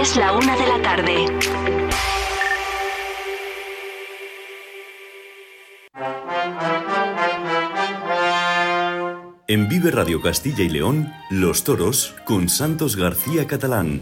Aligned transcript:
Es 0.00 0.16
la 0.16 0.32
una 0.32 0.56
de 0.56 0.66
la 0.66 0.80
tarde. 0.80 1.26
En 9.46 9.68
Vive 9.68 9.90
Radio 9.90 10.22
Castilla 10.22 10.64
y 10.64 10.70
León, 10.70 11.12
Los 11.28 11.64
Toros 11.64 12.14
con 12.24 12.48
Santos 12.48 12.96
García 12.96 13.46
Catalán. 13.46 14.00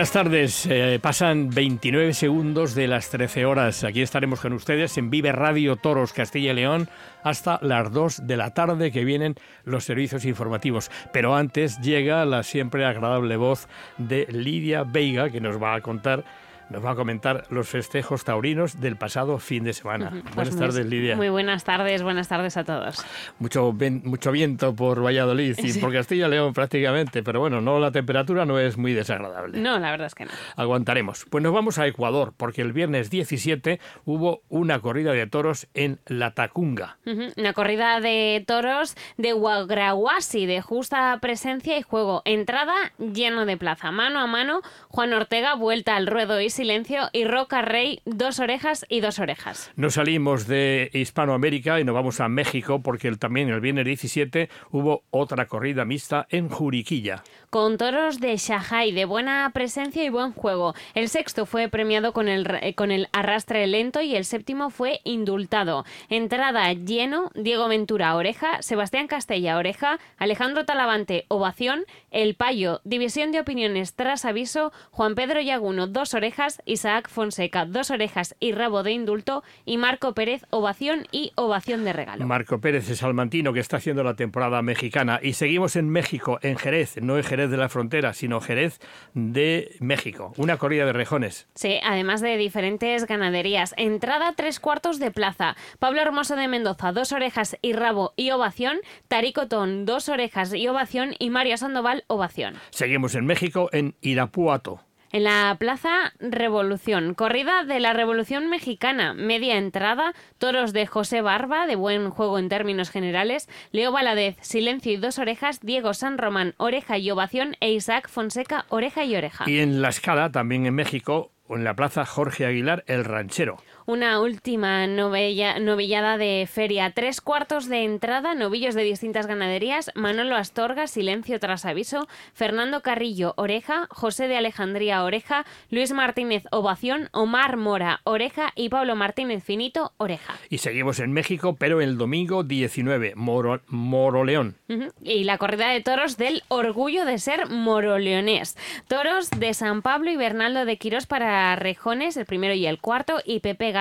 Buenas 0.00 0.12
tardes, 0.12 0.64
eh, 0.64 0.98
pasan 0.98 1.50
29 1.50 2.14
segundos 2.14 2.74
de 2.74 2.88
las 2.88 3.10
13 3.10 3.44
horas. 3.44 3.84
Aquí 3.84 4.00
estaremos 4.00 4.40
con 4.40 4.54
ustedes 4.54 4.96
en 4.96 5.10
Vive 5.10 5.30
Radio 5.30 5.76
Toros 5.76 6.14
Castilla 6.14 6.52
y 6.52 6.54
León 6.54 6.88
hasta 7.22 7.58
las 7.60 7.92
2 7.92 8.26
de 8.26 8.38
la 8.38 8.54
tarde 8.54 8.92
que 8.92 9.04
vienen 9.04 9.34
los 9.64 9.84
servicios 9.84 10.24
informativos. 10.24 10.90
Pero 11.12 11.36
antes 11.36 11.82
llega 11.82 12.24
la 12.24 12.42
siempre 12.44 12.86
agradable 12.86 13.36
voz 13.36 13.68
de 13.98 14.26
Lidia 14.30 14.84
Veiga 14.84 15.28
que 15.28 15.42
nos 15.42 15.62
va 15.62 15.74
a 15.74 15.82
contar 15.82 16.24
nos 16.70 16.84
va 16.84 16.92
a 16.92 16.94
comentar 16.94 17.44
los 17.50 17.68
festejos 17.68 18.24
taurinos 18.24 18.80
del 18.80 18.96
pasado 18.96 19.38
fin 19.38 19.64
de 19.64 19.72
semana. 19.72 20.10
Pues 20.10 20.34
buenas 20.34 20.54
muy- 20.54 20.60
tardes, 20.66 20.86
Lidia. 20.86 21.16
Muy 21.16 21.28
buenas 21.28 21.64
tardes, 21.64 22.02
buenas 22.02 22.28
tardes 22.28 22.56
a 22.56 22.64
todos. 22.64 23.04
Mucho, 23.38 23.72
ven- 23.72 24.02
mucho 24.04 24.32
viento 24.32 24.74
por 24.74 25.04
Valladolid 25.04 25.56
y 25.58 25.72
por 25.80 25.92
Castilla 25.92 26.26
y 26.26 26.30
León 26.30 26.52
prácticamente, 26.54 27.22
pero 27.22 27.40
bueno, 27.40 27.60
no 27.60 27.78
la 27.80 27.90
temperatura 27.90 28.44
no 28.46 28.58
es 28.58 28.76
muy 28.76 28.92
desagradable. 28.92 29.58
No, 29.58 29.78
la 29.78 29.90
verdad 29.90 30.06
es 30.06 30.14
que 30.14 30.24
no. 30.26 30.30
Aguantaremos. 30.56 31.26
Pues 31.28 31.42
nos 31.42 31.52
vamos 31.52 31.78
a 31.78 31.86
Ecuador, 31.86 32.32
porque 32.36 32.62
el 32.62 32.72
viernes 32.72 33.10
17 33.10 33.80
hubo 34.04 34.42
una 34.48 34.78
corrida 34.80 35.12
de 35.12 35.26
toros 35.26 35.66
en 35.74 35.98
La 36.06 36.32
Tacunga. 36.34 36.98
Una 37.36 37.52
corrida 37.52 38.00
de 38.00 38.44
toros 38.46 38.96
de 39.16 39.32
Guagrahuasi, 39.32 40.46
de 40.46 40.60
justa 40.60 41.18
presencia 41.20 41.76
y 41.78 41.82
juego. 41.82 42.22
Entrada 42.24 42.74
lleno 42.98 43.46
de 43.46 43.56
plaza. 43.56 43.90
Mano 43.90 44.20
a 44.20 44.26
mano, 44.26 44.60
Juan 44.88 45.12
Ortega, 45.12 45.54
vuelta 45.54 45.96
al 45.96 46.06
ruedo 46.06 46.40
y 46.40 46.50
silencio. 46.60 47.08
Y 47.14 47.24
Roca 47.24 47.62
Rey, 47.62 48.02
dos 48.04 48.38
orejas 48.38 48.84
y 48.90 49.00
dos 49.00 49.18
orejas. 49.18 49.70
Nos 49.76 49.94
salimos 49.94 50.46
de 50.46 50.90
Hispanoamérica 50.92 51.80
y 51.80 51.84
nos 51.84 51.94
vamos 51.94 52.20
a 52.20 52.28
México, 52.28 52.82
porque 52.82 53.10
también 53.16 53.48
el 53.48 53.60
viernes 53.60 53.86
17 53.86 54.50
hubo 54.70 55.04
otra 55.08 55.46
corrida 55.46 55.86
mixta 55.86 56.26
en 56.28 56.50
Juriquilla. 56.50 57.22
Con 57.50 57.78
toros 57.78 58.20
de 58.20 58.36
Shanghai, 58.36 58.92
de 58.92 59.06
buena 59.06 59.50
presencia 59.52 60.04
y 60.04 60.08
buen 60.08 60.30
juego. 60.30 60.72
El 60.94 61.08
sexto 61.08 61.46
fue 61.46 61.68
premiado 61.68 62.12
con 62.12 62.28
el, 62.28 62.46
eh, 62.62 62.76
con 62.76 62.92
el 62.92 63.08
arrastre 63.12 63.66
lento 63.66 64.00
y 64.00 64.14
el 64.14 64.24
séptimo 64.24 64.70
fue 64.70 65.00
indultado. 65.02 65.84
Entrada 66.08 66.72
lleno, 66.72 67.32
Diego 67.34 67.66
Ventura, 67.66 68.14
oreja, 68.14 68.62
Sebastián 68.62 69.08
Castella, 69.08 69.58
oreja, 69.58 69.98
Alejandro 70.16 70.64
Talavante, 70.64 71.24
ovación, 71.26 71.86
El 72.12 72.36
Payo, 72.36 72.82
división 72.84 73.32
de 73.32 73.40
opiniones 73.40 73.94
tras 73.94 74.24
aviso, 74.24 74.72
Juan 74.92 75.16
Pedro 75.16 75.40
Yaguno, 75.40 75.88
dos 75.88 76.14
orejas, 76.14 76.62
Isaac 76.66 77.08
Fonseca, 77.10 77.64
dos 77.64 77.90
orejas 77.90 78.36
y 78.38 78.52
rabo 78.52 78.84
de 78.84 78.92
indulto, 78.92 79.42
y 79.64 79.76
Marco 79.76 80.14
Pérez, 80.14 80.46
ovación 80.50 81.08
y 81.10 81.32
ovación 81.34 81.84
de 81.84 81.94
regalo. 81.94 82.24
Marco 82.28 82.60
Pérez 82.60 82.88
es 82.90 82.98
salmantino 82.98 83.52
que 83.52 83.58
está 83.58 83.78
haciendo 83.78 84.04
la 84.04 84.14
temporada 84.14 84.62
mexicana. 84.62 85.18
Y 85.20 85.32
seguimos 85.32 85.74
en 85.74 85.90
México, 85.90 86.38
en 86.42 86.56
Jerez, 86.56 87.02
no 87.02 87.16
en 87.16 87.24
Jerez 87.24 87.39
de 87.48 87.56
la 87.56 87.68
Frontera, 87.68 88.12
sino 88.12 88.40
Jerez 88.40 88.80
de 89.14 89.76
México. 89.80 90.32
Una 90.36 90.58
corrida 90.58 90.84
de 90.84 90.92
rejones. 90.92 91.48
Sí, 91.54 91.78
además 91.82 92.20
de 92.20 92.36
diferentes 92.36 93.06
ganaderías. 93.06 93.74
Entrada 93.76 94.34
tres 94.36 94.60
cuartos 94.60 94.98
de 94.98 95.10
plaza. 95.10 95.56
Pablo 95.78 96.02
Hermoso 96.02 96.36
de 96.36 96.48
Mendoza, 96.48 96.92
dos 96.92 97.12
orejas 97.12 97.56
y 97.62 97.72
rabo 97.72 98.12
y 98.16 98.32
ovación. 98.32 98.80
Taricotón, 99.08 99.86
dos 99.86 100.08
orejas 100.08 100.52
y 100.52 100.66
ovación. 100.68 101.14
Y 101.18 101.30
Mario 101.30 101.56
Sandoval, 101.56 102.04
ovación. 102.08 102.54
Seguimos 102.70 103.14
en 103.14 103.26
México, 103.26 103.68
en 103.72 103.94
Irapuato. 104.00 104.80
En 105.12 105.24
la 105.24 105.56
Plaza 105.58 106.12
Revolución, 106.20 107.14
corrida 107.14 107.64
de 107.64 107.80
la 107.80 107.92
Revolución 107.92 108.48
Mexicana, 108.48 109.12
media 109.12 109.58
entrada, 109.58 110.14
toros 110.38 110.72
de 110.72 110.86
José 110.86 111.20
Barba, 111.20 111.66
de 111.66 111.74
buen 111.74 112.10
juego 112.10 112.38
en 112.38 112.48
términos 112.48 112.90
generales, 112.90 113.48
Leo 113.72 113.90
Valadez, 113.90 114.36
silencio 114.40 114.92
y 114.92 114.98
dos 114.98 115.18
orejas, 115.18 115.58
Diego 115.62 115.94
San 115.94 116.16
Román, 116.16 116.54
oreja 116.58 116.96
y 116.96 117.10
ovación, 117.10 117.56
e 117.58 117.72
Isaac 117.72 118.08
Fonseca, 118.08 118.66
oreja 118.68 119.04
y 119.04 119.16
oreja. 119.16 119.50
Y 119.50 119.58
en 119.58 119.82
La 119.82 119.88
Escala, 119.88 120.30
también 120.30 120.66
en 120.66 120.76
México, 120.76 121.32
en 121.48 121.64
la 121.64 121.74
plaza 121.74 122.06
Jorge 122.06 122.46
Aguilar, 122.46 122.84
el 122.86 123.04
ranchero. 123.04 123.56
Una 123.90 124.20
última 124.20 124.86
novella- 124.86 125.58
novillada 125.58 126.16
de 126.16 126.46
feria. 126.48 126.92
Tres 126.92 127.20
cuartos 127.20 127.68
de 127.68 127.82
entrada, 127.82 128.36
novillos 128.36 128.76
de 128.76 128.84
distintas 128.84 129.26
ganaderías. 129.26 129.90
Manolo 129.96 130.36
Astorga, 130.36 130.86
silencio 130.86 131.40
tras 131.40 131.64
aviso. 131.64 132.06
Fernando 132.32 132.82
Carrillo, 132.82 133.34
oreja. 133.36 133.88
José 133.90 134.28
de 134.28 134.36
Alejandría, 134.36 135.02
oreja. 135.02 135.44
Luis 135.70 135.90
Martínez, 135.90 136.44
ovación. 136.52 137.08
Omar 137.10 137.56
Mora, 137.56 138.00
oreja. 138.04 138.52
Y 138.54 138.68
Pablo 138.68 138.94
Martínez 138.94 139.42
Finito, 139.42 139.92
oreja. 139.96 140.36
Y 140.50 140.58
seguimos 140.58 141.00
en 141.00 141.10
México, 141.10 141.56
pero 141.58 141.80
el 141.80 141.98
domingo 141.98 142.44
19, 142.44 143.14
Moro, 143.16 143.60
Moroleón. 143.66 144.54
Y 145.02 145.24
la 145.24 145.36
corrida 145.36 145.68
de 145.70 145.80
toros 145.80 146.16
del 146.16 146.44
orgullo 146.46 147.04
de 147.04 147.18
ser 147.18 147.48
moroleonés. 147.48 148.56
Toros 148.86 149.30
de 149.30 149.52
San 149.52 149.82
Pablo 149.82 150.12
y 150.12 150.16
Bernaldo 150.16 150.64
de 150.64 150.76
Quirós 150.78 151.06
para 151.06 151.56
rejones, 151.56 152.16
el 152.16 152.24
primero 152.26 152.54
y 152.54 152.66
el 152.66 152.78
cuarto, 152.78 153.20
y 153.24 153.40
Pepe 153.40 153.72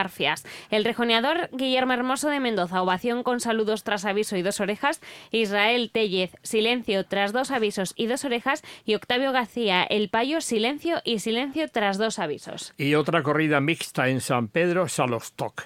El 0.70 0.86
rejoneador 0.86 1.50
Guillermo 1.52 1.94
Hermoso 1.94 2.30
de 2.30 2.40
Mendoza, 2.40 2.82
ovación 2.82 3.24
con 3.24 3.40
saludos 3.40 3.84
tras 3.84 4.06
aviso 4.06 4.38
y 4.38 4.42
dos 4.42 4.60
orejas. 4.60 5.02
Israel 5.32 5.92
Tellez, 5.92 6.32
silencio 6.42 7.06
tras 7.06 7.34
dos 7.34 7.52
avisos 7.52 7.94
y 7.96 8.08
dos 8.08 8.24
orejas. 8.26 8.64
Y 8.86 8.96
Octavio 8.96 9.32
García, 9.32 9.84
el 9.84 10.10
payo, 10.10 10.42
silencio 10.42 11.02
y 11.04 11.20
silencio 11.20 11.68
tras 11.70 11.98
dos 11.98 12.20
avisos. 12.20 12.74
Y 12.78 12.96
otra 12.96 13.24
corrida 13.24 13.60
mixta 13.60 14.10
en 14.10 14.22
San 14.22 14.48
Pedro, 14.48 14.88
Salostoc. 14.88 15.64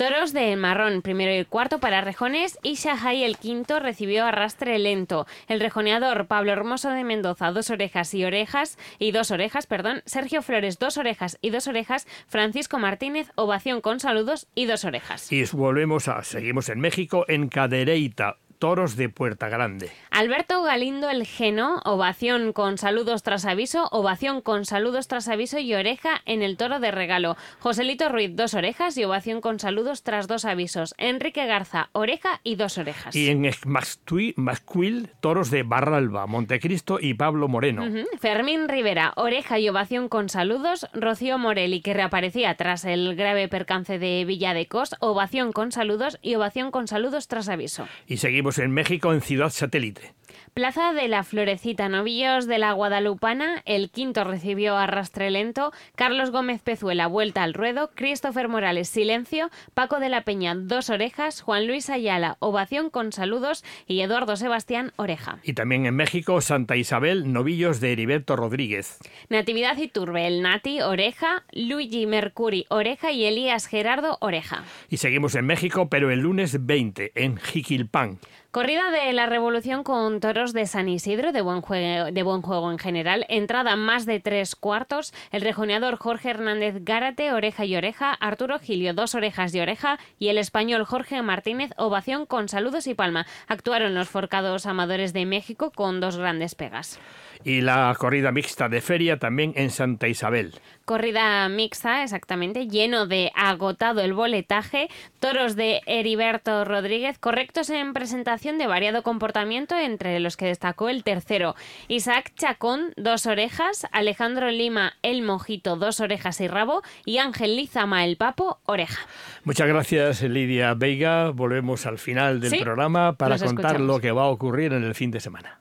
Toros 0.00 0.32
de 0.32 0.56
marrón, 0.56 1.02
primero 1.02 1.38
y 1.38 1.44
cuarto 1.44 1.78
para 1.78 2.00
rejones 2.00 2.58
y 2.62 2.76
Shahai 2.76 3.22
el 3.22 3.36
quinto 3.36 3.80
recibió 3.80 4.24
arrastre 4.24 4.78
lento. 4.78 5.26
El 5.46 5.60
rejoneador 5.60 6.26
Pablo 6.26 6.52
Hermoso 6.52 6.88
de 6.88 7.04
Mendoza, 7.04 7.52
dos 7.52 7.68
orejas 7.68 8.14
y 8.14 8.24
orejas, 8.24 8.78
y 8.98 9.12
dos 9.12 9.30
orejas, 9.30 9.66
perdón. 9.66 10.00
Sergio 10.06 10.40
Flores, 10.40 10.78
dos 10.78 10.96
orejas 10.96 11.36
y 11.42 11.50
dos 11.50 11.66
orejas. 11.68 12.06
Francisco 12.28 12.78
Martínez, 12.78 13.30
ovación 13.34 13.82
con 13.82 14.00
saludos 14.00 14.48
y 14.54 14.64
dos 14.64 14.86
orejas. 14.86 15.30
Y 15.30 15.44
volvemos 15.52 16.08
a, 16.08 16.22
seguimos 16.22 16.70
en 16.70 16.80
México, 16.80 17.26
en 17.28 17.50
Cadereyta, 17.50 18.38
toros 18.60 18.94
de 18.94 19.08
Puerta 19.08 19.48
Grande. 19.48 19.90
Alberto 20.10 20.62
Galindo 20.62 21.08
el 21.08 21.26
Geno, 21.26 21.80
ovación 21.84 22.52
con 22.52 22.76
saludos 22.76 23.22
tras 23.22 23.46
aviso, 23.46 23.88
ovación 23.90 24.42
con 24.42 24.66
saludos 24.66 25.08
tras 25.08 25.28
aviso 25.28 25.58
y 25.58 25.74
oreja 25.74 26.20
en 26.26 26.42
el 26.42 26.58
toro 26.58 26.78
de 26.78 26.90
regalo. 26.90 27.36
Joselito 27.60 28.10
Ruiz, 28.10 28.30
dos 28.34 28.52
orejas 28.52 28.98
y 28.98 29.04
ovación 29.04 29.40
con 29.40 29.58
saludos 29.58 30.02
tras 30.02 30.28
dos 30.28 30.44
avisos. 30.44 30.94
Enrique 30.98 31.46
Garza, 31.46 31.88
oreja 31.92 32.40
y 32.44 32.56
dos 32.56 32.76
orejas. 32.76 33.16
Y 33.16 33.30
en 33.30 33.50
Mascuil, 33.64 35.10
toros 35.20 35.50
de 35.50 35.62
Barralba, 35.62 36.26
Montecristo 36.26 36.98
y 37.00 37.14
Pablo 37.14 37.48
Moreno. 37.48 37.86
Fermín 38.20 38.68
Rivera, 38.68 39.14
oreja 39.16 39.58
y 39.58 39.70
ovación 39.70 40.10
con 40.10 40.28
saludos. 40.28 40.86
Rocío 40.92 41.38
Morelli, 41.38 41.80
que 41.80 41.94
reaparecía 41.94 42.54
tras 42.56 42.84
el 42.84 43.16
grave 43.16 43.48
percance 43.48 43.98
de 43.98 44.22
Villa 44.26 44.52
de 44.52 44.66
Cos, 44.66 44.96
ovación 45.00 45.52
con 45.52 45.72
saludos 45.72 46.18
y 46.20 46.34
ovación 46.34 46.70
con 46.70 46.88
saludos 46.88 47.26
tras 47.26 47.48
aviso. 47.48 47.88
Y 48.06 48.18
seguimos 48.18 48.49
en 48.58 48.72
México, 48.72 49.12
en 49.12 49.20
Ciudad 49.20 49.50
Satélite. 49.50 50.14
Plaza 50.54 50.92
de 50.92 51.06
la 51.06 51.22
Florecita, 51.22 51.88
novillos 51.88 52.48
de 52.48 52.58
la 52.58 52.72
Guadalupana, 52.72 53.62
el 53.66 53.88
quinto 53.90 54.24
recibió 54.24 54.76
arrastre 54.76 55.30
lento, 55.30 55.72
Carlos 55.94 56.32
Gómez 56.32 56.60
Pezuela, 56.60 57.06
vuelta 57.06 57.44
al 57.44 57.54
ruedo, 57.54 57.90
Christopher 57.94 58.48
Morales, 58.48 58.88
silencio, 58.88 59.48
Paco 59.74 60.00
de 60.00 60.08
la 60.08 60.22
Peña, 60.22 60.56
dos 60.56 60.90
orejas, 60.90 61.40
Juan 61.40 61.68
Luis 61.68 61.88
Ayala, 61.88 62.36
ovación 62.40 62.90
con 62.90 63.12
saludos 63.12 63.64
y 63.86 64.00
Eduardo 64.00 64.34
Sebastián, 64.34 64.92
oreja. 64.96 65.38
Y 65.44 65.52
también 65.52 65.86
en 65.86 65.94
México, 65.94 66.40
Santa 66.40 66.76
Isabel, 66.76 67.32
novillos 67.32 67.80
de 67.80 67.92
Heriberto 67.92 68.34
Rodríguez. 68.34 68.98
Natividad 69.28 69.76
Iturbe, 69.78 70.26
el 70.26 70.42
Nati, 70.42 70.80
oreja, 70.80 71.44
Luigi 71.52 72.06
Mercuri, 72.06 72.66
oreja 72.70 73.12
y 73.12 73.24
Elías 73.24 73.66
Gerardo, 73.66 74.18
oreja. 74.20 74.64
Y 74.88 74.96
seguimos 74.96 75.36
en 75.36 75.46
México, 75.46 75.88
pero 75.88 76.10
el 76.10 76.20
lunes 76.20 76.66
20, 76.66 77.12
en 77.14 77.36
Jiquilpan. 77.36 78.18
Corrida 78.52 78.90
de 78.90 79.12
la 79.12 79.26
Revolución 79.26 79.84
con 79.84 80.18
toros 80.18 80.52
de 80.52 80.66
San 80.66 80.88
Isidro, 80.88 81.30
de 81.30 81.40
buen, 81.40 81.60
juego, 81.60 82.10
de 82.10 82.22
buen 82.24 82.42
juego 82.42 82.72
en 82.72 82.78
general. 82.78 83.24
Entrada 83.28 83.76
más 83.76 84.06
de 84.06 84.18
tres 84.18 84.56
cuartos. 84.56 85.14
El 85.30 85.42
rejoneador 85.42 85.98
Jorge 85.98 86.30
Hernández 86.30 86.74
Gárate, 86.80 87.32
oreja 87.32 87.64
y 87.64 87.76
oreja. 87.76 88.12
Arturo 88.12 88.58
Gilio, 88.58 88.92
dos 88.92 89.14
orejas 89.14 89.54
y 89.54 89.60
oreja. 89.60 90.00
Y 90.18 90.30
el 90.30 90.38
español 90.38 90.84
Jorge 90.84 91.22
Martínez, 91.22 91.70
ovación 91.76 92.26
con 92.26 92.48
saludos 92.48 92.88
y 92.88 92.94
palma. 92.94 93.24
Actuaron 93.46 93.94
los 93.94 94.08
forcados 94.08 94.66
amadores 94.66 95.12
de 95.12 95.26
México 95.26 95.70
con 95.70 96.00
dos 96.00 96.16
grandes 96.16 96.56
pegas. 96.56 96.98
Y 97.44 97.60
la 97.60 97.94
corrida 97.98 98.32
mixta 98.32 98.68
de 98.68 98.80
feria 98.80 99.18
también 99.18 99.52
en 99.56 99.70
Santa 99.70 100.08
Isabel. 100.08 100.54
Corrida 100.84 101.48
mixta, 101.48 102.02
exactamente, 102.02 102.66
lleno 102.66 103.06
de 103.06 103.30
agotado 103.34 104.00
el 104.00 104.12
boletaje, 104.12 104.88
toros 105.20 105.54
de 105.54 105.80
Heriberto 105.86 106.64
Rodríguez, 106.64 107.18
correctos 107.18 107.70
en 107.70 107.92
presentación 107.92 108.58
de 108.58 108.66
variado 108.66 109.02
comportamiento, 109.02 109.76
entre 109.76 110.18
los 110.18 110.36
que 110.36 110.46
destacó 110.46 110.88
el 110.88 111.04
tercero, 111.04 111.54
Isaac 111.88 112.32
Chacón, 112.36 112.92
dos 112.96 113.26
orejas, 113.26 113.86
Alejandro 113.92 114.50
Lima, 114.50 114.94
el 115.02 115.22
mojito, 115.22 115.76
dos 115.76 116.00
orejas 116.00 116.40
y 116.40 116.48
rabo, 116.48 116.82
y 117.04 117.18
Ángel 117.18 117.56
Lizama, 117.56 118.04
el 118.04 118.16
papo, 118.16 118.58
oreja. 118.66 119.06
Muchas 119.44 119.68
gracias, 119.68 120.22
Lidia 120.22 120.74
Veiga. 120.74 121.30
Volvemos 121.30 121.86
al 121.86 121.98
final 121.98 122.40
del 122.40 122.60
programa 122.60 123.16
para 123.16 123.38
contar 123.38 123.80
lo 123.80 124.00
que 124.00 124.10
va 124.10 124.24
a 124.24 124.28
ocurrir 124.28 124.72
en 124.72 124.82
el 124.82 124.94
fin 124.94 125.10
de 125.10 125.20
semana. 125.20 125.59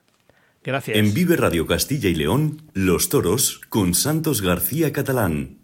Gracias. 0.69 0.95
En 0.95 1.15
Vive 1.15 1.35
Radio 1.35 1.65
Castilla 1.65 2.09
y 2.09 2.13
León, 2.13 2.61
Los 2.73 3.09
Toros 3.09 3.59
con 3.69 3.95
Santos 3.95 4.43
García 4.43 4.93
Catalán. 4.93 5.57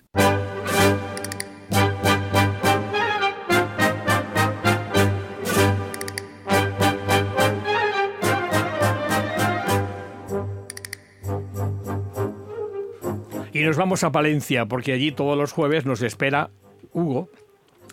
Y 13.53 13.61
nos 13.61 13.77
vamos 13.77 14.03
a 14.03 14.11
Palencia, 14.11 14.65
porque 14.65 14.91
allí 14.91 15.11
todos 15.11 15.37
los 15.37 15.51
jueves 15.51 15.85
nos 15.85 16.01
espera 16.01 16.49
Hugo, 16.93 17.29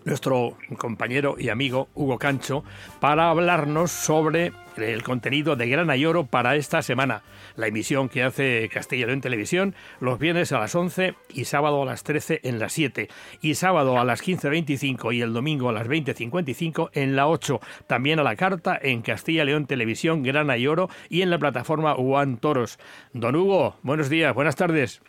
nuestro 0.05 0.57
compañero 0.79 1.37
y 1.39 1.49
amigo 1.49 1.89
Hugo 1.95 2.19
Cancho 2.19 2.65
para 3.01 3.31
hablarnos 3.31 3.91
sobre 3.91 4.53
el 4.77 5.03
contenido 5.03 5.57
de 5.57 5.69
Grana 5.69 5.97
y 5.97 6.07
Oro 6.07 6.25
para 6.25 6.57
esta 6.57 6.83
semana. 6.83 7.23
La 7.57 7.67
emisión 7.67 8.09
que 8.09 8.23
hace 8.23 8.69
Castellano 8.73 9.13
en 9.13 9.21
Televisión 9.21 9.75
los 10.01 10.19
viernes 10.19 10.53
a 10.53 10.59
las 10.59 10.75
11 10.75 11.15
y 11.31 11.45
sábado 11.45 11.83
a 11.83 11.87
las 11.87 12.03
13 12.05 12.41
en 12.45 12.59
las 12.59 12.73
7 12.73 13.09
y 13.43 13.55
sábado 13.55 13.99
a 13.99 14.05
las 14.05 14.23
15.25 14.23 15.15
y 15.15 15.21
el 15.21 15.33
domingo 15.33 15.69
a 15.69 15.73
las 15.73 15.87
20.55 15.87 16.91
en 16.95 17.17
la 17.17 17.29
8. 17.29 17.61
También 17.87 18.19
a 18.19 18.23
la 18.23 18.37
carta 18.37 18.79
en 18.81 19.03
Castilla 19.03 19.45
León 19.45 19.67
Televisión 19.67 20.23
Grana 20.23 20.57
y 20.57 20.67
Oro 20.67 20.89
y 21.09 21.23
en 21.23 21.31
la 21.31 21.39
plataforma 21.39 21.95
One 21.95 22.39
Toros. 22.41 22.79
Don 23.13 23.37
Hugo, 23.37 23.77
buenos 23.83 24.09
días, 24.09 24.35
buenas 24.35 24.57
tardes. 24.57 25.03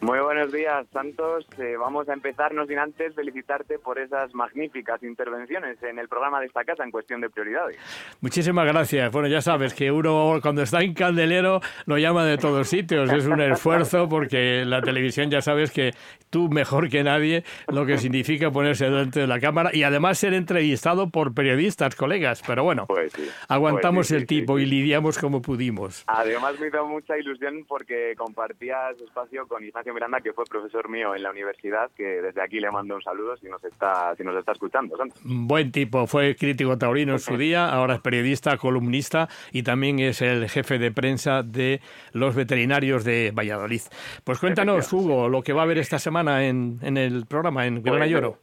Muy 0.00 0.18
buenos 0.18 0.50
días, 0.50 0.86
Santos. 0.94 1.46
Eh, 1.58 1.76
vamos 1.78 2.08
a 2.08 2.14
empezar, 2.14 2.54
no 2.54 2.64
sin 2.66 2.78
antes 2.78 3.14
felicitarte 3.14 3.78
por 3.78 3.98
esas 3.98 4.34
magníficas 4.34 5.02
intervenciones 5.02 5.82
en 5.82 5.98
el 5.98 6.08
programa 6.08 6.40
de 6.40 6.46
esta 6.46 6.64
casa 6.64 6.84
en 6.84 6.90
cuestión 6.90 7.20
de 7.20 7.28
prioridades. 7.28 7.76
Muchísimas 8.22 8.66
gracias. 8.66 9.12
Bueno, 9.12 9.28
ya 9.28 9.42
sabes 9.42 9.74
que 9.74 9.92
uno 9.92 10.38
cuando 10.40 10.62
está 10.62 10.80
en 10.80 10.94
Candelero 10.94 11.60
lo 11.84 11.98
llama 11.98 12.24
de 12.24 12.38
todos 12.38 12.66
sitios. 12.68 13.12
Es 13.12 13.26
un 13.26 13.42
esfuerzo 13.42 14.08
porque 14.08 14.64
la 14.64 14.80
televisión 14.80 15.30
ya 15.30 15.42
sabes 15.42 15.70
que 15.70 15.92
tú 16.30 16.48
mejor 16.48 16.88
que 16.88 17.04
nadie 17.04 17.44
lo 17.68 17.84
que 17.84 17.98
significa 17.98 18.50
ponerse 18.50 18.86
delante 18.86 19.20
de 19.20 19.26
la 19.26 19.38
cámara 19.38 19.70
y 19.74 19.82
además 19.82 20.16
ser 20.16 20.32
entrevistado 20.32 21.10
por 21.10 21.34
periodistas, 21.34 21.94
colegas. 21.94 22.42
Pero 22.46 22.64
bueno, 22.64 22.86
pues 22.86 23.12
aguantamos 23.48 24.08
pues 24.08 24.12
el 24.12 24.26
tipo 24.26 24.58
y 24.58 24.64
lidiamos 24.64 25.18
como 25.18 25.42
pudimos. 25.42 26.04
Además 26.06 26.58
me 26.58 26.68
hizo 26.68 26.86
mucha 26.86 27.18
ilusión 27.18 27.66
porque 27.68 28.14
compartías 28.16 28.98
espacio 28.98 29.46
con 29.46 29.62
Ignacio 29.62 29.89
Miranda, 29.94 30.20
que 30.20 30.32
fue 30.32 30.44
profesor 30.44 30.88
mío 30.88 31.14
en 31.14 31.22
la 31.22 31.30
universidad, 31.30 31.90
que 31.96 32.04
desde 32.04 32.42
aquí 32.42 32.60
le 32.60 32.70
mando 32.70 32.94
un 32.94 33.02
saludo 33.02 33.36
si 33.36 33.48
nos 33.48 33.62
está, 33.64 34.14
si 34.16 34.24
nos 34.24 34.36
está 34.36 34.52
escuchando. 34.52 34.96
Buen 35.24 35.72
tipo, 35.72 36.06
fue 36.06 36.36
crítico 36.36 36.76
taurino 36.78 37.12
en 37.12 37.18
su 37.18 37.36
día, 37.36 37.68
ahora 37.68 37.94
es 37.94 38.00
periodista, 38.00 38.56
columnista 38.56 39.28
y 39.52 39.62
también 39.62 39.98
es 39.98 40.22
el 40.22 40.48
jefe 40.48 40.78
de 40.78 40.92
prensa 40.92 41.42
de 41.42 41.80
los 42.12 42.34
veterinarios 42.34 43.04
de 43.04 43.32
Valladolid. 43.32 43.82
Pues 44.24 44.38
cuéntanos, 44.38 44.92
Hugo, 44.92 45.28
lo 45.28 45.42
que 45.42 45.52
va 45.52 45.62
a 45.62 45.64
haber 45.64 45.78
esta 45.78 45.98
semana 45.98 46.46
en, 46.46 46.78
en 46.82 46.96
el 46.96 47.26
programa 47.26 47.66
en 47.66 47.82
Gran 47.82 48.08
Lloro. 48.08 48.38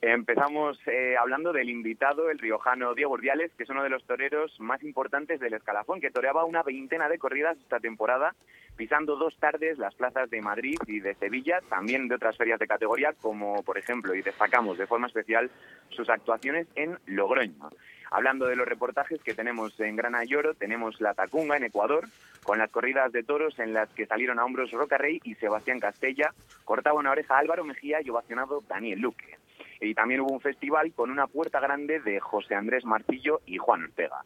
Empezamos 0.00 0.78
eh, 0.86 1.16
hablando 1.20 1.52
del 1.52 1.68
invitado, 1.68 2.30
el 2.30 2.38
riojano 2.38 2.94
Diego 2.94 3.14
Urdiales, 3.14 3.50
que 3.56 3.64
es 3.64 3.70
uno 3.70 3.82
de 3.82 3.90
los 3.90 4.04
toreros 4.04 4.54
más 4.60 4.80
importantes 4.84 5.40
del 5.40 5.54
escalafón, 5.54 6.00
que 6.00 6.12
toreaba 6.12 6.44
una 6.44 6.62
veintena 6.62 7.08
de 7.08 7.18
corridas 7.18 7.58
esta 7.58 7.80
temporada, 7.80 8.34
pisando 8.78 9.16
dos 9.16 9.36
tardes 9.38 9.76
las 9.76 9.94
plazas 9.96 10.30
de 10.30 10.40
Madrid 10.40 10.78
y 10.86 11.00
de 11.00 11.16
Sevilla, 11.16 11.60
también 11.68 12.06
de 12.06 12.14
otras 12.14 12.36
ferias 12.36 12.60
de 12.60 12.68
categoría, 12.68 13.12
como 13.20 13.64
por 13.64 13.76
ejemplo, 13.76 14.14
y 14.14 14.22
destacamos 14.22 14.78
de 14.78 14.86
forma 14.86 15.08
especial, 15.08 15.50
sus 15.90 16.08
actuaciones 16.08 16.68
en 16.76 16.96
Logroño. 17.06 17.70
Hablando 18.10 18.46
de 18.46 18.54
los 18.54 18.68
reportajes 18.68 19.20
que 19.22 19.34
tenemos 19.34 19.78
en 19.80 19.96
Grana 19.96 20.24
y 20.24 20.32
Oro, 20.34 20.54
tenemos 20.54 21.00
La 21.00 21.12
Tacunga 21.12 21.56
en 21.56 21.64
Ecuador, 21.64 22.08
con 22.44 22.58
las 22.58 22.70
corridas 22.70 23.10
de 23.10 23.24
toros 23.24 23.58
en 23.58 23.74
las 23.74 23.88
que 23.90 24.06
salieron 24.06 24.38
a 24.38 24.44
hombros 24.44 24.70
Roca 24.70 24.96
Rey 24.96 25.20
y 25.24 25.34
Sebastián 25.34 25.80
Castella, 25.80 26.32
cortaba 26.64 27.00
una 27.00 27.10
oreja 27.10 27.36
Álvaro 27.36 27.64
Mejía 27.64 27.98
y 28.00 28.08
ovacionado 28.10 28.62
Daniel 28.68 29.00
Luque. 29.00 29.36
Y 29.80 29.92
también 29.94 30.20
hubo 30.20 30.32
un 30.32 30.40
festival 30.40 30.92
con 30.92 31.10
una 31.10 31.26
puerta 31.26 31.58
grande 31.58 32.00
de 32.00 32.20
José 32.20 32.54
Andrés 32.54 32.84
Martillo 32.84 33.40
y 33.44 33.58
Juan 33.58 33.84
Ortega. 33.84 34.24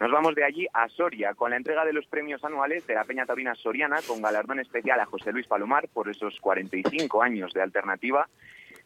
Nos 0.00 0.10
vamos 0.10 0.34
de 0.34 0.44
allí 0.44 0.66
a 0.72 0.88
Soria 0.88 1.34
con 1.34 1.50
la 1.50 1.56
entrega 1.56 1.84
de 1.84 1.92
los 1.92 2.06
premios 2.06 2.42
anuales 2.44 2.86
de 2.86 2.94
la 2.94 3.04
Peña 3.04 3.26
Taurina 3.26 3.54
Soriana 3.54 3.98
con 4.06 4.20
galardón 4.20 4.58
especial 4.58 4.98
a 5.00 5.06
José 5.06 5.32
Luis 5.32 5.46
Palomar 5.46 5.88
por 5.88 6.08
esos 6.08 6.38
45 6.40 7.22
años 7.22 7.52
de 7.52 7.62
alternativa, 7.62 8.28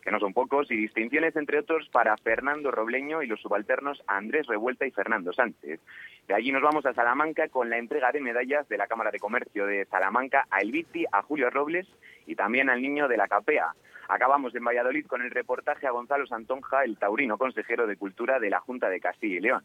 que 0.03 0.11
no 0.11 0.21
son 0.21 0.35
pocos, 0.35 0.71
y 0.71 0.77
distinciones 0.77 1.35
entre 1.37 1.59
otros 1.59 1.89
para 1.89 2.17
Fernando 2.19 2.71
Robleño 2.71 3.23
y 3.23 3.27
los 3.27 3.41
subalternos 3.41 4.03
Andrés 4.07 4.47
Revuelta 4.47 4.87
y 4.87 4.91
Fernando 4.91 5.33
Sánchez. 5.33 5.81
De 6.29 6.35
allí 6.35 6.53
nos 6.53 6.63
vamos 6.63 6.85
a 6.87 6.93
Salamanca 6.93 7.49
con 7.49 7.71
la 7.71 7.79
entrega 7.79 8.13
de 8.13 8.21
medallas 8.21 8.69
de 8.69 8.77
la 8.77 8.87
Cámara 8.87 9.11
de 9.11 9.19
Comercio 9.19 9.67
de 9.67 9.87
Salamanca 9.87 10.47
a 10.51 10.61
Elviti, 10.61 11.07
a 11.11 11.23
Julio 11.23 11.51
Robles 11.51 11.87
y 12.27 12.35
también 12.35 12.69
al 12.69 12.83
niño 12.83 13.09
de 13.09 13.17
la 13.17 13.27
Capea. 13.27 13.73
Acabamos 14.09 14.55
en 14.55 14.65
Valladolid 14.65 15.07
con 15.07 15.23
el 15.23 15.31
reportaje 15.31 15.87
a 15.87 15.91
Gonzalo 15.91 16.27
Santonja, 16.27 16.85
el 16.85 16.99
taurino 16.99 17.39
consejero 17.39 17.87
de 17.87 17.97
Cultura 17.97 18.39
de 18.39 18.51
la 18.51 18.61
Junta 18.61 18.89
de 18.89 19.01
Castilla 19.01 19.37
y 19.37 19.41
León. 19.41 19.65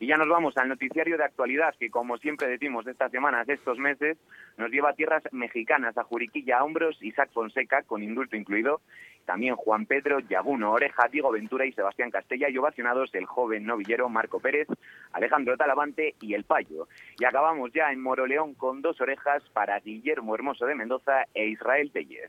Y 0.00 0.06
ya 0.06 0.16
nos 0.16 0.28
vamos 0.28 0.56
al 0.56 0.66
noticiario 0.66 1.18
de 1.18 1.24
actualidad 1.24 1.74
que, 1.78 1.90
como 1.90 2.16
siempre 2.16 2.48
decimos 2.48 2.86
estas 2.86 3.12
semanas, 3.12 3.46
estos 3.46 3.78
meses, 3.78 4.16
nos 4.56 4.70
lleva 4.70 4.90
a 4.90 4.94
tierras 4.94 5.22
mexicanas, 5.30 5.96
a 5.98 6.04
Juriquilla, 6.04 6.58
a 6.58 6.64
Hombros, 6.64 6.96
Isaac 7.02 7.28
Fonseca, 7.34 7.82
con 7.82 8.02
indulto 8.02 8.34
incluido, 8.34 8.80
también 9.26 9.56
Juan 9.56 9.84
Pedro, 9.84 10.20
Yaguno 10.20 10.72
Oreja, 10.72 11.06
Diego 11.12 11.30
Ventura 11.30 11.66
y 11.66 11.72
Sebastián 11.72 12.10
Castella, 12.10 12.48
y 12.48 12.56
ovacionados 12.56 13.14
el 13.14 13.26
joven 13.26 13.66
novillero 13.66 14.08
Marco 14.08 14.40
Pérez, 14.40 14.68
Alejandro 15.12 15.58
Talavante 15.58 16.14
y 16.22 16.32
El 16.32 16.44
Payo. 16.44 16.88
Y 17.18 17.26
acabamos 17.26 17.70
ya 17.74 17.92
en 17.92 18.00
Moroleón 18.00 18.54
con 18.54 18.80
dos 18.80 19.02
orejas 19.02 19.42
para 19.52 19.78
Guillermo 19.80 20.34
Hermoso 20.34 20.64
de 20.64 20.76
Mendoza 20.76 21.26
e 21.34 21.46
Israel 21.48 21.90
Tellez. 21.92 22.28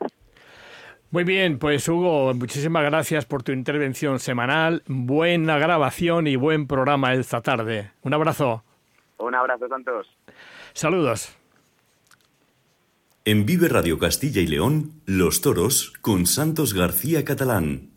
Muy 1.12 1.26
bien, 1.26 1.60
pues 1.60 1.90
Hugo, 1.90 2.34
muchísimas 2.34 2.86
gracias 2.86 3.26
por 3.26 3.44
tu 3.44 3.52
intervención 3.52 4.18
semanal. 4.20 4.82
Buena 4.88 5.58
grabación 5.58 6.26
y 6.26 6.38
buen 6.38 6.68
programa 6.68 7.14
esta 7.14 7.42
tarde. 7.42 7.92
Un 8.02 8.14
abrazo. 8.14 8.64
Un 9.18 9.36
abrazo, 9.36 9.68
Santos. 9.68 10.08
Saludos. 10.72 11.36
En 13.26 13.46
Vive 13.46 13.68
Radio 13.68 14.00
Castilla 14.00 14.42
y 14.42 14.48
León, 14.48 14.94
Los 15.06 15.42
Toros 15.42 15.92
con 16.02 16.26
Santos 16.26 16.74
García 16.74 17.26
Catalán. 17.26 17.91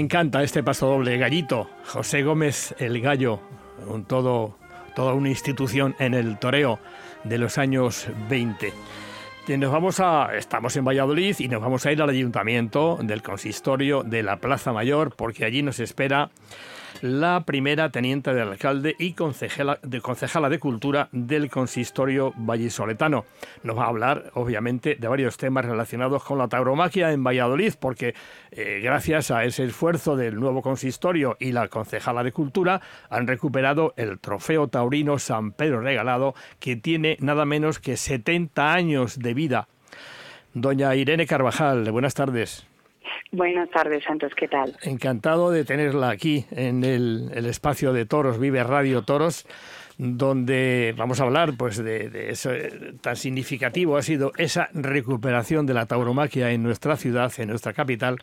Encanta 0.00 0.42
este 0.42 0.62
paso 0.62 0.86
doble, 0.86 1.16
Gallito. 1.18 1.70
José 1.86 2.22
Gómez 2.22 2.74
el 2.78 3.00
Gallo, 3.00 3.40
un 3.86 4.04
todo, 4.04 4.56
toda 4.94 5.14
una 5.14 5.28
institución 5.28 5.94
en 5.98 6.14
el 6.14 6.38
toreo 6.38 6.80
de 7.24 7.38
los 7.38 7.58
años 7.58 8.08
20. 8.28 8.72
Nos 9.58 9.72
vamos 9.72 10.00
a, 10.00 10.30
estamos 10.36 10.76
en 10.76 10.84
Valladolid 10.84 11.36
y 11.38 11.48
nos 11.48 11.60
vamos 11.60 11.84
a 11.84 11.92
ir 11.92 12.00
al 12.00 12.10
ayuntamiento 12.10 12.98
del 13.02 13.22
consistorio 13.22 14.02
de 14.02 14.22
la 14.22 14.36
Plaza 14.36 14.72
Mayor 14.72 15.14
porque 15.16 15.44
allí 15.44 15.62
nos 15.62 15.80
espera 15.80 16.30
la 17.00 17.44
primera 17.44 17.90
teniente 17.90 18.34
del 18.34 18.48
alcalde 18.48 18.94
y 18.98 19.14
concejala 19.14 19.78
de, 19.82 20.00
concejala 20.00 20.48
de 20.48 20.58
Cultura 20.58 21.08
del 21.12 21.50
consistorio 21.50 22.32
vallisoletano. 22.36 23.24
Nos 23.62 23.76
va 23.76 23.84
a 23.84 23.88
hablar, 23.88 24.30
obviamente, 24.34 24.96
de 24.96 25.08
varios 25.08 25.36
temas 25.36 25.64
relacionados 25.64 26.22
con 26.24 26.38
la 26.38 26.48
tauromaquia 26.48 27.12
en 27.12 27.24
Valladolid, 27.24 27.74
porque 27.80 28.14
eh, 28.50 28.80
gracias 28.82 29.30
a 29.30 29.44
ese 29.44 29.64
esfuerzo 29.64 30.16
del 30.16 30.36
nuevo 30.36 30.62
consistorio 30.62 31.36
y 31.40 31.52
la 31.52 31.68
concejala 31.68 32.22
de 32.22 32.32
Cultura 32.32 32.80
han 33.08 33.26
recuperado 33.26 33.94
el 33.96 34.18
trofeo 34.18 34.68
taurino 34.68 35.18
San 35.18 35.52
Pedro 35.52 35.80
Regalado, 35.80 36.34
que 36.58 36.76
tiene 36.76 37.16
nada 37.20 37.44
menos 37.44 37.78
que 37.78 37.96
70 37.96 38.72
años 38.72 39.18
de 39.18 39.34
vida. 39.34 39.68
Doña 40.52 40.94
Irene 40.96 41.26
Carvajal, 41.26 41.90
buenas 41.92 42.14
tardes. 42.14 42.69
Buenas 43.32 43.70
tardes, 43.70 44.02
Santos, 44.04 44.32
¿qué 44.36 44.48
tal? 44.48 44.76
Encantado 44.82 45.50
de 45.50 45.64
tenerla 45.64 46.10
aquí 46.10 46.44
en 46.50 46.84
el, 46.84 47.30
espacio 47.46 47.92
de 47.92 48.06
Toros, 48.06 48.38
Vive 48.38 48.62
Radio 48.64 49.02
Toros. 49.02 49.46
donde 49.98 50.94
vamos 50.96 51.20
a 51.20 51.24
hablar 51.24 51.52
pues 51.58 51.76
de, 51.76 52.30
eso 52.30 52.50
tan 53.02 53.16
significativo 53.16 53.96
ha 53.96 54.02
sido 54.02 54.32
esa 54.38 54.70
recuperación 54.72 55.66
de 55.66 55.74
la 55.74 55.86
tauromaquia 55.86 56.50
en 56.50 56.62
nuestra 56.62 56.96
ciudad, 56.96 57.32
en 57.38 57.48
nuestra 57.48 57.72
capital, 57.74 58.16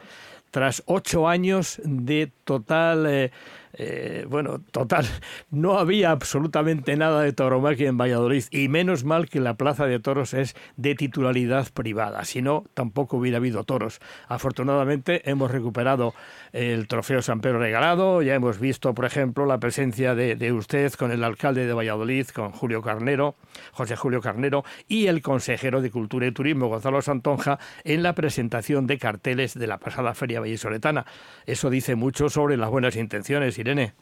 tras 0.51 0.81
ocho 0.87 1.27
años 1.27 1.79
de 1.83 2.31
total 2.43 3.05
eh, 3.07 3.31
eh, 3.73 4.25
bueno, 4.29 4.61
total, 4.71 5.05
no 5.51 5.77
había 5.77 6.11
absolutamente 6.11 6.95
nada 6.95 7.21
de 7.21 7.33
tauromaquia 7.33 7.89
en 7.89 7.97
Valladolid 7.97 8.43
y 8.51 8.67
menos 8.69 9.03
mal 9.03 9.29
que 9.29 9.39
la 9.39 9.55
Plaza 9.55 9.85
de 9.85 9.99
Toros 9.99 10.33
es 10.33 10.55
de 10.75 10.95
titularidad 10.95 11.67
privada, 11.73 12.23
si 12.25 12.41
no, 12.41 12.65
tampoco 12.73 13.17
hubiera 13.17 13.37
habido 13.37 13.63
toros. 13.63 13.99
Afortunadamente 14.27 15.29
hemos 15.29 15.51
recuperado 15.51 16.13
el 16.53 16.87
trofeo 16.87 17.21
San 17.21 17.41
Pedro 17.41 17.59
regalado, 17.59 18.21
ya 18.21 18.35
hemos 18.35 18.59
visto, 18.59 18.93
por 18.93 19.05
ejemplo, 19.05 19.45
la 19.45 19.59
presencia 19.59 20.15
de, 20.15 20.35
de 20.35 20.51
usted 20.51 20.93
con 20.93 21.11
el 21.11 21.23
alcalde 21.23 21.65
de 21.65 21.73
Valladolid, 21.73 22.27
con 22.27 22.51
Julio 22.51 22.81
Carnero, 22.81 23.35
José 23.71 23.95
Julio 23.95 24.21
Carnero, 24.21 24.63
y 24.87 25.07
el 25.07 25.21
consejero 25.21 25.81
de 25.81 25.91
Cultura 25.91 26.27
y 26.27 26.31
Turismo, 26.31 26.67
Gonzalo 26.67 27.01
Santonja, 27.01 27.59
en 27.83 28.03
la 28.03 28.13
presentación 28.13 28.87
de 28.87 28.97
carteles 28.97 29.53
de 29.53 29.67
la 29.67 29.77
pasada 29.77 30.13
Feria 30.13 30.39
Vallesoletana. 30.39 31.05
Eso 31.45 31.69
dice 31.69 31.95
mucho 31.95 32.29
sobre 32.29 32.57
las 32.57 32.69
buenas 32.69 32.95
intenciones 32.95 33.56
Irene. 33.57 33.93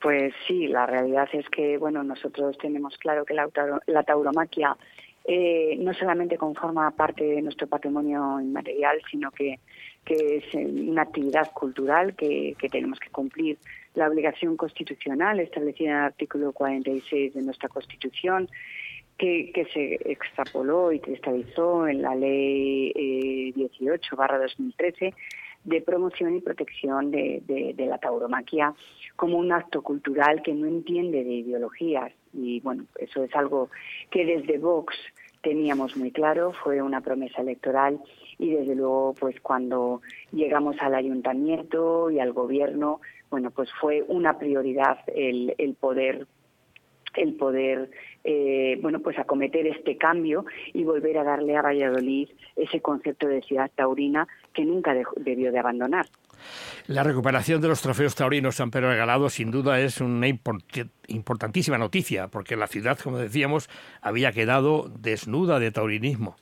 Pues 0.00 0.34
sí, 0.46 0.66
la 0.68 0.84
realidad 0.84 1.28
es 1.32 1.48
que 1.48 1.78
bueno 1.78 2.02
nosotros 2.02 2.58
tenemos 2.58 2.98
claro 2.98 3.24
que 3.24 3.32
la, 3.32 4.02
tauromaquia 4.02 4.76
eh, 5.24 5.76
no 5.78 5.94
solamente 5.94 6.36
conforma 6.36 6.90
parte 6.90 7.24
de 7.24 7.40
nuestro 7.40 7.66
patrimonio 7.66 8.38
inmaterial, 8.38 9.00
sino 9.10 9.30
que, 9.30 9.58
es 10.04 10.44
una 10.52 11.00
actividad 11.02 11.50
cultural 11.52 12.14
que, 12.14 12.54
tenemos 12.70 13.00
que 13.00 13.08
cumplir 13.08 13.56
la 13.94 14.06
obligación 14.06 14.58
constitucional 14.58 15.40
establecida 15.40 15.92
en 15.92 15.96
el 15.96 16.02
artículo 16.02 16.52
46 16.52 17.32
de 17.32 17.40
nuestra 17.40 17.70
Constitución, 17.70 18.50
que, 19.16 19.66
se 19.72 19.94
extrapoló 20.04 20.92
y 20.92 21.00
cristalizó 21.00 21.88
en 21.88 22.02
la 22.02 22.14
Ley 22.14 22.92
eh, 22.94 23.52
18 23.54 24.16
2013 24.16 25.14
de 25.64 25.80
promoción 25.80 26.36
y 26.36 26.40
protección 26.40 27.10
de, 27.10 27.74
la 27.76 27.98
tauromaquia 27.98 28.74
como 29.16 29.38
un 29.38 29.52
acto 29.52 29.82
cultural 29.82 30.42
que 30.42 30.54
no 30.54 30.66
entiende 30.66 31.24
de 31.24 31.32
ideologías. 31.32 32.12
Y 32.32 32.60
bueno, 32.60 32.84
eso 32.98 33.24
es 33.24 33.34
algo 33.34 33.70
que 34.10 34.24
desde 34.24 34.58
Vox 34.58 34.94
teníamos 35.42 35.96
muy 35.96 36.10
claro, 36.10 36.52
fue 36.52 36.80
una 36.80 37.00
promesa 37.00 37.42
electoral 37.42 38.00
y 38.38 38.50
desde 38.50 38.74
luego 38.74 39.14
pues 39.18 39.38
cuando 39.40 40.00
llegamos 40.32 40.76
al 40.80 40.94
ayuntamiento 40.94 42.10
y 42.10 42.18
al 42.18 42.32
gobierno, 42.32 43.00
bueno, 43.30 43.50
pues 43.50 43.68
fue 43.80 44.02
una 44.08 44.38
prioridad 44.38 44.98
el, 45.14 45.54
el 45.58 45.74
poder 45.74 46.26
el 47.16 47.34
poder 47.34 47.90
eh, 48.24 48.78
bueno 48.82 49.00
pues 49.00 49.18
acometer 49.18 49.66
este 49.66 49.96
cambio 49.96 50.44
y 50.72 50.84
volver 50.84 51.18
a 51.18 51.24
darle 51.24 51.56
a 51.56 51.62
Valladolid 51.62 52.28
ese 52.56 52.80
concepto 52.80 53.28
de 53.28 53.42
ciudad 53.42 53.70
taurina 53.74 54.26
que 54.54 54.64
nunca 54.64 54.94
debió 55.16 55.52
de 55.52 55.58
abandonar. 55.58 56.06
La 56.86 57.02
recuperación 57.02 57.60
de 57.60 57.68
los 57.68 57.82
trofeos 57.82 58.14
taurinos 58.14 58.56
San 58.56 58.70
Pedro 58.70 58.90
Regalado 58.90 59.28
sin 59.30 59.50
duda 59.50 59.80
es 59.80 60.00
una 60.00 60.28
importantísima 60.28 61.78
noticia, 61.78 62.28
porque 62.28 62.56
la 62.56 62.66
ciudad, 62.66 62.98
como 62.98 63.18
decíamos, 63.18 63.68
había 64.00 64.32
quedado 64.32 64.90
desnuda 65.00 65.58
de 65.58 65.70
taurinismo. 65.70 66.36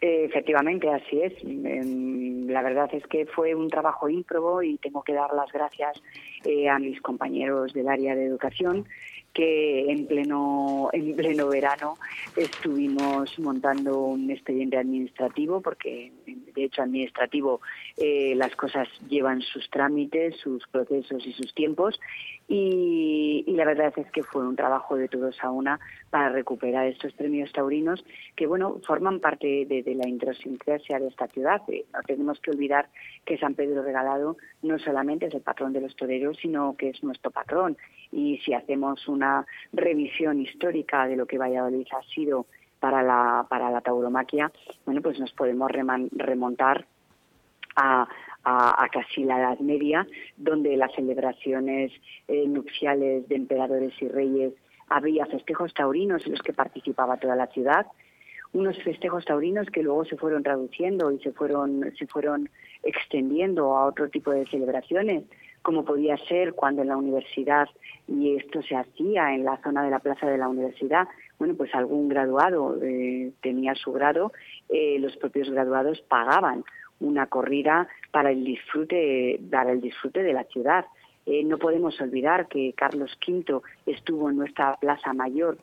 Efectivamente, 0.00 0.88
así 0.90 1.22
es. 1.22 1.32
Em, 1.42 2.46
la 2.48 2.62
verdad 2.62 2.88
es 2.92 3.06
que 3.06 3.26
fue 3.26 3.54
un 3.54 3.70
trabajo 3.70 4.08
ímprobo 4.08 4.62
y 4.62 4.76
tengo 4.78 5.02
que 5.02 5.14
dar 5.14 5.32
las 5.32 5.50
gracias 5.50 6.02
eh, 6.44 6.68
a 6.68 6.78
mis 6.78 7.00
compañeros 7.00 7.72
del 7.72 7.88
área 7.88 8.14
de 8.14 8.26
educación 8.26 8.86
que 9.36 9.90
en 9.90 10.06
pleno 10.06 10.88
en 10.94 11.14
pleno 11.14 11.48
verano 11.48 11.98
estuvimos 12.34 13.38
montando 13.38 14.00
un 14.00 14.30
expediente 14.30 14.78
administrativo 14.78 15.60
porque 15.60 16.10
de 16.26 16.64
hecho 16.64 16.80
administrativo 16.80 17.60
eh, 17.98 18.34
las 18.34 18.56
cosas 18.56 18.88
llevan 19.10 19.42
sus 19.42 19.68
trámites 19.68 20.36
sus 20.38 20.66
procesos 20.68 21.26
y 21.26 21.34
sus 21.34 21.52
tiempos 21.52 22.00
y, 22.48 23.44
la 23.56 23.64
verdad 23.64 23.92
es 23.96 24.10
que 24.12 24.22
fue 24.22 24.46
un 24.46 24.54
trabajo 24.54 24.96
de 24.96 25.08
todos 25.08 25.42
a 25.42 25.50
una 25.50 25.80
para 26.10 26.28
recuperar 26.28 26.86
estos 26.86 27.12
premios 27.14 27.50
taurinos 27.52 28.04
que 28.36 28.46
bueno 28.46 28.80
forman 28.86 29.18
parte 29.18 29.64
de, 29.66 29.82
la 29.94 30.06
idiosincrasia 30.06 31.00
de 31.00 31.08
esta 31.08 31.26
ciudad. 31.28 31.62
Eh, 31.68 31.86
no 31.92 32.00
tenemos 32.02 32.38
que 32.40 32.50
olvidar 32.50 32.88
que 33.24 33.38
San 33.38 33.54
Pedro 33.54 33.82
Regalado 33.82 34.36
no 34.62 34.78
solamente 34.78 35.26
es 35.26 35.34
el 35.34 35.40
patrón 35.40 35.72
de 35.72 35.80
los 35.80 35.96
toreros 35.96 36.36
sino 36.36 36.76
que 36.76 36.90
es 36.90 37.02
nuestro 37.02 37.30
patrón. 37.30 37.76
Y 38.12 38.38
si 38.44 38.52
hacemos 38.52 39.08
una 39.08 39.46
revisión 39.72 40.40
histórica 40.40 41.08
de 41.08 41.16
lo 41.16 41.26
que 41.26 41.38
Valladolid 41.38 41.86
ha 41.92 42.02
sido 42.14 42.46
para 42.78 43.02
la, 43.02 43.46
para 43.48 43.70
la 43.70 43.80
tauromaquia, 43.80 44.52
bueno, 44.84 45.00
pues 45.00 45.18
nos 45.18 45.32
podemos 45.32 45.70
remontar 45.70 46.86
a, 47.76 48.06
a, 48.48 48.88
casi 48.92 49.24
la 49.24 49.40
Edad 49.40 49.58
Media, 49.58 50.06
donde 50.36 50.76
las 50.76 50.94
celebraciones 50.94 51.90
eh, 52.28 52.46
nupciales 52.46 53.28
de 53.28 53.34
emperadores 53.34 53.92
y 54.00 54.06
reyes 54.06 54.52
había 54.88 55.26
festejos 55.26 55.74
taurinos 55.74 56.24
en 56.26 56.32
los 56.32 56.42
que 56.42 56.52
participaba 56.52 57.16
toda 57.16 57.34
la 57.34 57.48
ciudad, 57.48 57.86
unos 58.52 58.80
festejos 58.84 59.24
taurinos 59.24 59.66
que 59.68 59.82
luego 59.82 60.04
se 60.04 60.16
fueron 60.16 60.44
traduciendo 60.44 61.10
y 61.10 61.18
se 61.18 61.32
fueron, 61.32 61.92
se 61.98 62.06
fueron 62.06 62.48
extendiendo 62.84 63.76
a 63.76 63.86
otro 63.86 64.08
tipo 64.08 64.30
de 64.30 64.46
celebraciones 64.46 65.24
como 65.62 65.84
podía 65.84 66.16
ser 66.28 66.52
cuando 66.52 66.82
en 66.82 66.88
la 66.88 66.96
universidad, 66.96 67.68
y 68.06 68.36
esto 68.36 68.62
se 68.62 68.76
hacía 68.76 69.34
en 69.34 69.44
la 69.44 69.60
zona 69.64 69.82
de 69.82 69.90
la 69.90 69.98
plaza 69.98 70.28
de 70.28 70.38
la 70.38 70.46
universidad, 70.48 71.08
bueno, 71.40 71.56
pues 71.56 71.74
algún 71.74 72.08
graduado 72.08 72.80
eh, 72.80 73.32
tenía 73.42 73.74
su 73.74 73.92
grado, 73.92 74.32
eh, 74.68 74.98
los 75.00 75.16
propios 75.16 75.50
graduados 75.50 76.00
pagaban 76.02 76.62
una 77.00 77.26
corrida 77.26 77.88
para 78.16 78.30
el 78.30 78.44
disfrute, 78.44 79.38
para 79.50 79.72
el 79.72 79.82
disfrute 79.82 80.22
de 80.22 80.32
la 80.32 80.44
ciudad. 80.44 80.86
Eh, 81.26 81.44
no 81.44 81.58
podemos 81.58 82.00
olvidar 82.00 82.48
que 82.48 82.72
Carlos 82.72 83.18
V 83.28 83.60
estuvo 83.84 84.30
en 84.30 84.36
nuestra 84.36 84.74
Plaza 84.76 85.12
Mayor 85.12 85.58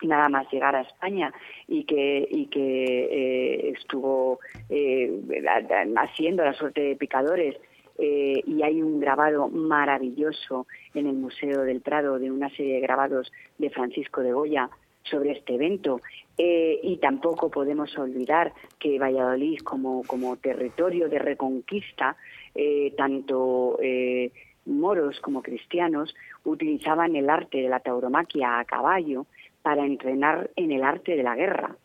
nada 0.00 0.30
más 0.30 0.50
llegar 0.50 0.74
a 0.74 0.80
España 0.80 1.34
y 1.68 1.84
que 1.84 2.26
y 2.30 2.46
que 2.46 3.72
estuvo 3.76 4.38
haciendo 5.96 6.44
la 6.44 6.54
suerte 6.54 6.80
de 6.80 6.96
picadores 6.96 7.56
eh, 7.98 8.42
y 8.46 8.62
hay 8.62 8.80
un 8.80 8.98
grabado 8.98 9.48
maravilloso 9.48 10.66
en 10.94 11.06
el 11.08 11.14
Museo 11.14 11.62
del 11.62 11.82
Prado 11.82 12.18
de 12.18 12.30
una 12.30 12.48
serie 12.48 12.76
de 12.76 12.80
grabados 12.80 13.30
de 13.58 13.68
Francisco 13.68 14.22
de 14.22 14.32
Goya 14.32 14.70
sobre 15.10 15.32
este 15.32 15.54
evento. 15.54 16.00
Eh, 16.38 16.78
y 16.82 16.98
tampoco 16.98 17.50
podemos 17.50 17.96
olvidar 17.96 18.52
que 18.78 18.98
Valladolid 18.98 19.60
como, 19.60 20.02
como 20.06 20.36
territorio 20.36 21.08
de 21.08 21.18
reconquista, 21.18 22.16
eh, 22.54 22.92
tanto 22.96 23.78
moros 24.66 25.20
como 25.20 25.42
cristianos 25.42 26.14
utilizaban 26.44 27.14
el 27.14 27.30
arte 27.30 27.58
de 27.58 27.68
la 27.68 27.80
tauromaquia 27.80 28.58
a 28.58 28.64
caballo 28.64 29.26
para 29.62 29.84
entrenar 29.84 30.50
en 30.56 30.72
el 30.72 30.82
arte 30.82 31.16
de 31.16 31.22
la 31.22 31.34
guerra. 31.34 31.76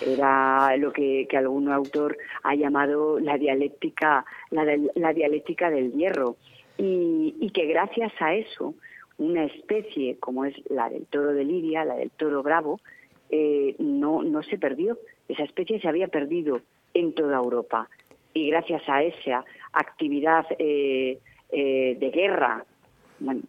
Era 0.00 0.76
lo 0.76 0.92
que, 0.92 1.28
algún 1.36 1.70
autor 1.70 2.16
ha 2.42 2.54
llamado 2.54 3.20
la 3.20 3.36
dialéctica, 3.36 4.24
la, 4.50 5.12
dialéctica 5.12 5.70
del 5.70 5.92
hierro. 5.92 6.36
Y, 6.78 7.50
que 7.52 7.66
gracias 7.66 8.12
a 8.20 8.34
eso, 8.34 8.74
una 9.20 9.44
especie 9.44 10.16
como 10.18 10.46
es 10.46 10.54
la 10.70 10.88
del 10.88 11.06
toro 11.06 11.34
de 11.34 11.44
Lidia, 11.44 11.84
la 11.84 11.94
del 11.94 12.10
toro 12.10 12.42
bravo, 12.42 12.80
eh, 13.28 13.76
no, 13.78 14.22
no 14.22 14.42
se 14.42 14.58
perdió. 14.58 14.98
Esa 15.28 15.44
especie 15.44 15.78
se 15.78 15.88
había 15.88 16.08
perdido 16.08 16.62
en 16.94 17.12
toda 17.12 17.36
Europa. 17.36 17.88
Y 18.32 18.48
gracias 18.48 18.82
a 18.88 19.02
esa 19.02 19.44
actividad 19.72 20.46
eh, 20.58 21.18
eh, 21.52 21.96
de 22.00 22.10
guerra, 22.10 22.64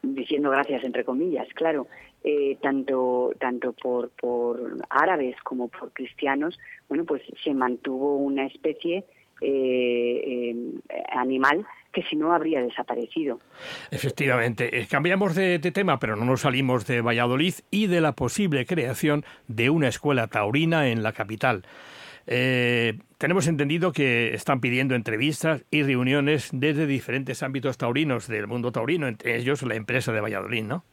diciendo 0.02 0.50
gracias 0.50 0.84
entre 0.84 1.06
comillas, 1.06 1.48
claro, 1.54 1.88
eh, 2.24 2.58
tanto 2.62 3.32
tanto 3.40 3.72
por, 3.72 4.10
por 4.10 4.78
árabes 4.90 5.36
como 5.44 5.70
por 5.70 5.94
cristianos, 5.94 6.60
bueno, 6.90 7.06
pues 7.06 7.22
se 7.44 7.54
mantuvo 7.54 8.18
una 8.18 8.46
especie 8.46 9.06
eh, 9.40 10.54
animal 11.14 11.66
que 11.92 12.04
si 12.04 12.16
no 12.16 12.34
habría 12.34 12.62
desaparecido. 12.62 13.40
Efectivamente. 13.92 14.88
Cambiamos 14.90 15.36
de, 15.36 15.60
tema, 15.60 16.00
pero 16.00 16.16
no 16.16 16.26
nos 16.26 16.42
salimos 16.42 16.88
de 16.88 17.02
Valladolid 17.02 17.54
y 17.70 17.88
de 17.88 18.02
la 18.02 18.14
posible 18.14 18.66
creación 18.66 19.24
de 19.48 19.70
una 19.70 19.88
escuela 19.88 20.28
taurina 20.28 20.90
en 20.90 21.04
la 21.04 21.14
capital. 21.14 21.64
tenemos 22.26 23.48
entendido 23.48 23.92
que 23.92 24.34
están 24.34 24.62
pidiendo 24.62 24.96
entrevistas 24.96 25.66
y 25.72 25.84
reuniones 25.84 26.50
desde 26.54 26.86
diferentes 26.86 27.44
ámbitos 27.44 27.78
taurinos 27.78 28.28
del 28.28 28.48
mundo 28.48 28.72
taurino, 28.72 29.08
entre 29.08 29.38
ellos 29.38 29.64
la 29.64 29.76
empresa 29.76 30.12
de 30.12 30.22
Valladolid, 30.22 30.64
¿no? 30.64 30.84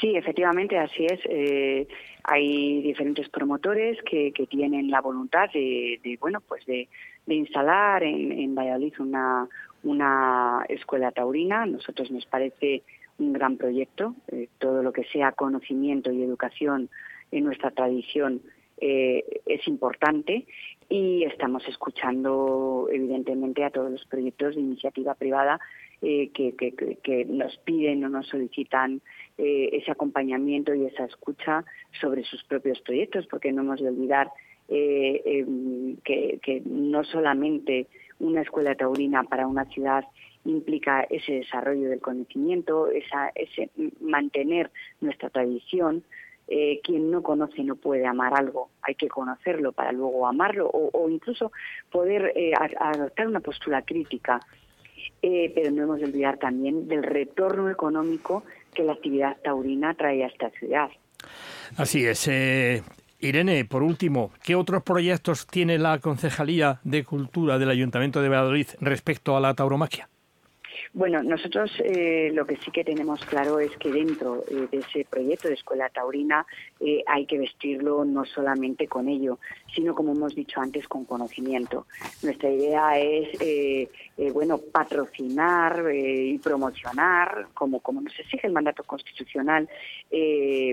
Sí, 0.00 0.16
efectivamente, 0.16 0.78
así 0.78 1.06
es. 1.06 1.20
Eh, 1.26 1.86
hay 2.24 2.82
diferentes 2.82 3.28
promotores 3.28 3.98
que, 4.02 4.32
que 4.32 4.46
tienen 4.46 4.90
la 4.90 5.00
voluntad 5.00 5.50
de, 5.52 6.18
bueno, 6.20 6.40
pues 6.40 6.64
de, 6.66 6.88
instalar 7.26 8.02
en, 8.02 8.32
en 8.32 8.54
Valladolid 8.54 8.94
una, 8.98 9.48
una 9.82 10.64
escuela 10.68 11.10
taurina. 11.12 11.62
A 11.62 11.66
nosotros 11.66 12.10
nos 12.10 12.26
parece 12.26 12.82
un 13.18 13.32
gran 13.32 13.56
proyecto. 13.56 14.14
Eh, 14.28 14.48
todo 14.58 14.82
lo 14.82 14.92
que 14.92 15.04
sea 15.04 15.32
conocimiento 15.32 16.10
y 16.12 16.22
educación 16.22 16.90
en 17.30 17.44
nuestra 17.44 17.70
tradición 17.70 18.42
eh, 18.78 19.24
es 19.46 19.66
importante 19.68 20.46
y 20.88 21.24
estamos 21.24 21.66
escuchando 21.68 22.88
evidentemente 22.90 23.64
a 23.64 23.70
todos 23.70 23.90
los 23.90 24.04
proyectos 24.06 24.54
de 24.54 24.60
iniciativa 24.60 25.14
privada 25.14 25.60
eh, 26.02 26.30
que, 26.30 27.26
nos 27.28 27.56
piden 27.58 28.04
o 28.04 28.08
nos 28.08 28.26
solicitan 28.26 29.00
ese 29.38 29.90
acompañamiento 29.90 30.74
y 30.74 30.84
esa 30.84 31.04
escucha 31.04 31.64
sobre 32.00 32.22
sus 32.24 32.44
propios 32.44 32.80
proyectos, 32.80 33.26
porque 33.28 33.50
no 33.50 33.62
hemos 33.62 33.80
de 33.80 33.88
olvidar 33.88 34.30
em, 34.68 35.96
que 36.04 36.62
no 36.64 37.02
solamente 37.04 37.86
una 38.22 38.40
escuela 38.42 38.74
taurina 38.74 39.24
para 39.24 39.46
una 39.46 39.66
ciudad 39.66 40.04
implica 40.44 41.02
ese 41.02 41.32
desarrollo 41.32 41.88
del 41.88 42.00
conocimiento, 42.00 42.88
esa, 42.88 43.30
ese 43.34 43.70
mantener 44.00 44.70
nuestra 45.00 45.28
tradición. 45.30 46.02
Eh, 46.48 46.80
quien 46.82 47.10
no 47.10 47.22
conoce 47.22 47.62
no 47.62 47.76
puede 47.76 48.04
amar 48.04 48.34
algo, 48.34 48.70
hay 48.82 48.96
que 48.96 49.08
conocerlo 49.08 49.72
para 49.72 49.92
luego 49.92 50.26
amarlo 50.26 50.68
o, 50.68 51.08
incluso 51.08 51.52
poder 51.90 52.32
eh, 52.34 52.52
adoptar 52.78 53.28
una 53.28 53.40
postura 53.40 53.82
crítica. 53.82 54.40
Eh, 55.22 55.52
pero 55.54 55.70
no 55.70 55.84
hemos 55.84 56.00
de 56.00 56.06
olvidar 56.06 56.38
también 56.38 56.88
del 56.88 57.02
retorno 57.04 57.70
económico 57.70 58.44
que 58.74 58.82
la 58.82 58.92
actividad 58.92 59.36
taurina 59.42 59.94
trae 59.94 60.24
a 60.24 60.26
esta 60.26 60.50
ciudad. 60.50 60.90
Así 61.76 62.04
es. 62.04 62.28
Irene, 63.22 63.64
por 63.64 63.84
último, 63.84 64.32
¿qué 64.42 64.56
otros 64.56 64.82
proyectos 64.82 65.46
tiene 65.46 65.78
la 65.78 66.00
Concejalía 66.00 66.80
de 66.82 67.04
Cultura 67.04 67.56
del 67.56 67.70
Ayuntamiento 67.70 68.20
de 68.20 68.28
Valladolid 68.28 68.66
respecto 68.80 69.36
a 69.36 69.40
la 69.40 69.54
tauromaquia? 69.54 70.08
Bueno, 70.94 71.22
nosotros 71.22 71.70
eh, 71.82 72.30
lo 72.34 72.44
que 72.44 72.56
sí 72.56 72.70
que 72.70 72.84
tenemos 72.84 73.24
claro 73.24 73.58
es 73.58 73.74
que 73.78 73.90
dentro 73.90 74.44
eh, 74.50 74.68
de 74.70 74.78
ese 74.78 75.06
proyecto 75.08 75.48
de 75.48 75.54
Escuela 75.54 75.88
Taurina 75.88 76.44
eh, 76.80 77.02
hay 77.06 77.24
que 77.24 77.38
vestirlo 77.38 78.04
no 78.04 78.26
solamente 78.26 78.86
con 78.88 79.08
ello, 79.08 79.38
sino 79.74 79.94
como 79.94 80.12
hemos 80.12 80.34
dicho 80.34 80.60
antes, 80.60 80.86
con 80.88 81.06
conocimiento. 81.06 81.86
Nuestra 82.22 82.50
idea 82.50 82.98
es, 82.98 83.88
bueno, 84.34 84.58
patrocinar 84.58 85.82
y 85.94 86.36
promocionar, 86.38 87.48
como, 87.54 87.80
como 87.80 88.02
nos 88.02 88.18
exige 88.18 88.46
el 88.46 88.52
mandato 88.52 88.84
constitucional, 88.84 89.68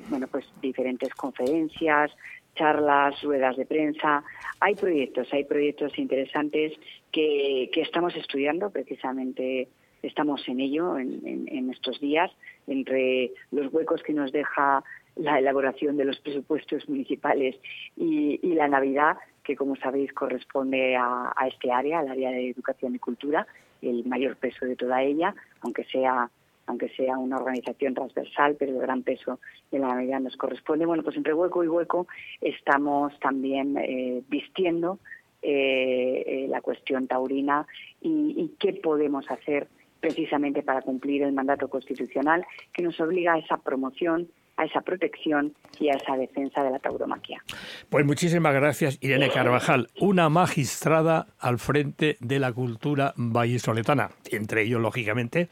bueno, 0.09 0.27
pues 0.27 0.45
diferentes 0.61 1.13
conferencias, 1.13 2.11
charlas, 2.59 3.21
ruedas 3.23 3.55
de 3.57 3.65
prensa. 3.65 4.23
Hay 4.59 4.75
proyectos, 4.75 5.27
hay 5.31 5.45
proyectos 5.45 5.97
interesantes 5.97 6.73
que, 7.11 7.69
que 7.73 7.81
estamos 7.81 8.15
estudiando 8.15 8.69
precisamente 8.69 9.69
estamos 10.03 10.47
en 10.47 10.59
ello 10.59 10.97
en, 10.97 11.69
estos 11.71 11.99
días, 11.99 12.31
entre 12.67 13.31
los 13.51 13.71
huecos 13.73 14.01
que 14.03 14.13
nos 14.13 14.31
deja 14.31 14.83
la 15.15 15.39
elaboración 15.39 15.97
de 15.97 16.05
los 16.05 16.19
presupuestos 16.19 16.87
municipales 16.87 17.55
y, 17.95 18.39
la 18.53 18.67
Navidad, 18.67 19.17
que 19.43 19.55
como 19.55 19.75
sabéis 19.75 20.13
corresponde 20.13 20.95
a, 20.95 21.33
este 21.47 21.71
área, 21.71 21.99
al 21.99 22.09
área 22.09 22.31
de 22.31 22.49
educación 22.49 22.95
y 22.95 22.99
cultura, 22.99 23.47
el 23.81 24.05
mayor 24.05 24.35
peso 24.37 24.65
de 24.65 24.75
toda 24.75 25.01
ella, 25.01 25.33
aunque 25.61 25.83
sea 25.85 26.29
aunque 26.69 26.89
sea 26.89 27.17
una 27.17 27.37
organización 27.37 27.95
transversal, 27.95 28.55
pero 28.57 28.73
el 28.73 28.79
gran 28.79 29.01
peso 29.01 29.39
de 29.71 29.79
la 29.79 29.87
Navidad 29.87 30.19
nos 30.19 30.37
corresponde. 30.37 30.85
Bueno, 30.85 31.01
pues 31.01 31.17
entre 31.17 31.33
hueco 31.33 31.63
y 31.63 31.67
hueco 31.67 32.07
estamos 32.41 33.19
también 33.19 33.75
eh, 33.77 34.21
vistiendo 34.29 34.99
eh, 35.41 36.23
eh, 36.27 36.47
la 36.47 36.61
cuestión 36.61 37.07
taurina 37.07 37.65
y, 38.01 38.53
qué 38.59 38.73
podemos 38.73 39.29
hacer 39.31 39.67
precisamente 39.99 40.61
para 40.61 40.83
cumplir 40.83 41.23
el 41.23 41.33
mandato 41.33 41.69
constitucional 41.69 42.45
que 42.71 42.83
nos 42.83 42.99
obliga 43.01 43.33
a 43.33 43.39
esa 43.39 43.57
promoción 43.57 44.29
a 44.57 44.65
esa 44.65 44.81
protección 44.81 45.55
y 45.79 45.87
a 45.87 45.93
esa 45.93 46.17
defensa 46.17 46.61
de 46.61 46.71
la 46.71 46.79
tauromaquia. 46.79 47.41
Pues 47.89 48.05
muchísimas 48.05 48.53
gracias, 48.53 48.97
Irene 48.99 49.29
Carvajal, 49.29 49.87
una 50.01 50.27
magistrada 50.27 51.27
al 51.39 51.59
frente 51.59 52.17
de 52.19 52.39
la 52.39 52.51
cultura 52.51 53.13
vallisoletana, 53.15 54.09
entre 54.29 54.63
ellos, 54.63 54.81
lógicamente, 54.81 55.47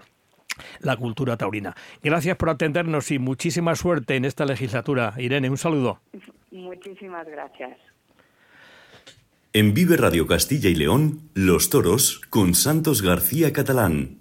la 0.79 0.97
cultura 0.97 1.37
taurina. 1.37 1.75
Gracias 2.03 2.37
por 2.37 2.49
atendernos 2.49 3.11
y 3.11 3.19
muchísima 3.19 3.75
suerte 3.75 4.15
en 4.15 4.25
esta 4.25 4.45
legislatura. 4.45 5.13
Irene, 5.17 5.49
un 5.49 5.57
saludo. 5.57 5.99
Muchísimas 6.51 7.27
gracias. 7.27 7.77
En 9.53 9.73
Vive 9.73 9.97
Radio 9.97 10.27
Castilla 10.27 10.69
y 10.69 10.75
León, 10.75 11.29
Los 11.33 11.69
Toros 11.69 12.21
con 12.29 12.53
Santos 12.53 13.01
García 13.01 13.53
Catalán. 13.53 14.19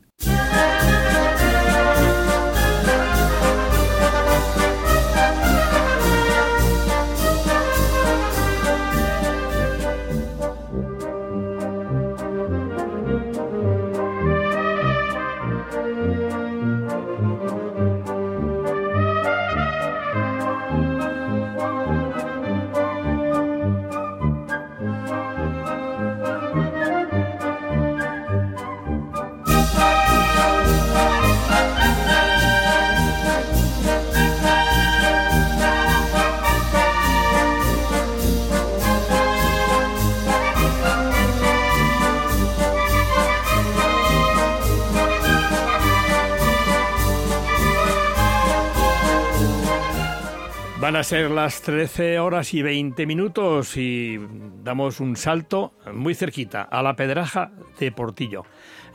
Ser 51.07 51.31
las 51.31 51.62
13 51.62 52.19
horas 52.19 52.53
y 52.53 52.62
20 52.62 53.07
minutos 53.07 53.77
y 53.77 54.19
damos 54.64 54.99
un 54.99 55.14
salto 55.14 55.73
muy 55.95 56.16
cerquita 56.16 56.62
a 56.62 56.83
la 56.83 56.97
Pedraja 56.97 57.53
de 57.79 57.92
Portillo. 57.92 58.42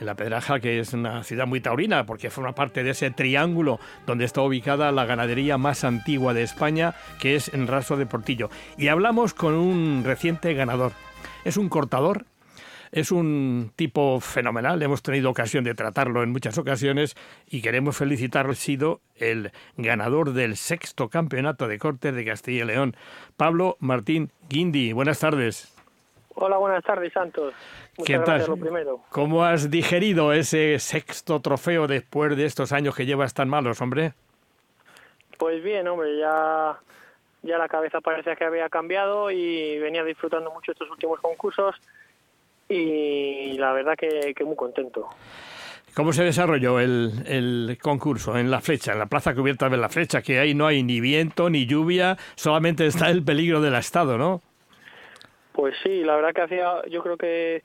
La 0.01 0.15
Pedraja, 0.15 0.59
que 0.59 0.81
es 0.81 0.91
una 0.91 1.23
ciudad 1.23 1.47
muy 1.47 1.61
taurina, 1.61 2.05
porque 2.05 2.29
forma 2.29 2.53
parte 2.53 2.83
de 2.83 2.89
ese 2.89 3.11
triángulo 3.11 3.79
donde 4.05 4.25
está 4.25 4.41
ubicada 4.41 4.91
la 4.91 5.05
ganadería 5.05 5.57
más 5.57 5.85
antigua 5.85 6.33
de 6.33 6.43
España, 6.43 6.95
que 7.17 7.35
es 7.35 7.47
en 7.53 7.65
Raso 7.65 7.95
de 7.95 8.05
Portillo. 8.05 8.49
Y 8.77 8.89
hablamos 8.89 9.33
con 9.33 9.53
un 9.53 10.03
reciente 10.03 10.53
ganador. 10.53 10.91
Es 11.45 11.55
un 11.55 11.69
cortador 11.69 12.25
es 12.91 13.11
un 13.11 13.71
tipo 13.75 14.19
fenomenal, 14.19 14.81
hemos 14.81 15.01
tenido 15.01 15.29
ocasión 15.29 15.63
de 15.63 15.73
tratarlo 15.73 16.23
en 16.23 16.31
muchas 16.31 16.57
ocasiones 16.57 17.15
y 17.47 17.61
queremos 17.61 17.97
felicitarlo. 17.97 18.51
Ha 18.51 18.55
sido 18.55 18.99
el 19.15 19.51
ganador 19.77 20.33
del 20.33 20.57
sexto 20.57 21.09
campeonato 21.09 21.67
de 21.67 21.79
corte 21.79 22.11
de 22.11 22.25
Castilla 22.25 22.63
y 22.63 22.67
León, 22.67 22.95
Pablo 23.37 23.77
Martín 23.79 24.31
Guindi. 24.49 24.91
Buenas 24.93 25.19
tardes. 25.19 25.73
Hola, 26.35 26.57
buenas 26.57 26.83
tardes, 26.83 27.13
Santos. 27.13 27.53
¿Qué 28.05 28.19
tal? 28.19 28.45
¿Cómo 29.09 29.43
has 29.43 29.69
digerido 29.69 30.33
ese 30.33 30.79
sexto 30.79 31.39
trofeo 31.41 31.87
después 31.87 32.35
de 32.35 32.45
estos 32.45 32.71
años 32.71 32.95
que 32.95 33.05
llevas 33.05 33.33
tan 33.33 33.49
malos, 33.49 33.81
hombre? 33.81 34.13
Pues 35.37 35.63
bien, 35.63 35.87
hombre, 35.87 36.17
ya, 36.17 36.79
ya 37.41 37.57
la 37.57 37.67
cabeza 37.67 37.99
parece 38.01 38.35
que 38.35 38.43
había 38.43 38.69
cambiado 38.69 39.31
y 39.31 39.79
venía 39.79 40.03
disfrutando 40.03 40.51
mucho 40.51 40.71
estos 40.71 40.89
últimos 40.89 41.19
concursos 41.19 41.75
y 42.71 43.57
la 43.57 43.73
verdad 43.73 43.95
que, 43.97 44.33
muy 44.45 44.55
contento. 44.55 45.09
¿Cómo 45.93 46.13
se 46.13 46.23
desarrolló 46.23 46.79
el, 46.79 47.11
el, 47.27 47.77
concurso 47.81 48.37
en 48.37 48.49
la 48.49 48.61
flecha, 48.61 48.93
en 48.93 48.99
la 48.99 49.07
plaza 49.07 49.35
cubierta 49.35 49.67
de 49.67 49.75
la 49.75 49.89
flecha? 49.89 50.21
Que 50.21 50.39
ahí 50.39 50.53
no 50.53 50.65
hay 50.65 50.83
ni 50.83 51.01
viento 51.01 51.49
ni 51.49 51.65
lluvia, 51.65 52.17
solamente 52.35 52.85
está 52.85 53.09
el 53.09 53.23
peligro 53.23 53.59
del 53.59 53.75
estado, 53.75 54.17
¿no? 54.17 54.41
Pues 55.51 55.75
sí, 55.83 56.01
la 56.05 56.15
verdad 56.15 56.33
que 56.33 56.41
hacía, 56.41 56.81
yo 56.89 57.03
creo 57.03 57.17
que, 57.17 57.61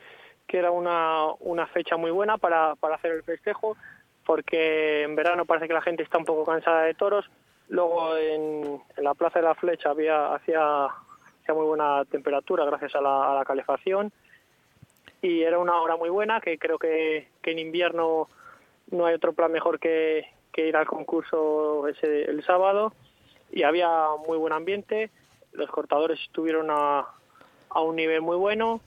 que 0.48 0.58
era 0.58 0.72
una, 0.72 1.26
una 1.38 1.68
fecha 1.68 1.96
muy 1.96 2.10
buena 2.10 2.36
para, 2.36 2.74
para 2.74 2.96
hacer 2.96 3.12
el 3.12 3.22
festejo, 3.22 3.76
porque 4.24 5.04
en 5.04 5.14
verano 5.14 5.44
parece 5.44 5.68
que 5.68 5.74
la 5.74 5.82
gente 5.82 6.02
está 6.02 6.18
un 6.18 6.24
poco 6.24 6.44
cansada 6.44 6.82
de 6.82 6.94
toros. 6.94 7.30
Luego 7.68 8.16
en, 8.16 8.82
en 8.96 9.04
la 9.04 9.14
plaza 9.14 9.38
de 9.38 9.44
la 9.44 9.54
flecha 9.54 9.90
había 9.90 10.34
hacía, 10.34 10.86
hacía 10.86 11.54
muy 11.54 11.64
buena 11.64 12.04
temperatura 12.06 12.64
gracias 12.64 12.96
a 12.96 13.00
la, 13.00 13.30
a 13.30 13.34
la 13.36 13.44
calefacción 13.44 14.12
y 15.26 15.42
era 15.42 15.58
una 15.58 15.80
hora 15.80 15.96
muy 15.96 16.08
buena 16.08 16.40
que 16.40 16.56
creo 16.56 16.78
que, 16.78 17.28
que 17.42 17.50
en 17.50 17.58
invierno 17.58 18.28
no 18.90 19.06
hay 19.06 19.14
otro 19.14 19.32
plan 19.32 19.50
mejor 19.50 19.80
que, 19.80 20.24
que 20.52 20.68
ir 20.68 20.76
al 20.76 20.86
concurso 20.86 21.88
ese 21.88 22.30
el 22.30 22.44
sábado 22.44 22.92
y 23.50 23.64
había 23.64 23.90
muy 24.26 24.38
buen 24.38 24.52
ambiente 24.52 25.10
los 25.52 25.68
cortadores 25.70 26.20
estuvieron 26.20 26.68
a, 26.70 27.06
a 27.70 27.80
un 27.80 27.96
nivel 27.96 28.22
muy 28.22 28.36
bueno 28.36 28.80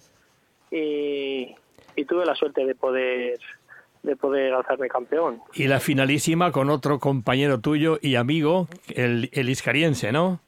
y, 0.72 1.56
y 1.96 2.06
tuve 2.06 2.26
la 2.26 2.36
suerte 2.36 2.66
de 2.66 2.76
poder 2.76 3.40
de 4.02 4.16
poder 4.16 4.54
alzarme 4.54 4.88
campeón. 4.88 5.42
Y 5.54 5.68
la 5.68 5.82
finalísima 5.82 6.54
con 6.54 6.70
otro 6.70 7.00
compañero 7.00 7.60
tuyo 7.60 8.00
y 8.02 8.16
amigo, 8.16 8.70
el, 8.88 9.30
el 9.34 9.50
iscariense, 9.50 10.14
¿no? 10.14 10.40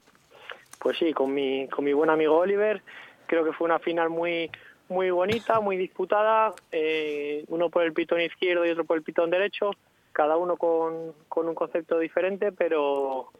Pues 0.78 0.96
sí, 0.96 1.12
con 1.12 1.34
mi, 1.34 1.68
con 1.68 1.84
mi 1.84 1.92
buen 1.92 2.08
amigo 2.08 2.38
Oliver. 2.38 2.80
Creo 3.26 3.44
que 3.44 3.52
fue 3.52 3.66
una 3.66 3.78
final 3.78 4.08
muy, 4.08 4.50
muy 4.88 5.10
bonita, 5.10 5.60
muy 5.60 5.76
disputada. 5.76 6.54
Eh, 6.70 7.44
uno 7.48 7.70
por 7.70 7.82
el 7.82 7.92
pitón 7.92 8.20
izquierdo 8.20 8.66
y 8.66 8.70
otro 8.70 8.84
por 8.84 8.96
el 8.96 9.02
pitón 9.02 9.30
derecho. 9.30 9.70
Cada 10.12 10.36
uno 10.36 10.56
con, 10.56 11.12
con 11.28 11.48
un 11.48 11.54
concepto 11.54 11.98
diferente, 11.98 12.52
pero, 12.52 13.32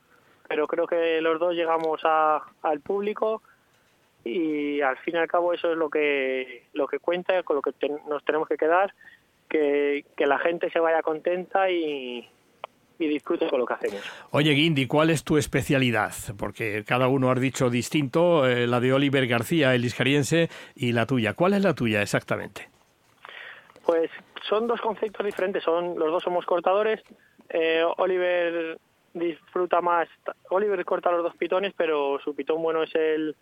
pero 0.49 0.67
creo 0.67 0.87
que 0.87 1.21
los 1.21 1.39
dos 1.39 1.55
llegamos 1.55 2.01
al 2.05 2.81
público 2.81 3.43
y 4.25 4.81
al 4.81 4.97
fin 4.99 5.17
y 5.17 5.19
al 5.19 5.29
cabo 5.29 5.53
eso 5.53 5.73
es 5.73 5.77
lo 5.77 5.91
que 5.91 6.67
lo 6.75 6.87
que 6.87 7.01
cuenta 7.01 7.43
con 7.43 7.57
lo 7.57 7.63
que 7.63 7.73
nos 8.09 8.25
tenemos 8.25 8.47
que 8.47 8.57
quedar 8.57 8.95
que, 9.49 10.05
que 10.17 10.27
la 10.27 10.39
gente 10.39 10.71
se 10.71 10.79
vaya 10.79 11.03
contenta 11.03 11.69
y, 11.69 12.29
y 13.03 13.09
disfrute 13.09 13.49
con 13.49 13.61
lo 13.61 13.67
que 13.67 13.75
hacemos. 13.75 14.01
Oye, 14.31 14.53
Guindy, 14.53 14.87
¿cuál 14.87 15.11
es 15.11 15.25
tu 15.25 15.37
especialidad? 15.37 16.13
Porque 16.39 16.85
cada 16.87 17.09
uno 17.09 17.31
ha 17.31 17.35
dicho 17.35 17.71
distinto, 17.71 18.47
eh, 18.47 18.67
la 18.67 18.81
de 18.81 18.93
Oliver 18.93 19.27
García, 19.27 19.75
el 19.75 19.85
iscariense, 19.85 20.49
y 20.75 20.93
la 20.93 21.07
tuya. 21.07 21.35
¿Cuál 21.35 21.55
es 21.55 21.63
la 21.63 21.75
tuya 21.75 22.03
exactamente? 22.03 22.69
Pues 23.85 24.11
son 24.49 24.67
dos 24.67 24.81
conceptos 24.81 25.25
diferentes, 25.27 25.63
son 25.65 25.99
los 25.99 26.11
dos 26.11 26.23
somos 26.23 26.47
cortadores. 26.47 27.01
Eh, 27.49 27.83
Oliver 27.99 28.79
disfruta 29.15 29.81
más, 29.81 30.09
Oliver 30.51 30.85
corta 30.85 31.11
los 31.11 31.23
dos 31.23 31.37
pitones, 31.37 31.75
pero 31.77 32.19
su 32.25 32.35
pitón 32.35 32.63
bueno 32.63 32.83
es 32.83 32.95
el, 32.95 33.37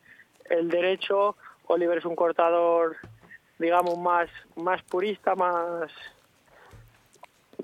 el 0.48 0.68
derecho. 0.68 1.36
Oliver 1.66 1.98
es 1.98 2.04
un 2.04 2.16
cortador, 2.16 2.96
digamos, 3.58 3.96
más, 3.98 4.28
más 4.56 4.82
purista, 4.82 5.34
más, 5.36 5.92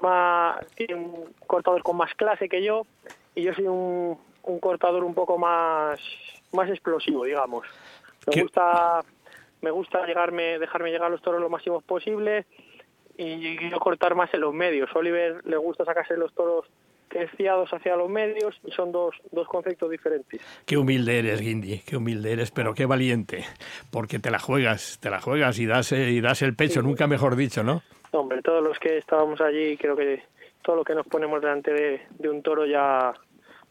más 0.00 0.64
un 0.94 1.35
cortador 1.46 1.82
con 1.82 1.96
más 1.96 2.14
clase 2.14 2.48
que 2.48 2.62
yo 2.62 2.87
y 3.35 3.42
yo 3.42 3.54
soy 3.54 3.66
un, 3.66 4.18
un 4.42 4.59
cortador 4.61 5.04
un 5.04 5.14
poco 5.14 5.38
más 5.38 6.00
más 6.52 6.68
explosivo 6.70 7.24
digamos 7.24 7.66
me 8.26 8.42
gusta 8.42 9.02
me 9.62 9.70
gusta 9.70 10.06
llegarme 10.06 10.59
dejarme 10.59 10.90
llegar 10.90 11.06
a 11.06 11.11
los 11.11 11.22
toros 11.22 11.40
lo 11.40 11.50
máximo 11.50 11.80
posible 11.80 12.46
y 13.18 13.70
yo 13.70 13.78
cortar 13.78 14.14
más 14.14 14.32
en 14.35 14.40
los 14.40 14.54
medios 14.54 14.94
Oliver 14.94 15.44
le 15.46 15.56
gusta 15.56 15.85
sacarse 15.85 16.16
los 16.16 16.32
toros 16.35 16.66
fiados 17.37 17.72
hacia 17.72 17.96
los 17.96 18.11
medios 18.11 18.54
y 18.66 18.72
son 18.72 18.92
dos, 18.92 19.14
dos 19.32 19.48
conceptos 19.48 19.90
diferentes. 19.90 20.40
Qué 20.64 20.76
humilde 20.76 21.18
eres, 21.18 21.40
Guindy, 21.40 21.78
qué 21.80 21.96
humilde 21.96 22.32
eres, 22.32 22.50
pero 22.50 22.74
qué 22.74 22.87
valiente, 22.87 23.44
porque 23.90 24.18
te 24.18 24.30
la 24.30 24.38
juegas, 24.38 24.98
te 25.00 25.11
la 25.11 25.20
juegas 25.20 25.59
y 25.59 25.66
das, 25.66 25.92
y 25.92 26.20
das 26.20 26.42
el 26.42 26.54
pecho, 26.54 26.82
nunca 26.82 27.06
mejor 27.06 27.37
dicho, 27.37 27.62
¿no? 27.62 27.82
Hombre, 28.12 28.42
todos 28.42 28.62
los 28.62 28.78
que 28.78 28.98
estábamos 28.98 29.40
allí, 29.40 29.76
creo 29.76 29.96
que 29.96 30.22
todo 30.62 30.76
lo 30.76 30.84
que 30.84 30.94
nos 30.94 31.06
ponemos 31.06 31.40
delante 31.40 31.72
de, 32.18 32.28
un 32.28 32.42
toro 32.42 32.66
ya, 32.66 33.14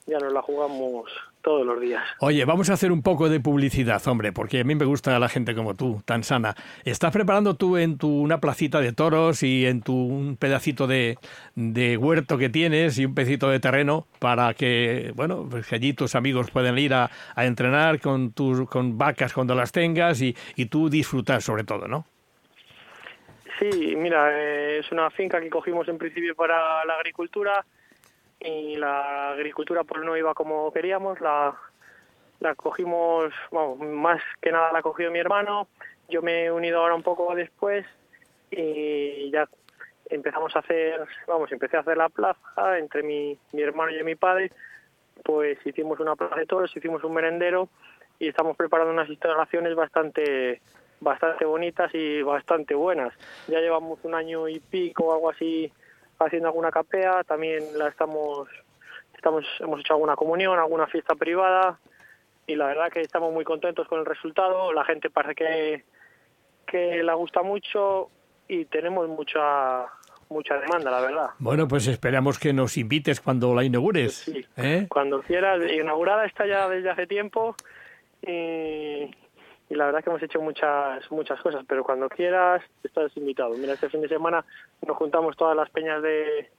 ya 0.05 0.17
nos 0.17 0.31
la 0.31 0.41
jugamos 0.41 1.11
todos 1.41 1.65
los 1.65 1.79
días. 1.79 2.03
Oye, 2.21 2.43
vamos 2.45 2.69
a 2.69 2.73
hacer 2.73 2.91
un 2.91 3.03
poco 3.03 3.29
de 3.29 3.39
publicidad, 3.39 4.01
hombre, 4.07 4.31
porque 4.31 4.61
a 4.61 4.63
mí 4.63 4.75
me 4.75 4.85
gusta 4.85 5.19
la 5.19 5.29
gente 5.29 5.53
como 5.53 5.75
tú, 5.75 6.01
tan 6.05 6.23
sana. 6.23 6.55
¿Estás 6.85 7.11
preparando 7.11 7.55
tú 7.55 7.77
en 7.77 7.97
tu 7.97 8.07
una 8.21 8.39
placita 8.39 8.79
de 8.79 8.93
toros 8.93 9.43
y 9.43 9.65
en 9.65 9.81
tu 9.81 9.93
un 9.93 10.37
pedacito 10.37 10.87
de, 10.87 11.17
de 11.55 11.97
huerto 11.97 12.37
que 12.37 12.49
tienes 12.49 12.97
y 12.97 13.05
un 13.05 13.13
pedacito 13.13 13.49
de 13.49 13.59
terreno 13.59 14.07
para 14.19 14.53
que, 14.53 15.11
bueno, 15.15 15.45
pues 15.49 15.67
que 15.67 15.75
allí 15.75 15.93
tus 15.93 16.15
amigos 16.15 16.49
puedan 16.49 16.77
ir 16.79 16.93
a, 16.93 17.11
a 17.35 17.45
entrenar 17.45 17.99
con 17.99 18.31
tus 18.31 18.67
con 18.69 18.97
vacas 18.97 19.33
cuando 19.33 19.53
las 19.53 19.71
tengas 19.71 20.21
y, 20.21 20.35
y 20.55 20.67
tú 20.67 20.89
disfrutar 20.89 21.41
sobre 21.41 21.65
todo, 21.65 21.87
¿no? 21.87 22.05
Sí, 23.59 23.95
mira, 23.95 24.37
eh, 24.37 24.79
es 24.79 24.91
una 24.91 25.09
finca 25.09 25.39
que 25.39 25.49
cogimos 25.49 25.87
en 25.87 25.97
principio 25.97 26.35
para 26.35 26.83
la 26.83 26.95
agricultura 26.95 27.65
y 28.39 28.75
la 28.75 29.29
agricultura 29.29 29.83
pues 29.83 30.03
no 30.03 30.17
iba 30.17 30.33
como 30.33 30.71
queríamos, 30.73 31.21
la, 31.21 31.55
la 32.39 32.55
cogimos, 32.55 33.33
bueno, 33.51 33.75
más 33.75 34.21
que 34.41 34.51
nada 34.51 34.73
la 34.73 34.81
cogió 34.81 35.09
mi 35.09 35.19
hermano, 35.19 35.67
yo 36.09 36.21
me 36.21 36.45
he 36.45 36.51
unido 36.51 36.79
ahora 36.79 36.95
un 36.95 37.03
poco 37.03 37.33
después 37.33 37.85
y 38.51 39.31
ya 39.31 39.47
empezamos 40.09 40.55
a 40.55 40.59
hacer, 40.59 41.05
vamos, 41.27 41.51
empecé 41.51 41.77
a 41.77 41.81
hacer 41.81 41.97
la 41.97 42.09
plaza 42.09 42.77
entre 42.77 43.03
mi, 43.03 43.37
mi 43.53 43.61
hermano 43.61 43.91
y 43.91 44.03
mi 44.03 44.15
padre, 44.15 44.51
pues 45.23 45.57
hicimos 45.65 45.99
una 45.99 46.15
plaza 46.15 46.35
de 46.35 46.45
toros, 46.45 46.75
hicimos 46.75 47.03
un 47.03 47.13
merendero 47.13 47.69
y 48.19 48.27
estamos 48.27 48.55
preparando 48.57 48.93
unas 48.93 49.09
instalaciones 49.09 49.75
bastante 49.75 50.61
bastante 50.99 51.45
bonitas 51.45 51.93
y 51.93 52.21
bastante 52.21 52.75
buenas. 52.75 53.13
Ya 53.47 53.59
llevamos 53.59 53.99
un 54.03 54.15
año 54.15 54.47
y 54.47 54.59
pico 54.59 55.05
o 55.05 55.13
algo 55.13 55.29
así 55.29 55.71
haciendo 56.19 56.47
alguna 56.47 56.71
capea, 56.71 57.23
también 57.23 57.63
la 57.77 57.89
estamos, 57.89 58.47
estamos 59.15 59.43
hemos 59.59 59.81
hecho 59.81 59.93
alguna 59.93 60.15
comunión, 60.15 60.57
alguna 60.57 60.87
fiesta 60.87 61.15
privada 61.15 61.77
y 62.47 62.55
la 62.55 62.67
verdad 62.67 62.91
que 62.91 63.01
estamos 63.01 63.33
muy 63.33 63.43
contentos 63.43 63.87
con 63.87 63.99
el 63.99 64.05
resultado, 64.05 64.71
la 64.71 64.85
gente 64.85 65.09
parece 65.09 65.35
que 65.35 65.83
que 66.65 67.03
la 67.03 67.13
gusta 67.13 67.43
mucho 67.43 68.09
y 68.47 68.65
tenemos 68.65 69.07
mucha 69.07 69.85
mucha 70.29 70.57
demanda, 70.57 70.89
la 70.89 71.01
verdad. 71.01 71.29
Bueno, 71.37 71.67
pues 71.67 71.87
esperamos 71.87 72.39
que 72.39 72.51
nos 72.51 72.77
invites 72.77 73.21
cuando 73.21 73.53
la 73.53 73.63
inaugures. 73.63 74.15
Sí, 74.15 74.45
¿eh? 74.57 74.87
cuando 74.89 75.21
quieras. 75.21 75.61
Inaugurada 75.71 76.25
está 76.25 76.47
ya 76.47 76.67
desde 76.67 76.89
hace 76.89 77.05
tiempo 77.05 77.55
y, 78.23 79.11
y 79.69 79.75
la 79.75 79.85
verdad 79.85 80.03
que 80.03 80.09
hemos 80.09 80.21
hecho 80.21 80.41
muchas 80.41 81.09
muchas 81.11 81.41
cosas, 81.41 81.65
pero 81.67 81.83
cuando 81.83 82.07
quieras 82.09 82.61
estás 82.83 83.15
invitado. 83.17 83.55
Mira, 83.55 83.73
este 83.73 83.89
fin 83.89 84.01
de 84.01 84.07
semana 84.07 84.45
nos 84.85 84.97
juntamos 84.97 85.35
todas 85.35 85.55
las 85.55 85.69
peñas 85.69 86.01
de, 86.01 86.49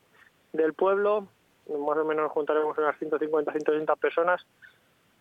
del 0.52 0.74
pueblo, 0.74 1.28
más 1.68 1.98
o 1.98 2.04
menos 2.04 2.24
nos 2.24 2.32
juntaremos 2.32 2.76
unas 2.76 2.98
150, 2.98 3.52
160 3.52 3.96
personas 3.96 4.44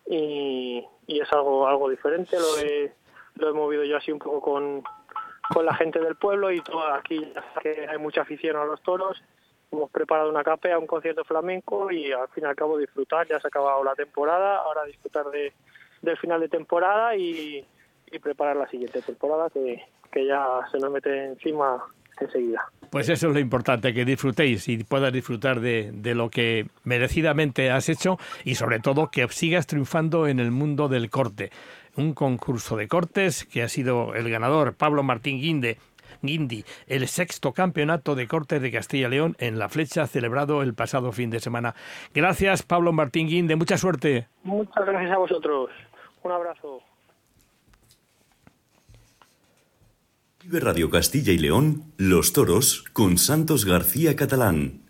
y, 0.06 0.84
y 1.06 1.20
es 1.20 1.32
algo 1.32 1.66
algo 1.66 1.88
diferente, 1.88 2.36
lo 2.38 2.58
he, 2.58 2.92
lo 3.36 3.50
he 3.50 3.52
movido 3.52 3.84
yo 3.84 3.96
así 3.96 4.10
un 4.10 4.18
poco 4.18 4.40
con, 4.40 4.82
con 5.52 5.64
la 5.64 5.74
gente 5.74 6.00
del 6.00 6.16
pueblo 6.16 6.50
y 6.50 6.60
todo 6.60 6.92
aquí 6.92 7.32
que 7.62 7.86
hay 7.88 7.98
mucha 7.98 8.22
afición 8.22 8.56
a 8.56 8.64
los 8.64 8.82
toros. 8.82 9.22
Hemos 9.72 9.90
preparado 9.90 10.30
una 10.30 10.44
capea, 10.44 10.78
un 10.78 10.86
concierto 10.86 11.24
flamenco 11.24 11.90
y 11.90 12.12
al 12.12 12.28
fin 12.28 12.44
y 12.44 12.46
al 12.46 12.54
cabo 12.54 12.78
disfrutar, 12.78 13.26
ya 13.26 13.40
se 13.40 13.46
ha 13.46 13.48
acabado 13.48 13.82
la 13.82 13.94
temporada, 13.94 14.58
ahora 14.58 14.84
disfrutar 14.84 15.26
de, 15.26 15.52
del 16.02 16.16
final 16.18 16.40
de 16.40 16.48
temporada 16.48 17.16
y, 17.16 17.66
y 18.10 18.18
preparar 18.18 18.56
la 18.56 18.68
siguiente 18.68 19.02
temporada 19.02 19.50
que, 19.50 19.82
que 20.12 20.26
ya 20.26 20.60
se 20.70 20.78
nos 20.78 20.90
mete 20.90 21.26
encima 21.26 21.82
enseguida. 22.20 22.64
Pues 22.90 23.08
eso 23.08 23.28
es 23.28 23.34
lo 23.34 23.40
importante, 23.40 23.92
que 23.92 24.04
disfrutéis 24.04 24.68
y 24.68 24.82
puedas 24.84 25.12
disfrutar 25.12 25.60
de, 25.60 25.90
de, 25.92 26.14
lo 26.14 26.30
que 26.30 26.66
merecidamente 26.84 27.70
has 27.70 27.88
hecho 27.88 28.16
y 28.44 28.54
sobre 28.54 28.78
todo 28.80 29.10
que 29.10 29.26
sigas 29.28 29.66
triunfando 29.66 30.26
en 30.26 30.40
el 30.40 30.50
mundo 30.50 30.88
del 30.88 31.10
corte. 31.10 31.50
Un 31.96 32.14
concurso 32.14 32.76
de 32.76 32.88
cortes 32.88 33.44
que 33.44 33.62
ha 33.62 33.68
sido 33.68 34.14
el 34.14 34.30
ganador 34.30 34.74
Pablo 34.74 35.02
Martín 35.02 35.40
Guinde. 35.40 35.78
Guindi, 36.22 36.64
el 36.86 37.08
sexto 37.08 37.52
campeonato 37.52 38.14
de 38.14 38.26
cortes 38.26 38.62
de 38.62 38.72
Castilla 38.72 39.08
y 39.08 39.10
León 39.10 39.36
en 39.38 39.58
la 39.58 39.68
flecha 39.68 40.06
celebrado 40.06 40.62
el 40.62 40.74
pasado 40.74 41.12
fin 41.12 41.30
de 41.30 41.40
semana. 41.40 41.74
Gracias, 42.14 42.62
Pablo 42.62 42.92
Martín 42.92 43.28
Guinde, 43.28 43.56
mucha 43.56 43.76
suerte. 43.76 44.26
Muchas 44.42 44.86
gracias 44.86 45.12
a 45.12 45.18
vosotros. 45.18 45.70
Un 46.22 46.32
abrazo. 46.32 46.82
Radio 50.52 50.90
Castilla 50.90 51.32
y 51.32 51.38
León, 51.38 51.92
Los 51.96 52.32
Toros, 52.32 52.84
con 52.92 53.18
Santos 53.18 53.64
García 53.64 54.14
Catalán. 54.14 54.85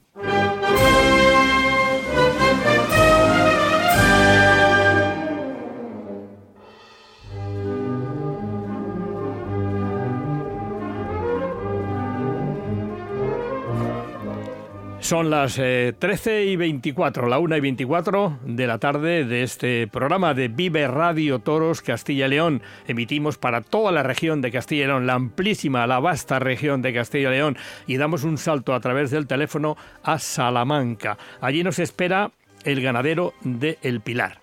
Son 15.07 15.31
las 15.31 15.57
eh, 15.61 15.95
13 15.97 16.47
y 16.47 16.57
24, 16.57 17.29
la 17.29 17.39
1 17.39 17.57
y 17.59 17.61
24 17.61 18.41
de 18.45 18.67
la 18.67 18.79
tarde 18.79 19.25
de 19.25 19.45
este 19.45 19.87
programa 19.87 20.35
de 20.35 20.49
Vive 20.49 20.89
Radio 20.89 21.39
Toros 21.39 21.81
Castilla 21.81 22.27
y 22.27 22.31
León. 22.31 22.61
Emitimos 22.89 23.39
para 23.39 23.61
toda 23.61 23.93
la 23.93 24.03
región 24.03 24.43
de 24.43 24.51
Castilla 24.51 24.83
y 24.83 24.87
León, 24.89 25.07
la 25.07 25.13
amplísima, 25.13 25.87
la 25.87 26.01
vasta 26.01 26.41
región 26.41 26.83
de 26.83 26.93
Castilla 26.93 27.29
y 27.29 27.37
León, 27.37 27.57
y 27.87 27.99
damos 27.99 28.25
un 28.25 28.37
salto 28.37 28.75
a 28.75 28.81
través 28.81 29.13
del 29.13 29.29
teléfono 29.29 29.77
a 30.03 30.19
Salamanca. 30.19 31.19
Allí 31.41 31.63
nos 31.63 31.79
espera 31.79 32.33
el 32.65 32.83
ganadero 32.83 33.33
de 33.43 33.79
El 33.83 34.01
Pilar. 34.01 34.41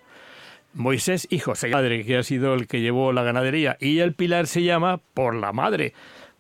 Moisés 0.73 1.27
y 1.29 1.39
José, 1.39 1.71
padre, 1.71 2.05
que 2.05 2.15
ha 2.15 2.23
sido 2.23 2.53
el 2.53 2.67
que 2.67 2.79
llevó 2.79 3.11
la 3.11 3.23
ganadería, 3.23 3.75
y 3.81 3.99
el 3.99 4.13
Pilar 4.13 4.47
se 4.47 4.63
llama 4.63 5.01
por 5.13 5.35
la 5.35 5.51
madre. 5.51 5.93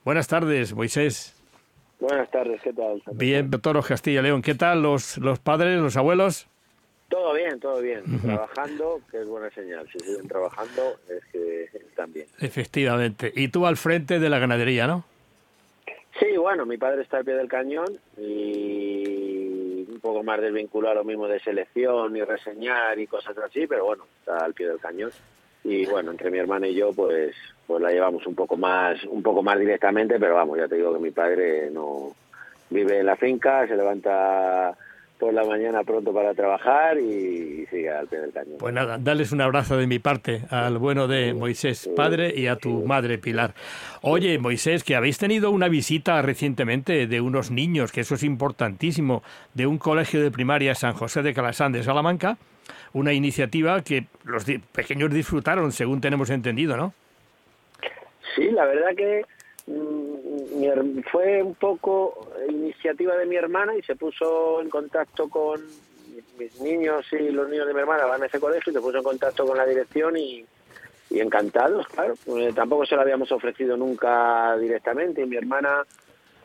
Buenas 0.05 0.29
tardes, 0.29 0.73
Moisés. 0.73 1.42
Buenas 2.03 2.29
tardes, 2.31 2.61
¿qué 2.61 2.73
tal? 2.73 3.01
Bien, 3.13 3.49
Toros 3.49 3.87
Castilla 3.87 4.21
León. 4.21 4.41
¿Qué 4.41 4.55
tal 4.55 4.81
los, 4.83 5.17
los 5.19 5.39
padres, 5.39 5.79
los 5.79 5.95
abuelos? 5.95 6.47
Todo 7.07 7.33
bien, 7.33 7.57
todo 7.61 7.81
bien. 7.81 8.01
Uh 8.01 8.17
-huh. 8.17 8.21
Trabajando, 8.23 8.99
que 9.09 9.21
es 9.21 9.25
buena 9.25 9.49
señal. 9.51 9.87
Si 9.89 9.99
siguen 9.99 10.27
trabajando, 10.27 10.97
es 11.07 11.23
que 11.31 11.63
están 11.63 12.11
bien. 12.11 12.27
Efectivamente. 12.41 13.31
Y 13.33 13.47
tú 13.47 13.65
al 13.65 13.77
frente 13.77 14.19
de 14.19 14.29
la 14.29 14.37
ganadería, 14.37 14.85
¿no? 14.85 15.05
Sí, 16.19 16.35
bueno, 16.35 16.65
mi 16.65 16.77
padre 16.77 17.03
está 17.03 17.19
al 17.19 17.23
pie 17.23 17.35
del 17.35 17.47
cañón 17.47 17.97
y 18.17 19.85
un 19.89 19.99
poco 20.01 20.23
más 20.23 20.41
desvinculado 20.41 20.95
a 20.95 20.95
lo 20.95 21.03
mismo 21.05 21.29
de 21.29 21.39
selección 21.39 22.17
y 22.17 22.21
reseñar 22.21 22.99
y 22.99 23.07
cosas 23.07 23.37
así, 23.37 23.65
pero 23.65 23.85
bueno, 23.85 24.03
está 24.19 24.43
al 24.43 24.53
pie 24.53 24.67
del 24.67 24.79
cañón. 24.79 25.11
Y 25.63 25.85
bueno, 25.85 26.11
entre 26.11 26.29
mi 26.29 26.37
hermana 26.39 26.67
y 26.67 26.75
yo, 26.75 26.91
pues, 26.91 27.33
pues 27.67 27.81
la 27.81 27.91
llevamos 27.91 28.25
un 28.27 28.35
poco 28.35 28.57
más, 28.57 29.03
un 29.05 29.23
poco 29.23 29.41
más 29.41 29.59
directamente, 29.59 30.19
pero 30.19 30.35
vamos, 30.35 30.57
ya 30.57 30.67
te 30.67 30.75
digo 30.75 30.93
que 30.93 30.99
mi 30.99 31.11
padre 31.11 31.69
no 31.71 32.11
vive 32.69 32.99
en 32.99 33.05
la 33.05 33.15
finca, 33.15 33.67
se 33.67 33.75
levanta 33.75 34.75
por 35.19 35.33
la 35.33 35.45
mañana 35.45 35.83
pronto 35.83 36.13
para 36.13 36.33
trabajar 36.33 36.97
y 36.97 37.65
sigue 37.69 37.89
al 37.89 38.07
pie 38.07 38.19
del 38.19 38.33
cañón. 38.33 38.57
Pues 38.59 38.73
nada, 38.73 38.97
dales 38.99 39.31
un 39.31 39.39
abrazo 39.39 39.77
de 39.77 39.87
mi 39.87 39.99
parte 39.99 40.41
al 40.49 40.77
bueno 40.77 41.07
de 41.07 41.33
Moisés, 41.33 41.89
padre, 41.95 42.33
y 42.35 42.47
a 42.47 42.57
tu 42.57 42.83
madre 42.85 43.17
Pilar. 43.19 43.53
Oye, 44.01 44.37
Moisés, 44.37 44.83
que 44.83 44.97
habéis 44.97 45.17
tenido 45.17 45.51
una 45.51 45.69
visita 45.69 46.21
recientemente 46.21 47.07
de 47.07 47.21
unos 47.21 47.51
niños, 47.51 47.93
que 47.93 48.01
eso 48.01 48.15
es 48.15 48.23
importantísimo, 48.23 49.23
de 49.53 49.65
un 49.65 49.77
colegio 49.77 50.21
de 50.21 50.31
primaria 50.31 50.75
San 50.75 50.93
José 50.93 51.21
de 51.21 51.33
Calasán 51.33 51.71
de 51.71 51.83
Salamanca, 51.83 52.37
una 52.91 53.13
iniciativa 53.13 53.81
que 53.81 54.07
los 54.25 54.45
pequeños 54.73 55.13
disfrutaron, 55.13 55.71
según 55.71 56.01
tenemos 56.01 56.29
entendido, 56.31 56.75
¿no? 56.75 56.93
Sí, 58.35 58.51
la 58.51 58.65
verdad 58.65 58.95
que 58.95 59.25
mm, 59.67 61.01
fue 61.11 61.41
un 61.41 61.55
poco 61.55 62.31
iniciativa 62.49 63.15
de 63.17 63.25
mi 63.25 63.35
hermana 63.35 63.75
y 63.75 63.81
se 63.83 63.95
puso 63.95 64.61
en 64.61 64.69
contacto 64.69 65.29
con 65.29 65.61
mis 66.37 66.59
niños 66.61 67.05
y 67.11 67.29
los 67.29 67.49
niños 67.49 67.67
de 67.67 67.73
mi 67.73 67.79
hermana 67.79 68.05
van 68.05 68.23
a 68.23 68.25
ese 68.25 68.39
colegio 68.39 68.71
y 68.71 68.73
se 68.75 68.81
puso 68.81 68.97
en 68.97 69.03
contacto 69.03 69.45
con 69.45 69.57
la 69.57 69.65
dirección 69.65 70.17
y, 70.17 70.45
encantados, 71.11 71.87
claro. 71.87 72.15
Pues, 72.25 72.55
tampoco 72.55 72.87
se 72.87 72.95
lo 72.95 73.01
habíamos 73.01 73.31
ofrecido 73.31 73.77
nunca 73.77 74.57
directamente 74.57 75.21
y 75.21 75.27
mi 75.27 75.35
hermana 75.35 75.85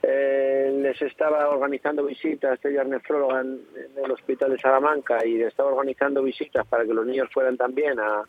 eh, 0.03 0.79
les 0.81 1.01
estaba 1.01 1.48
organizando 1.48 2.05
visitas, 2.05 2.62
ella 2.64 2.83
es 2.83 2.88
nefróloga 2.88 3.40
en, 3.40 3.61
el 4.05 4.11
hospital 4.11 4.51
de 4.51 4.59
Salamanca 4.59 5.24
y 5.24 5.40
estaba 5.40 5.70
organizando 5.70 6.22
visitas 6.22 6.66
para 6.66 6.85
que 6.85 6.92
los 6.92 7.07
niños 7.07 7.31
fueran 7.33 7.57
también 7.57 7.98
a, 7.98 8.24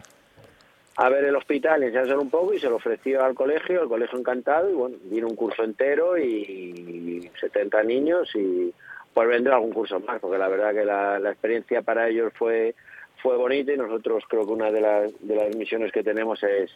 a 1.01 1.07
ver 1.07 1.23
el 1.23 1.35
hospital 1.37 1.81
y 1.81 1.85
enseñarse 1.85 2.13
un 2.13 2.29
poco 2.29 2.53
y 2.53 2.59
se 2.59 2.69
lo 2.69 2.75
ofreció 2.75 3.23
al 3.23 3.33
colegio, 3.33 3.83
el 3.83 3.87
colegio 3.87 4.19
encantado 4.19 4.69
y 4.69 4.73
bueno, 4.73 4.97
vino 5.03 5.27
un 5.27 5.35
curso 5.35 5.63
entero 5.63 6.17
y 6.17 7.31
70 7.39 7.83
niños 7.83 8.29
y 8.35 8.73
pues 9.13 9.29
vendrá 9.29 9.55
algún 9.55 9.71
curso 9.71 10.01
más 10.01 10.19
porque 10.19 10.37
la 10.37 10.49
verdad 10.49 10.73
que 10.73 10.83
la, 10.83 11.17
la 11.17 11.31
experiencia 11.31 11.81
para 11.83 12.09
ellos 12.09 12.33
fue 12.37 12.75
fue 13.23 13.37
bonita 13.37 13.71
y 13.71 13.77
nosotros 13.77 14.25
creo 14.27 14.45
que 14.45 14.51
una 14.51 14.71
de 14.71 14.81
las, 14.81 15.11
de 15.21 15.35
las 15.37 15.55
misiones 15.55 15.93
que 15.93 16.03
tenemos 16.03 16.43
es 16.43 16.69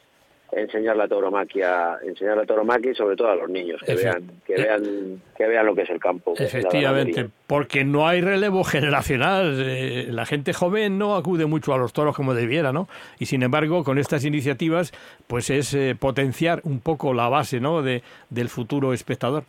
enseñar 0.51 0.95
la 0.95 1.07
tauromaquia, 1.07 1.97
enseñar 2.03 2.37
la 2.37 2.45
tauromaquia 2.45 2.91
y 2.91 2.95
sobre 2.95 3.15
todo 3.15 3.29
a 3.29 3.35
los 3.35 3.49
niños 3.49 3.81
que 3.85 3.95
vean, 3.95 4.31
que 4.45 4.55
vean, 4.55 5.21
que 5.35 5.47
vean 5.47 5.65
lo 5.65 5.75
que 5.75 5.81
es 5.81 5.89
el 5.89 5.99
campo. 5.99 6.33
Efectivamente, 6.37 7.29
porque 7.47 7.83
no 7.83 8.07
hay 8.07 8.21
relevo 8.21 8.63
generacional. 8.63 9.55
Eh, 9.59 10.07
la 10.09 10.25
gente 10.25 10.53
joven 10.53 10.97
no 10.97 11.15
acude 11.15 11.45
mucho 11.45 11.73
a 11.73 11.77
los 11.77 11.93
toros 11.93 12.15
como 12.15 12.33
debiera, 12.33 12.71
¿no? 12.71 12.87
Y 13.19 13.25
sin 13.25 13.43
embargo, 13.43 13.83
con 13.83 13.97
estas 13.97 14.25
iniciativas, 14.25 14.91
pues 15.27 15.49
es 15.49 15.73
eh, 15.73 15.95
potenciar 15.99 16.61
un 16.63 16.79
poco 16.79 17.13
la 17.13 17.29
base, 17.29 17.59
¿no? 17.59 17.81
De, 17.81 18.03
del 18.29 18.49
futuro 18.49 18.93
espectador. 18.93 19.43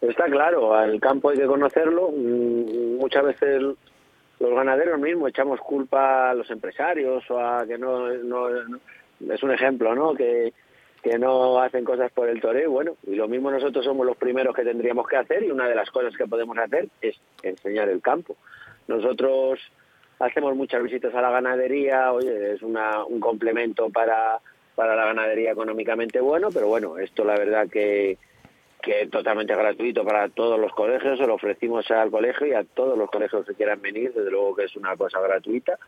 Está 0.00 0.26
claro, 0.26 0.74
al 0.74 1.00
campo 1.00 1.30
hay 1.30 1.38
que 1.38 1.46
conocerlo. 1.46 2.10
Mm, 2.10 2.96
muchas 2.96 3.24
veces 3.24 3.62
los 4.40 4.50
ganaderos 4.54 4.98
mismos 5.00 5.30
echamos 5.30 5.60
culpa 5.60 6.30
a 6.30 6.34
los 6.34 6.50
empresarios 6.50 7.24
o 7.30 7.38
a 7.38 7.66
que 7.66 7.78
no, 7.78 8.08
no 8.08 8.48
es 9.30 9.42
un 9.42 9.52
ejemplo, 9.52 9.94
¿no? 9.94 10.14
Que, 10.14 10.52
que 11.04 11.18
no 11.18 11.60
hacen 11.60 11.84
cosas 11.84 12.10
por 12.12 12.30
el 12.30 12.40
toreo, 12.40 12.70
bueno, 12.70 12.96
y 13.06 13.14
lo 13.14 13.28
mismo 13.28 13.50
nosotros 13.50 13.84
somos 13.84 14.06
los 14.06 14.16
primeros 14.16 14.56
que 14.56 14.64
tendríamos 14.64 15.06
que 15.06 15.18
hacer 15.18 15.42
y 15.42 15.50
una 15.50 15.68
de 15.68 15.74
las 15.74 15.90
cosas 15.90 16.16
que 16.16 16.26
podemos 16.26 16.56
hacer 16.56 16.88
es 17.02 17.14
enseñar 17.42 17.90
el 17.90 18.00
campo. 18.00 18.36
Nosotros 18.88 19.60
hacemos 20.18 20.56
muchas 20.56 20.82
visitas 20.82 21.14
a 21.14 21.20
la 21.20 21.30
ganadería, 21.30 22.10
oye, 22.10 22.54
es 22.54 22.62
una, 22.62 23.04
un 23.04 23.20
complemento 23.20 23.90
para, 23.90 24.40
para 24.74 24.96
la 24.96 25.04
ganadería 25.04 25.52
económicamente 25.52 26.20
bueno, 26.20 26.48
pero 26.50 26.68
bueno, 26.68 26.96
esto 26.96 27.22
la 27.22 27.36
verdad 27.36 27.68
que, 27.68 28.16
que 28.80 29.02
es 29.02 29.10
totalmente 29.10 29.54
gratuito 29.54 30.04
para 30.04 30.30
todos 30.30 30.58
los 30.58 30.72
colegios, 30.72 31.18
se 31.18 31.26
lo 31.26 31.34
ofrecimos 31.34 31.90
al 31.90 32.10
colegio 32.10 32.46
y 32.46 32.54
a 32.54 32.64
todos 32.64 32.96
los 32.96 33.10
colegios 33.10 33.44
que 33.44 33.54
quieran 33.54 33.82
venir, 33.82 34.14
desde 34.14 34.30
luego 34.30 34.56
que 34.56 34.64
es 34.64 34.74
una 34.74 34.96
cosa 34.96 35.20
gratuita 35.20 35.78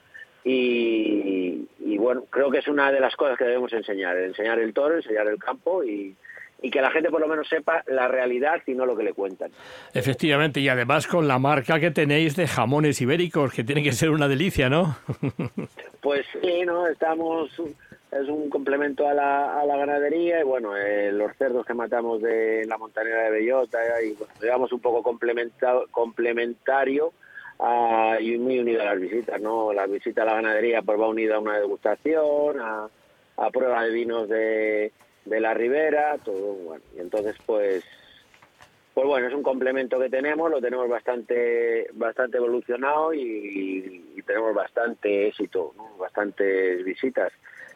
y, 0.48 1.98
bueno, 1.98 2.24
creo 2.30 2.50
que 2.50 2.58
es 2.58 2.68
una 2.68 2.92
de 2.92 3.00
las 3.00 3.16
cosas 3.16 3.36
que 3.36 3.44
debemos 3.44 3.72
enseñar, 3.72 4.16
enseñar 4.16 4.60
el 4.60 4.72
toro, 4.72 4.96
enseñar 4.96 5.26
el 5.26 5.38
campo 5.38 5.82
y, 5.82 6.14
que 6.70 6.80
la 6.80 6.90
gente 6.90 7.10
por 7.10 7.20
lo 7.20 7.28
menos 7.28 7.48
sepa 7.48 7.84
la 7.86 8.08
realidad 8.08 8.60
y 8.66 8.74
no 8.74 8.86
lo 8.86 8.96
que 8.96 9.04
le 9.04 9.12
cuentan. 9.12 9.52
Efectivamente, 9.94 10.58
y 10.58 10.68
además 10.68 11.06
con 11.06 11.28
la 11.28 11.38
marca 11.38 11.78
que 11.78 11.92
tenéis 11.92 12.34
de 12.34 12.48
jamones 12.48 13.00
ibéricos, 13.00 13.52
que 13.52 13.62
tiene 13.62 13.84
que 13.84 13.92
ser 13.92 14.10
una 14.10 14.26
delicia, 14.26 14.68
¿no? 14.68 14.96
pues 16.00 16.26
sí, 16.42 16.62
¿no? 16.66 16.88
Estamos, 16.88 17.50
es 18.10 18.28
un 18.28 18.50
complemento 18.50 19.06
a 19.06 19.14
la, 19.14 19.60
a 19.60 19.64
la 19.64 19.76
ganadería 19.76 20.40
y 20.40 20.42
bueno, 20.42 20.76
eh, 20.76 21.12
los 21.12 21.36
cerdos 21.36 21.64
que 21.64 21.74
matamos 21.74 22.20
de 22.20 22.64
la 22.66 22.78
montanera 22.78 23.24
de 23.24 23.30
Bellota 23.30 23.78
y 24.02 24.14
bueno, 24.14 24.32
digamos 24.40 24.72
un 24.72 24.80
poco 24.80 25.04
complementario 25.04 27.12
y 28.20 28.38
muy 28.38 28.58
unido 28.58 28.82
a 28.82 28.86
las 28.86 29.00
visitas, 29.00 29.40
¿no? 29.40 29.72
La 29.72 29.86
visita 29.86 30.22
a 30.22 30.26
la 30.26 30.34
ganadería 30.34 30.82
pues 30.82 31.00
va 31.00 31.08
unida 31.08 31.36
a 31.36 31.40
una 31.40 31.58
degustación, 31.58 32.60
a, 32.60 32.88
a 33.36 33.50
prueba 33.50 33.84
de 33.84 33.90
vinos 33.90 34.28
de, 34.28 34.92
de 35.24 35.40
la 35.40 35.54
ribera, 35.54 36.16
todo 36.24 36.54
bueno. 36.54 36.84
Y 36.96 37.00
entonces 37.00 37.36
pues 37.46 37.84
pues 38.94 39.06
bueno, 39.06 39.26
es 39.28 39.34
un 39.34 39.42
complemento 39.42 39.98
que 39.98 40.08
tenemos, 40.08 40.50
lo 40.50 40.60
tenemos 40.60 40.88
bastante 40.88 41.88
bastante 41.92 42.38
evolucionado 42.38 43.12
y, 43.12 44.12
y 44.16 44.22
tenemos 44.22 44.54
bastante 44.54 45.28
éxito, 45.28 45.74
¿no? 45.76 45.96
bastantes 45.98 46.84
visitas. 46.84 47.32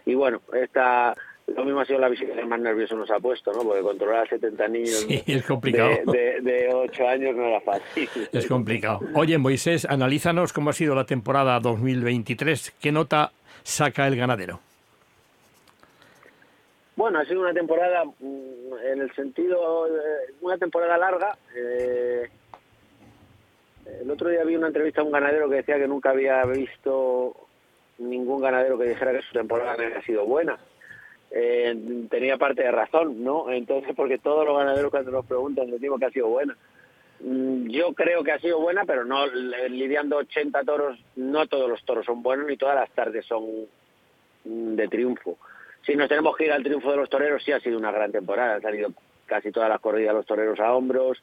Y 0.06 0.14
bueno, 0.14 0.40
esta 0.54 1.14
lo 1.56 1.64
mismo 1.64 1.80
ha 1.80 1.84
sido 1.84 1.98
la 1.98 2.08
visita 2.08 2.34
que 2.34 2.44
más 2.44 2.60
nervioso 2.60 2.96
nos 2.96 3.10
ha 3.10 3.18
puesto, 3.18 3.52
¿no? 3.52 3.62
Porque 3.62 3.82
controlar 3.82 4.26
a 4.26 4.28
70 4.28 4.68
niños 4.68 5.06
es 5.08 5.44
complicado. 5.44 5.90
De, 6.06 6.40
de, 6.40 6.68
8 6.72 7.08
años 7.08 7.36
no 7.36 7.46
era 7.46 7.60
fácil. 7.60 8.08
Es 8.32 8.46
complicado. 8.46 9.00
Oye, 9.14 9.38
Moisés, 9.38 9.84
analízanos 9.84 10.52
cómo 10.52 10.70
ha 10.70 10.72
sido 10.72 10.94
la 10.94 11.04
temporada 11.04 11.58
2023. 11.60 12.74
¿Qué 12.80 12.92
nota 12.92 13.32
saca 13.62 14.06
el 14.06 14.16
ganadero? 14.16 14.60
Bueno, 16.96 17.18
ha 17.18 17.24
sido 17.24 17.40
una 17.40 17.52
temporada, 17.52 18.04
mm, 18.04 18.72
en 18.92 19.00
el 19.00 19.14
sentido, 19.14 19.88
una 20.40 20.58
temporada 20.58 20.98
larga. 20.98 21.36
Eh, 21.56 22.28
el 24.02 24.10
otro 24.10 24.28
día 24.28 24.44
vi 24.44 24.56
una 24.56 24.68
entrevista 24.68 25.00
a 25.00 25.04
un 25.04 25.10
ganadero 25.10 25.48
que 25.48 25.56
decía 25.56 25.78
que 25.78 25.88
nunca 25.88 26.10
había 26.10 26.44
visto 26.44 27.34
ningún 27.98 28.40
ganadero 28.40 28.78
que 28.78 28.84
dijera 28.84 29.12
que 29.12 29.22
su 29.22 29.32
temporada 29.32 29.72
había 29.72 30.00
sido 30.02 30.24
buena 30.24 30.58
eh, 31.30 32.06
tenía 32.10 32.36
parte 32.36 32.62
de 32.62 32.72
razón, 32.72 33.22
¿no? 33.22 33.50
Entonces, 33.50 33.94
porque 33.94 34.18
todos 34.18 34.44
los 34.44 34.56
ganaderos 34.56 34.90
cuando 34.90 35.12
nos 35.12 35.26
preguntan 35.26 35.70
decimos 35.70 36.00
que 36.00 36.06
ha 36.06 36.10
sido 36.10 36.28
buena. 36.28 36.56
Mm, 37.20 37.68
yo 37.68 37.92
creo 37.92 38.24
que 38.24 38.32
ha 38.32 38.38
sido 38.40 38.58
buena, 38.60 38.84
pero 38.84 39.04
no 39.04 39.26
lidiando 39.26 40.16
80 40.16 40.64
toros, 40.64 40.98
no 41.16 41.46
todos 41.46 41.68
los 41.68 41.84
toros 41.84 42.04
son 42.06 42.22
buenos 42.22 42.46
ni 42.46 42.56
todas 42.56 42.74
las 42.74 42.90
tardes 42.90 43.24
son 43.26 43.44
mm, 44.44 44.74
de 44.74 44.88
triunfo. 44.88 45.38
Si 45.86 45.94
nos 45.94 46.08
tenemos 46.08 46.36
que 46.36 46.46
ir 46.46 46.52
al 46.52 46.64
triunfo 46.64 46.90
de 46.90 46.96
los 46.96 47.08
toreros, 47.08 47.42
sí 47.44 47.52
ha 47.52 47.60
sido 47.60 47.78
una 47.78 47.92
gran 47.92 48.10
temporada. 48.10 48.56
Han 48.56 48.62
salido 48.62 48.90
casi 49.26 49.52
todas 49.52 49.68
las 49.68 49.80
corridas 49.80 50.14
los 50.14 50.26
toreros 50.26 50.58
a 50.58 50.74
hombros, 50.74 51.22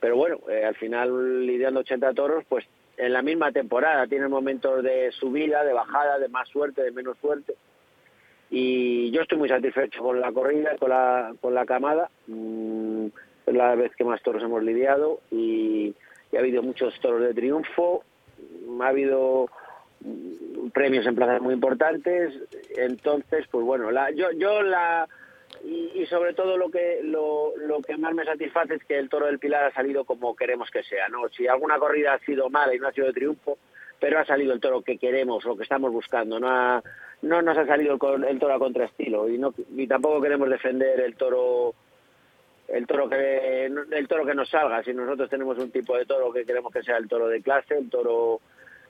pero 0.00 0.16
bueno, 0.16 0.38
eh, 0.50 0.64
al 0.64 0.74
final 0.76 1.46
lidiando 1.46 1.80
80 1.80 2.12
toros, 2.12 2.44
pues 2.46 2.66
en 2.98 3.12
la 3.12 3.22
misma 3.22 3.52
temporada 3.52 4.06
tiene 4.06 4.28
momentos 4.28 4.82
de 4.82 5.10
subida, 5.12 5.64
de 5.64 5.72
bajada, 5.72 6.18
de 6.18 6.28
más 6.28 6.48
suerte, 6.48 6.82
de 6.82 6.92
menos 6.92 7.16
suerte 7.18 7.54
y 8.58 9.10
yo 9.10 9.20
estoy 9.20 9.36
muy 9.36 9.50
satisfecho 9.50 10.02
con 10.02 10.18
la 10.18 10.32
corrida, 10.32 10.78
con 10.78 10.88
la, 10.88 11.34
con 11.42 11.52
la 11.52 11.66
camada. 11.66 12.08
Mm, 12.26 13.08
es 13.44 13.54
la 13.54 13.74
vez 13.74 13.94
que 13.94 14.02
más 14.02 14.22
toros 14.22 14.42
hemos 14.42 14.62
lidiado 14.62 15.20
y, 15.30 15.94
ha 16.34 16.38
habido 16.38 16.62
muchos 16.62 16.98
toros 17.00 17.20
de 17.20 17.34
triunfo. 17.34 18.02
Ha 18.80 18.88
habido 18.88 19.50
mm, 20.00 20.70
premios 20.70 21.04
en 21.04 21.16
plazas 21.16 21.42
muy 21.42 21.52
importantes. 21.52 22.32
Entonces, 22.74 23.46
pues 23.50 23.62
bueno, 23.62 23.90
la, 23.90 24.10
yo, 24.12 24.30
yo 24.32 24.62
la. 24.62 25.06
Y, 25.62 26.06
sobre 26.06 26.32
todo 26.32 26.56
lo 26.56 26.70
que 26.70 27.00
lo, 27.02 27.54
lo 27.58 27.82
que 27.82 27.98
más 27.98 28.14
me 28.14 28.24
satisface 28.24 28.76
es 28.76 28.84
que 28.84 28.96
el 28.96 29.10
toro 29.10 29.26
del 29.26 29.38
Pilar 29.38 29.64
ha 29.64 29.74
salido 29.74 30.06
como 30.06 30.34
queremos 30.34 30.70
que 30.70 30.82
sea, 30.82 31.10
¿no? 31.10 31.28
Si 31.28 31.46
alguna 31.46 31.78
corrida 31.78 32.14
ha 32.14 32.18
sido 32.20 32.48
mala 32.48 32.74
y 32.74 32.78
no 32.78 32.88
ha 32.88 32.92
sido 32.92 33.08
de 33.08 33.12
triunfo, 33.12 33.58
pero 34.00 34.18
ha 34.18 34.24
salido 34.24 34.54
el 34.54 34.60
toro 34.60 34.80
que 34.80 34.96
queremos, 34.96 35.44
lo 35.44 35.58
que 35.58 35.64
estamos 35.64 35.92
buscando, 35.92 36.40
no 36.40 36.48
ha, 36.48 36.82
no 37.26 37.42
nos 37.42 37.58
ha 37.58 37.66
salido 37.66 37.98
el, 38.00 38.24
el 38.24 38.38
toro 38.38 38.54
a 38.54 38.58
contraestilo 38.58 39.28
y 39.28 39.38
no 39.38 39.52
y 39.76 39.86
tampoco 39.86 40.20
queremos 40.20 40.48
defender 40.48 41.00
el 41.00 41.16
toro 41.16 41.74
el 42.68 42.86
toro 42.86 43.08
que 43.08 43.66
el 43.66 44.08
toro 44.08 44.26
que 44.26 44.34
nos 44.34 44.48
salga. 44.48 44.82
Si 44.82 44.92
nosotros 44.92 45.30
tenemos 45.30 45.58
un 45.58 45.70
tipo 45.70 45.96
de 45.96 46.04
toro 46.04 46.32
que 46.32 46.44
queremos 46.44 46.72
que 46.72 46.82
sea 46.82 46.96
el 46.96 47.08
toro 47.08 47.28
de 47.28 47.42
clase 47.42 47.76
el 47.76 47.90
toro 47.90 48.40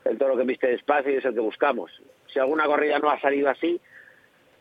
el 0.04 0.18
toro 0.18 0.36
que 0.36 0.44
viste 0.44 0.68
despacio 0.68 1.12
y 1.12 1.16
es 1.16 1.24
el 1.24 1.34
que 1.34 1.40
buscamos. 1.40 1.90
Si 2.28 2.38
alguna 2.38 2.66
corrida 2.66 2.98
no 2.98 3.10
ha 3.10 3.20
salido 3.20 3.48
así 3.48 3.80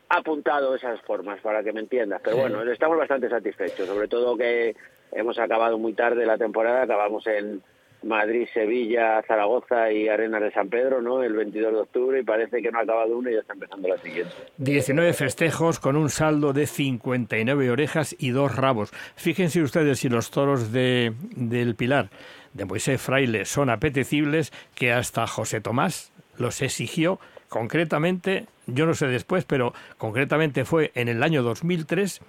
apuntado 0.08 0.74
esas 0.74 1.00
formas, 1.02 1.40
para 1.40 1.62
que 1.62 1.72
me 1.72 1.80
entiendas. 1.80 2.20
Pero 2.22 2.36
bueno, 2.36 2.62
estamos 2.62 2.96
bastante 2.96 3.28
satisfechos, 3.28 3.86
sobre 3.86 4.08
todo 4.08 4.36
que 4.36 4.76
hemos 5.12 5.38
acabado 5.38 5.78
muy 5.78 5.94
tarde 5.94 6.26
la 6.26 6.38
temporada, 6.38 6.82
acabamos 6.82 7.26
en 7.26 7.62
Madrid, 8.02 8.46
Sevilla, 8.52 9.22
Zaragoza 9.26 9.90
y 9.90 10.08
Arenas 10.08 10.42
de 10.42 10.52
San 10.52 10.68
Pedro, 10.68 11.02
¿no? 11.02 11.22
El 11.22 11.34
22 11.34 11.72
de 11.72 11.78
octubre 11.78 12.20
y 12.20 12.22
parece 12.22 12.62
que 12.62 12.70
no 12.70 12.78
ha 12.78 12.82
acabado 12.82 13.16
una 13.16 13.30
y 13.30 13.34
ya 13.34 13.40
está 13.40 13.54
empezando 13.54 13.88
la 13.88 13.98
siguiente. 13.98 14.32
19 14.58 15.12
festejos 15.12 15.80
con 15.80 15.96
un 15.96 16.10
saldo 16.10 16.52
de 16.52 16.66
59 16.66 17.70
orejas 17.70 18.14
y 18.18 18.30
dos 18.30 18.56
rabos. 18.56 18.92
Fíjense 19.16 19.62
ustedes 19.62 19.98
si 19.98 20.08
los 20.08 20.30
toros 20.30 20.72
de, 20.72 21.12
del 21.34 21.74
Pilar 21.74 22.10
de 22.52 22.64
Moisés 22.64 23.00
Fraile 23.00 23.44
son 23.44 23.70
apetecibles 23.70 24.52
que 24.74 24.92
hasta 24.92 25.26
José 25.26 25.60
Tomás 25.60 26.12
los 26.38 26.62
exigió 26.62 27.18
concretamente, 27.48 28.46
yo 28.66 28.86
no 28.86 28.94
sé 28.94 29.06
después, 29.06 29.44
pero 29.44 29.72
concretamente 29.98 30.64
fue 30.64 30.90
en 30.94 31.08
el 31.08 31.22
año 31.22 31.42
2003 31.42 32.20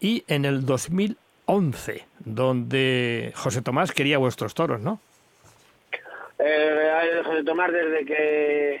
y 0.00 0.24
en 0.28 0.44
el 0.44 0.64
2011, 1.46 2.04
donde 2.24 3.32
José 3.34 3.62
Tomás 3.62 3.92
quería 3.92 4.18
vuestros 4.18 4.54
toros, 4.54 4.80
¿no? 4.80 5.00
Eh, 6.38 7.22
José 7.24 7.44
Tomás 7.44 7.72
desde 7.72 8.04
que 8.04 8.80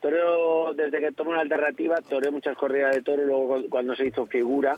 toreo, 0.00 0.74
desde 0.74 1.00
que 1.00 1.12
tomó 1.12 1.30
una 1.30 1.40
alternativa, 1.40 1.96
toreó 2.08 2.32
muchas 2.32 2.56
corridas 2.56 2.94
de 2.94 3.02
toro, 3.02 3.24
luego 3.24 3.62
cuando 3.68 3.94
se 3.94 4.06
hizo 4.06 4.26
figura, 4.26 4.76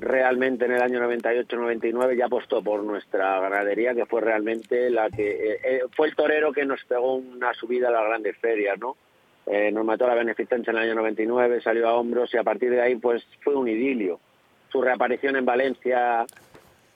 realmente 0.00 0.64
en 0.64 0.72
el 0.72 0.82
año 0.82 1.00
98-99 1.00 2.16
ya 2.16 2.26
apostó 2.26 2.62
por 2.62 2.82
nuestra 2.82 3.40
ganadería, 3.40 3.94
que 3.94 4.06
fue 4.06 4.20
realmente 4.20 4.90
la 4.90 5.10
que 5.10 5.30
eh, 5.30 5.60
eh, 5.62 5.80
fue 5.94 6.08
el 6.08 6.16
torero 6.16 6.52
que 6.52 6.64
nos 6.64 6.82
pegó 6.84 7.14
una 7.16 7.54
subida 7.54 7.88
a 7.88 7.92
las 7.92 8.04
grandes 8.04 8.36
ferias, 8.38 8.78
¿no? 8.78 8.96
Eh, 9.46 9.70
nos 9.70 9.84
mató 9.84 10.08
la 10.08 10.14
beneficencia 10.14 10.72
en 10.72 10.76
el 10.76 10.84
año 10.84 10.94
99, 10.96 11.60
salió 11.60 11.88
a 11.88 11.94
hombros 11.94 12.34
y 12.34 12.36
a 12.36 12.42
partir 12.42 12.70
de 12.70 12.80
ahí 12.80 12.96
pues 12.96 13.24
fue 13.42 13.54
un 13.54 13.68
idilio. 13.68 14.18
Su 14.76 14.82
reaparición 14.82 15.36
en 15.36 15.46
Valencia 15.46 16.26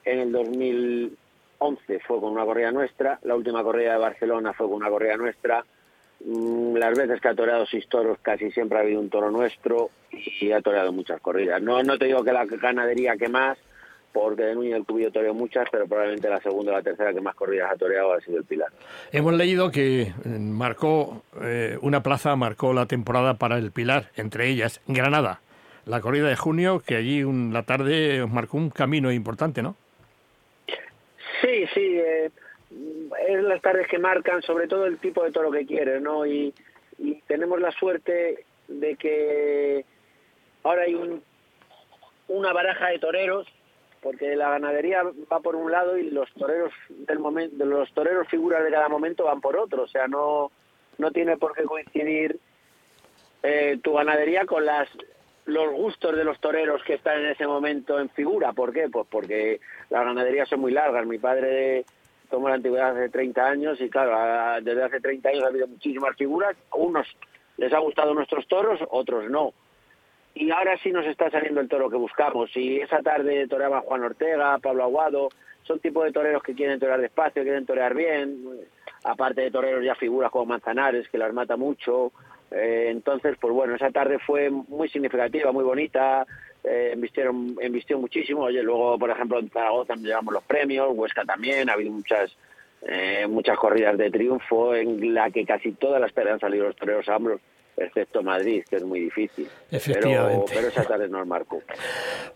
en 0.04 0.18
el 0.18 0.32
2011 0.32 2.00
fue 2.00 2.20
con 2.20 2.32
una 2.32 2.44
corrida 2.44 2.70
nuestra, 2.70 3.18
la 3.22 3.34
última 3.34 3.62
corrida 3.62 3.92
de 3.92 3.98
Barcelona 3.98 4.52
fue 4.52 4.66
con 4.66 4.76
una 4.76 4.90
corrida 4.90 5.16
nuestra, 5.16 5.64
Mm, 6.24 6.76
las 6.76 6.96
veces 6.98 7.20
que 7.20 7.28
ha 7.28 7.34
toreado 7.34 7.64
seis 7.66 7.88
toros 7.88 8.18
casi 8.20 8.50
siempre 8.50 8.78
ha 8.78 8.82
habido 8.82 9.00
un 9.00 9.08
toro 9.08 9.30
nuestro 9.30 9.90
y 10.12 10.52
ha 10.52 10.60
toreado 10.60 10.92
muchas 10.92 11.20
corridas. 11.20 11.62
No, 11.62 11.82
no 11.82 11.98
te 11.98 12.06
digo 12.06 12.22
que 12.22 12.32
la 12.32 12.44
ganadería 12.44 13.16
que 13.16 13.28
más, 13.28 13.56
porque 14.12 14.42
de 14.42 14.54
Núñez 14.54 14.74
del 14.74 14.84
Cubillo 14.84 15.10
toreó 15.10 15.32
muchas, 15.32 15.68
pero 15.72 15.86
probablemente 15.86 16.28
la 16.28 16.40
segunda 16.40 16.72
o 16.72 16.74
la 16.74 16.82
tercera 16.82 17.14
que 17.14 17.20
más 17.22 17.34
corridas 17.34 17.70
ha 17.72 17.76
toreado 17.76 18.12
ha 18.12 18.20
sido 18.20 18.38
el 18.38 18.44
Pilar. 18.44 18.68
Hemos 19.12 19.32
leído 19.32 19.70
que 19.70 20.02
eh, 20.02 20.12
marcó 20.24 21.22
eh, 21.40 21.78
una 21.80 22.02
plaza, 22.02 22.36
marcó 22.36 22.74
la 22.74 22.86
temporada 22.86 23.34
para 23.34 23.56
el 23.56 23.72
Pilar, 23.72 24.10
entre 24.16 24.48
ellas 24.48 24.82
Granada, 24.86 25.40
la 25.86 26.00
corrida 26.00 26.28
de 26.28 26.36
junio, 26.36 26.82
que 26.84 26.96
allí 26.96 27.24
un, 27.24 27.52
la 27.52 27.62
tarde 27.62 28.26
marcó 28.26 28.56
un 28.56 28.70
camino 28.70 29.10
importante, 29.12 29.62
¿no? 29.62 29.76
Sí, 31.40 31.66
sí. 31.74 31.98
Eh, 31.98 32.30
es 33.28 33.42
las 33.42 33.60
tardes 33.60 33.88
que 33.88 33.98
marcan 33.98 34.42
sobre 34.42 34.68
todo 34.68 34.86
el 34.86 34.98
tipo 34.98 35.24
de 35.24 35.32
toro 35.32 35.50
que 35.50 35.66
quieres, 35.66 36.00
¿no? 36.00 36.26
Y, 36.26 36.54
tenemos 37.26 37.58
la 37.58 37.70
suerte 37.70 38.44
de 38.68 38.96
que 38.96 39.86
ahora 40.62 40.82
hay 40.82 40.94
un, 40.94 41.22
una 42.28 42.52
baraja 42.52 42.88
de 42.88 42.98
toreros 42.98 43.46
porque 44.02 44.36
la 44.36 44.50
ganadería 44.50 45.02
va 45.32 45.40
por 45.40 45.56
un 45.56 45.72
lado 45.72 45.96
y 45.96 46.10
los 46.10 46.30
toreros 46.34 46.72
del 46.90 47.18
momento 47.18 47.64
los 47.64 47.90
toreros 47.94 48.28
figuras 48.28 48.62
de 48.62 48.70
cada 48.70 48.90
momento 48.90 49.24
van 49.24 49.40
por 49.40 49.56
otro 49.56 49.84
o 49.84 49.88
sea 49.88 50.08
no 50.08 50.52
no 50.98 51.10
tiene 51.10 51.38
por 51.38 51.54
qué 51.54 51.64
coincidir 51.64 52.38
eh, 53.42 53.78
tu 53.82 53.94
ganadería 53.94 54.44
con 54.44 54.66
las 54.66 54.90
los 55.46 55.72
gustos 55.72 56.16
de 56.16 56.24
los 56.24 56.38
toreros 56.40 56.82
que 56.84 56.94
están 56.94 57.20
en 57.20 57.26
ese 57.26 57.46
momento 57.46 57.98
en 57.98 58.08
figura 58.10 58.52
¿por 58.52 58.72
qué? 58.72 58.88
pues 58.88 59.06
porque 59.10 59.60
las 59.88 60.04
ganaderías 60.04 60.48
son 60.48 60.60
muy 60.60 60.72
largas 60.72 61.06
mi 61.06 61.18
padre 61.18 61.84
tomó 62.30 62.48
la 62.48 62.54
antigüedad 62.54 62.96
hace 62.96 63.08
30 63.10 63.44
años 63.44 63.80
y 63.80 63.90
claro, 63.90 64.62
desde 64.62 64.84
hace 64.84 65.00
30 65.00 65.28
años 65.28 65.44
ha 65.44 65.48
habido 65.48 65.66
muchísimas 65.66 66.16
figuras, 66.16 66.56
unos 66.72 67.06
les 67.58 67.72
ha 67.74 67.78
gustado 67.78 68.14
nuestros 68.14 68.46
toros, 68.48 68.80
otros 68.90 69.28
no. 69.28 69.52
Y 70.34 70.50
ahora 70.50 70.78
sí 70.78 70.90
nos 70.92 71.04
está 71.04 71.28
saliendo 71.28 71.60
el 71.60 71.68
toro 71.68 71.90
que 71.90 71.96
buscamos. 71.96 72.56
Y 72.56 72.80
esa 72.80 73.00
tarde 73.00 73.46
toreaba 73.48 73.82
Juan 73.82 74.04
Ortega, 74.04 74.58
Pablo 74.58 74.84
Aguado, 74.84 75.28
son 75.64 75.78
tipos 75.80 76.04
de 76.04 76.12
toreros 76.12 76.42
que 76.42 76.54
quieren 76.54 76.80
torear 76.80 77.00
despacio, 77.00 77.42
quieren 77.42 77.66
torear 77.66 77.94
bien, 77.94 78.44
aparte 79.04 79.42
de 79.42 79.50
toreros 79.50 79.84
ya 79.84 79.94
figuras 79.94 80.30
como 80.30 80.46
Manzanares, 80.46 81.08
que 81.10 81.18
las 81.18 81.34
mata 81.34 81.56
mucho. 81.56 82.12
Eh, 82.50 82.88
entonces, 82.90 83.36
pues 83.40 83.52
bueno, 83.54 83.74
esa 83.76 83.90
tarde 83.90 84.18
fue 84.18 84.50
muy 84.50 84.88
significativa, 84.88 85.52
muy 85.52 85.64
bonita, 85.64 86.26
eh, 86.64 86.92
invistieron, 86.94 87.56
invistió 87.62 87.98
muchísimo. 87.98 88.42
Oye, 88.42 88.62
luego, 88.62 88.98
por 88.98 89.10
ejemplo, 89.10 89.38
en 89.38 89.50
Zaragoza 89.50 89.94
llevamos 89.94 90.34
los 90.34 90.44
premios, 90.44 90.88
Huesca 90.92 91.24
también, 91.24 91.70
ha 91.70 91.74
habido 91.74 91.92
muchas 91.92 92.36
eh, 92.82 93.26
muchas 93.28 93.58
corridas 93.58 93.98
de 93.98 94.10
triunfo 94.10 94.74
en 94.74 95.12
la 95.12 95.30
que 95.30 95.44
casi 95.44 95.72
todas 95.72 96.00
las 96.00 96.12
peleas 96.12 96.34
han 96.34 96.40
salido 96.40 96.66
los 96.66 96.76
toreros 96.76 97.06
a 97.10 97.16
hombros, 97.16 97.40
excepto 97.76 98.22
Madrid, 98.22 98.64
que 98.68 98.76
es 98.76 98.84
muy 98.84 99.00
difícil. 99.00 99.46
Pero, 99.70 100.46
pero 100.52 100.68
esa 100.68 100.84
tarde 100.84 101.08
nos 101.08 101.26
marcó. 101.26 101.62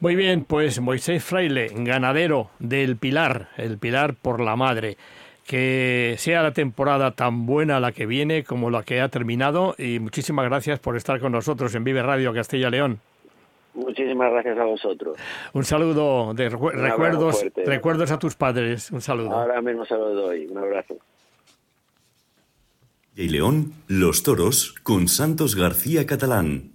Muy 0.00 0.14
bien, 0.16 0.44
pues 0.44 0.81
Moisés 0.81 1.24
Fraile, 1.24 1.70
ganadero 1.72 2.50
del 2.59 2.98
Pilar, 2.98 3.48
el 3.57 3.79
Pilar 3.79 4.16
por 4.16 4.40
la 4.40 4.55
Madre 4.55 4.98
que 5.46 6.14
sea 6.18 6.42
la 6.42 6.52
temporada 6.52 7.12
tan 7.12 7.46
buena 7.46 7.80
la 7.80 7.92
que 7.92 8.07
viene 8.07 8.44
como 8.44 8.70
la 8.70 8.83
que 8.83 9.00
ha 9.00 9.09
terminado 9.09 9.74
y 9.78 9.98
muchísimas 9.98 10.46
gracias 10.46 10.78
por 10.80 10.96
estar 10.96 11.20
con 11.20 11.33
nosotros 11.33 11.74
en 11.74 11.85
Vive 11.85 12.02
Radio 12.02 12.33
Castilla 12.33 12.70
León. 12.70 13.00
Muchísimas 13.74 14.30
gracias 14.30 14.57
a 14.59 14.64
vosotros. 14.64 15.16
Un 15.52 15.64
saludo 15.64 16.33
de 16.33 16.48
recuerdos, 16.48 17.44
recuerdos 17.57 18.11
a 18.12 18.18
tus 18.18 18.37
padres. 18.37 18.90
Un 18.92 19.00
saludo. 19.00 19.33
Ahora 19.33 19.61
mismo 19.61 19.85
se 19.85 19.94
lo 19.94 20.14
doy. 20.14 20.46
Un 20.46 20.59
abrazo. 20.59 20.96
Y 23.16 23.28
León, 23.28 23.72
Los 23.88 24.22
Toros 24.22 24.74
con 24.83 25.09
Santos 25.09 25.57
García 25.57 26.07
Catalán. 26.07 26.73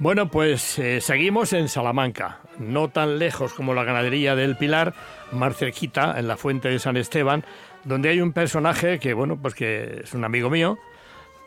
Bueno, 0.00 0.30
pues 0.30 0.78
eh, 0.78 1.00
seguimos 1.00 1.52
en 1.52 1.68
Salamanca, 1.68 2.38
no 2.60 2.88
tan 2.88 3.18
lejos 3.18 3.52
como 3.52 3.74
la 3.74 3.82
ganadería 3.82 4.36
del 4.36 4.56
Pilar, 4.56 4.94
más 5.32 5.56
cerquita, 5.56 6.20
en 6.20 6.28
la 6.28 6.36
fuente 6.36 6.68
de 6.68 6.78
San 6.78 6.96
Esteban, 6.96 7.44
donde 7.82 8.10
hay 8.10 8.20
un 8.20 8.32
personaje 8.32 9.00
que, 9.00 9.12
bueno, 9.12 9.36
pues 9.42 9.56
que 9.56 10.02
es 10.04 10.14
un 10.14 10.24
amigo 10.24 10.50
mío, 10.50 10.78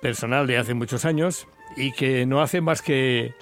personal 0.01 0.47
de 0.47 0.57
hace 0.57 0.73
muchos 0.73 1.05
años, 1.05 1.47
y 1.77 1.93
que 1.93 2.25
no 2.25 2.41
hace 2.41 2.59
más 2.59 2.81
que 2.81 3.33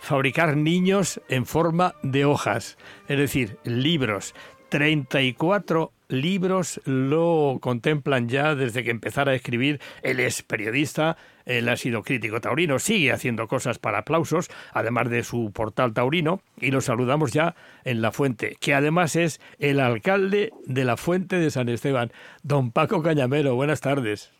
fabricar 0.00 0.56
niños 0.56 1.20
en 1.28 1.44
forma 1.44 1.94
de 2.02 2.24
hojas, 2.24 2.78
es 3.06 3.18
decir, 3.18 3.58
libros. 3.64 4.34
34 4.70 5.92
libros 6.14 6.80
lo 6.84 7.58
contemplan 7.60 8.28
ya 8.28 8.54
desde 8.54 8.84
que 8.84 8.90
empezara 8.90 9.32
a 9.32 9.34
escribir. 9.34 9.80
Él 10.02 10.20
es 10.20 10.42
periodista, 10.42 11.16
él 11.44 11.68
ha 11.68 11.76
sido 11.76 12.02
crítico 12.02 12.40
taurino, 12.40 12.78
sigue 12.78 13.12
haciendo 13.12 13.48
cosas 13.48 13.78
para 13.78 13.98
aplausos, 13.98 14.50
además 14.72 15.10
de 15.10 15.22
su 15.22 15.52
portal 15.52 15.92
taurino, 15.92 16.40
y 16.58 16.70
lo 16.70 16.80
saludamos 16.80 17.32
ya 17.32 17.54
en 17.84 18.00
La 18.00 18.12
Fuente, 18.12 18.56
que 18.60 18.74
además 18.74 19.16
es 19.16 19.40
el 19.58 19.80
alcalde 19.80 20.52
de 20.64 20.84
La 20.84 20.96
Fuente 20.96 21.36
de 21.36 21.50
San 21.50 21.68
Esteban. 21.68 22.12
Don 22.42 22.70
Paco 22.70 23.02
Cañamero, 23.02 23.54
buenas 23.54 23.80
tardes. 23.80 24.32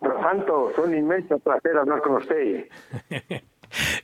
Don 0.00 0.20
Santos, 0.22 0.72
un 0.78 0.96
inmenso 0.96 1.38
placer 1.38 1.76
hablar 1.76 2.00
con 2.00 2.16
usted. 2.16 2.66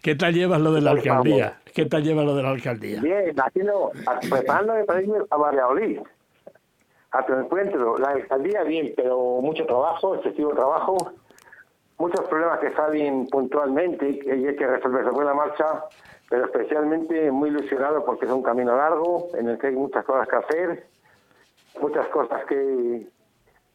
¿Qué 0.02 0.14
tal 0.14 0.34
llevas 0.34 0.60
lo 0.60 0.72
de 0.72 0.80
la 0.80 0.92
alcaldía? 0.92 1.58
¿Qué 1.74 1.86
tal 1.86 2.02
llevas 2.02 2.24
lo 2.24 2.36
de 2.36 2.42
la 2.42 2.50
alcaldía? 2.50 3.00
Bien, 3.00 3.34
haciendo, 3.38 3.90
preparándome 4.30 4.84
para 4.84 5.02
irme 5.02 5.18
a 5.30 5.36
Valladolid, 5.36 5.98
a 7.10 7.24
tu 7.26 7.32
encuentro. 7.34 7.96
La 7.98 8.10
alcaldía 8.10 8.62
bien, 8.62 8.92
pero 8.96 9.40
mucho 9.40 9.66
trabajo, 9.66 10.14
excesivo 10.14 10.50
trabajo 10.50 11.12
muchos 11.98 12.26
problemas 12.26 12.58
que 12.60 12.72
salen 12.72 13.26
puntualmente 13.28 14.20
y 14.24 14.46
hay 14.46 14.56
que 14.56 14.66
resolverse 14.66 15.10
con 15.10 15.24
la 15.24 15.34
marcha, 15.34 15.84
pero 16.28 16.44
especialmente 16.46 17.30
muy 17.30 17.50
ilusionado 17.50 18.04
porque 18.04 18.26
es 18.26 18.30
un 18.30 18.42
camino 18.42 18.76
largo 18.76 19.28
en 19.34 19.48
el 19.48 19.58
que 19.58 19.68
hay 19.68 19.76
muchas 19.76 20.04
cosas 20.04 20.28
que 20.28 20.36
hacer, 20.36 20.86
muchas 21.80 22.06
cosas 22.08 22.44
que, 22.46 23.08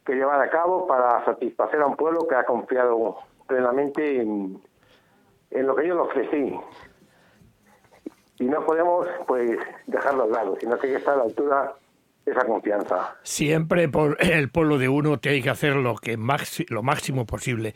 que 0.05 0.13
llevar 0.13 0.41
a 0.41 0.49
cabo 0.49 0.85
para 0.87 1.23
satisfacer 1.25 1.81
a 1.81 1.87
un 1.87 1.95
pueblo 1.95 2.27
que 2.27 2.35
ha 2.35 2.43
confiado 2.43 3.17
plenamente 3.47 4.21
en, 4.21 4.61
en 5.49 5.67
lo 5.67 5.75
que 5.75 5.87
yo 5.87 5.95
le 5.95 6.01
ofrecí. 6.01 6.59
Y 8.39 8.45
no 8.45 8.65
podemos 8.65 9.07
pues 9.27 9.59
dejarlo 9.85 10.23
al 10.23 10.31
lado, 10.31 10.57
sino 10.59 10.77
que 10.77 10.87
hay 10.87 10.93
que 10.93 10.99
estar 10.99 11.13
a 11.13 11.17
la 11.17 11.23
altura 11.23 11.75
esa 12.25 12.45
confianza. 12.45 13.15
Siempre 13.23 13.89
por 13.89 14.17
el 14.23 14.49
pueblo 14.49 14.77
de 14.77 14.89
uno 14.89 15.19
te 15.19 15.29
hay 15.29 15.41
que 15.41 15.49
hacer 15.49 15.75
lo, 15.75 15.95
que 15.95 16.17
lo 16.69 16.83
máximo 16.83 17.25
posible. 17.25 17.73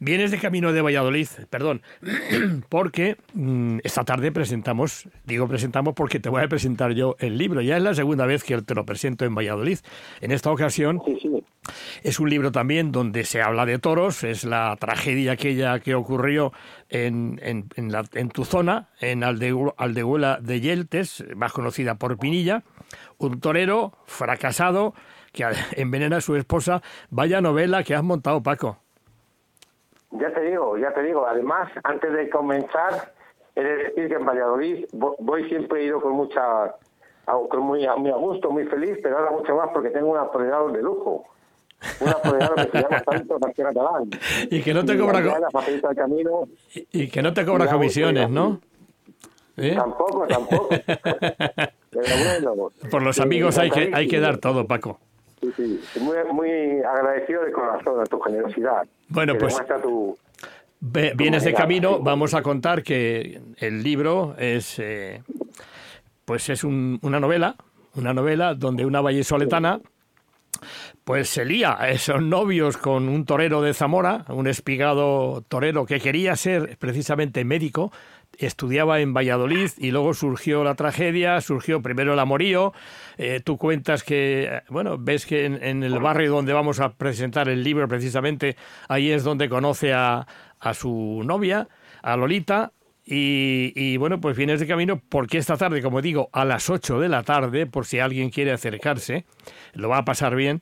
Vienes 0.00 0.30
de 0.30 0.38
camino 0.38 0.72
de 0.72 0.82
Valladolid, 0.82 1.28
perdón, 1.50 1.82
porque 2.68 3.16
mm, 3.34 3.78
esta 3.84 4.04
tarde 4.04 4.32
presentamos, 4.32 5.08
digo 5.24 5.48
presentamos 5.48 5.94
porque 5.94 6.20
te 6.20 6.28
voy 6.28 6.42
a 6.42 6.48
presentar 6.48 6.92
yo 6.92 7.16
el 7.18 7.38
libro. 7.38 7.60
Ya 7.60 7.76
es 7.76 7.82
la 7.82 7.94
segunda 7.94 8.26
vez 8.26 8.44
que 8.44 8.60
te 8.62 8.74
lo 8.74 8.84
presento 8.84 9.24
en 9.24 9.34
Valladolid. 9.34 9.78
En 10.20 10.30
esta 10.30 10.50
ocasión 10.50 11.00
es 12.02 12.20
un 12.20 12.30
libro 12.30 12.52
también 12.52 12.92
donde 12.92 13.24
se 13.24 13.42
habla 13.42 13.66
de 13.66 13.78
toros, 13.78 14.24
es 14.24 14.44
la 14.44 14.76
tragedia 14.76 15.32
aquella 15.32 15.78
que 15.80 15.94
ocurrió 15.94 16.52
en, 16.88 17.40
en, 17.42 18.28
tu 18.30 18.44
zona, 18.44 18.88
en 19.00 19.22
Aldehuela 19.24 20.38
de 20.40 20.60
Yeltes, 20.60 21.24
más 21.36 21.52
conocida 21.52 21.96
por 21.96 22.18
Pinilla 22.18 22.64
un 23.18 23.40
torero 23.40 23.92
fracasado 24.06 24.94
que 25.32 25.44
envenena 25.76 26.18
a 26.18 26.20
su 26.20 26.36
esposa. 26.36 26.82
Vaya 27.10 27.40
novela 27.40 27.82
que 27.82 27.94
has 27.94 28.02
montado, 28.02 28.42
Paco. 28.42 28.78
Ya 30.12 30.32
te 30.32 30.40
digo, 30.42 30.78
ya 30.78 30.92
te 30.92 31.02
digo. 31.02 31.26
Además, 31.26 31.70
antes 31.84 32.12
de 32.12 32.30
comenzar, 32.30 33.12
he 33.54 33.62
de 33.62 33.76
decir 33.76 34.08
que 34.08 34.14
en 34.14 34.24
Valladolid 34.24 34.86
voy 34.92 35.48
siempre 35.48 35.80
he 35.80 35.84
ido 35.84 36.00
con 36.00 36.12
mucha, 36.12 36.74
con 37.26 37.60
muy, 37.60 37.86
muy 37.98 38.10
a 38.10 38.16
gusto, 38.16 38.50
muy 38.50 38.64
feliz, 38.64 38.98
pero 39.02 39.18
ahora 39.18 39.32
mucho 39.32 39.54
más 39.54 39.68
porque 39.72 39.90
tengo 39.90 40.08
un 40.08 40.18
apoderado 40.18 40.70
de 40.70 40.82
lujo. 40.82 41.24
Un 42.00 42.08
apoderado 42.08 42.54
que 42.56 42.70
se 42.70 42.82
llama 42.82 43.02
Santo 43.04 43.38
Catalán. 43.38 44.10
Y 44.50 44.62
que 44.62 44.74
no 44.74 44.84
te 44.84 44.98
cobra, 44.98 45.22
y, 46.90 47.08
que 47.08 47.22
no 47.22 47.32
te 47.32 47.44
cobra 47.44 47.66
comisiones, 47.66 48.30
¿no? 48.30 48.60
¿Eh? 49.58 49.74
Tampoco, 49.74 50.26
tampoco. 50.26 50.68
Por 52.90 53.02
los 53.02 53.18
amigos 53.18 53.58
hay 53.58 53.70
que, 53.70 53.90
hay 53.92 54.06
que 54.06 54.20
dar 54.20 54.38
todo, 54.38 54.66
Paco. 54.66 55.00
Sí, 55.40 55.52
sí. 55.56 55.80
Muy, 56.00 56.16
muy 56.32 56.82
agradecido 56.82 57.44
de 57.44 57.52
corazón 57.52 58.00
a 58.00 58.04
tu 58.04 58.20
generosidad. 58.20 58.86
Bueno, 59.08 59.34
pues. 59.38 59.56
vienes 61.16 61.44
de 61.44 61.54
camino, 61.54 62.00
vamos 62.00 62.34
a 62.34 62.42
contar 62.42 62.82
que 62.82 63.40
el 63.56 63.82
libro 63.82 64.34
es. 64.38 64.78
Eh, 64.78 65.22
pues 66.24 66.50
es 66.50 66.62
una 66.62 67.20
novela, 67.20 67.56
una 67.94 68.12
novela 68.12 68.54
donde 68.54 68.84
una 68.84 69.00
vallesoletana 69.00 69.80
pues 71.04 71.30
se 71.30 71.44
lía 71.44 71.80
a 71.80 71.88
esos 71.88 72.22
novios 72.22 72.76
con 72.76 73.08
un 73.08 73.24
torero 73.24 73.62
de 73.62 73.72
Zamora, 73.72 74.26
un 74.28 74.46
espigado 74.46 75.42
torero 75.48 75.86
que 75.86 76.00
quería 76.00 76.36
ser 76.36 76.76
precisamente 76.78 77.44
médico, 77.44 77.90
estudiaba 78.38 79.00
en 79.00 79.12
Valladolid 79.12 79.70
y 79.76 79.90
luego 79.90 80.14
surgió 80.14 80.64
la 80.64 80.74
tragedia, 80.74 81.40
surgió 81.40 81.82
primero 81.82 82.14
el 82.14 82.18
amorío. 82.18 82.72
Eh, 83.18 83.40
tú 83.44 83.58
cuentas 83.58 84.04
que, 84.04 84.62
bueno, 84.68 84.96
ves 84.98 85.26
que 85.26 85.44
en, 85.44 85.82
el 85.82 85.98
barrio 85.98 86.32
donde 86.32 86.52
vamos 86.52 86.80
a 86.80 86.94
presentar 86.94 87.48
el 87.48 87.62
libro 87.64 87.88
precisamente, 87.88 88.56
ahí 88.88 89.10
es 89.10 89.24
donde 89.24 89.48
conoce 89.48 89.92
a, 89.92 90.26
a 90.60 90.74
su 90.74 91.22
novia, 91.24 91.68
a 92.02 92.16
Lolita, 92.16 92.72
y, 93.10 93.72
y, 93.74 93.96
bueno, 93.96 94.20
pues 94.20 94.36
vienes 94.36 94.60
de 94.60 94.66
camino 94.66 95.00
porque 95.08 95.38
esta 95.38 95.56
tarde, 95.56 95.80
como 95.80 96.02
digo, 96.02 96.28
a 96.30 96.44
las 96.44 96.68
8 96.68 97.00
de 97.00 97.08
la 97.08 97.22
tarde, 97.22 97.64
por 97.64 97.86
si 97.86 98.00
alguien 98.00 98.28
quiere 98.28 98.52
acercarse, 98.52 99.24
lo 99.72 99.88
va 99.88 99.98
a 99.98 100.04
pasar 100.04 100.36
bien, 100.36 100.60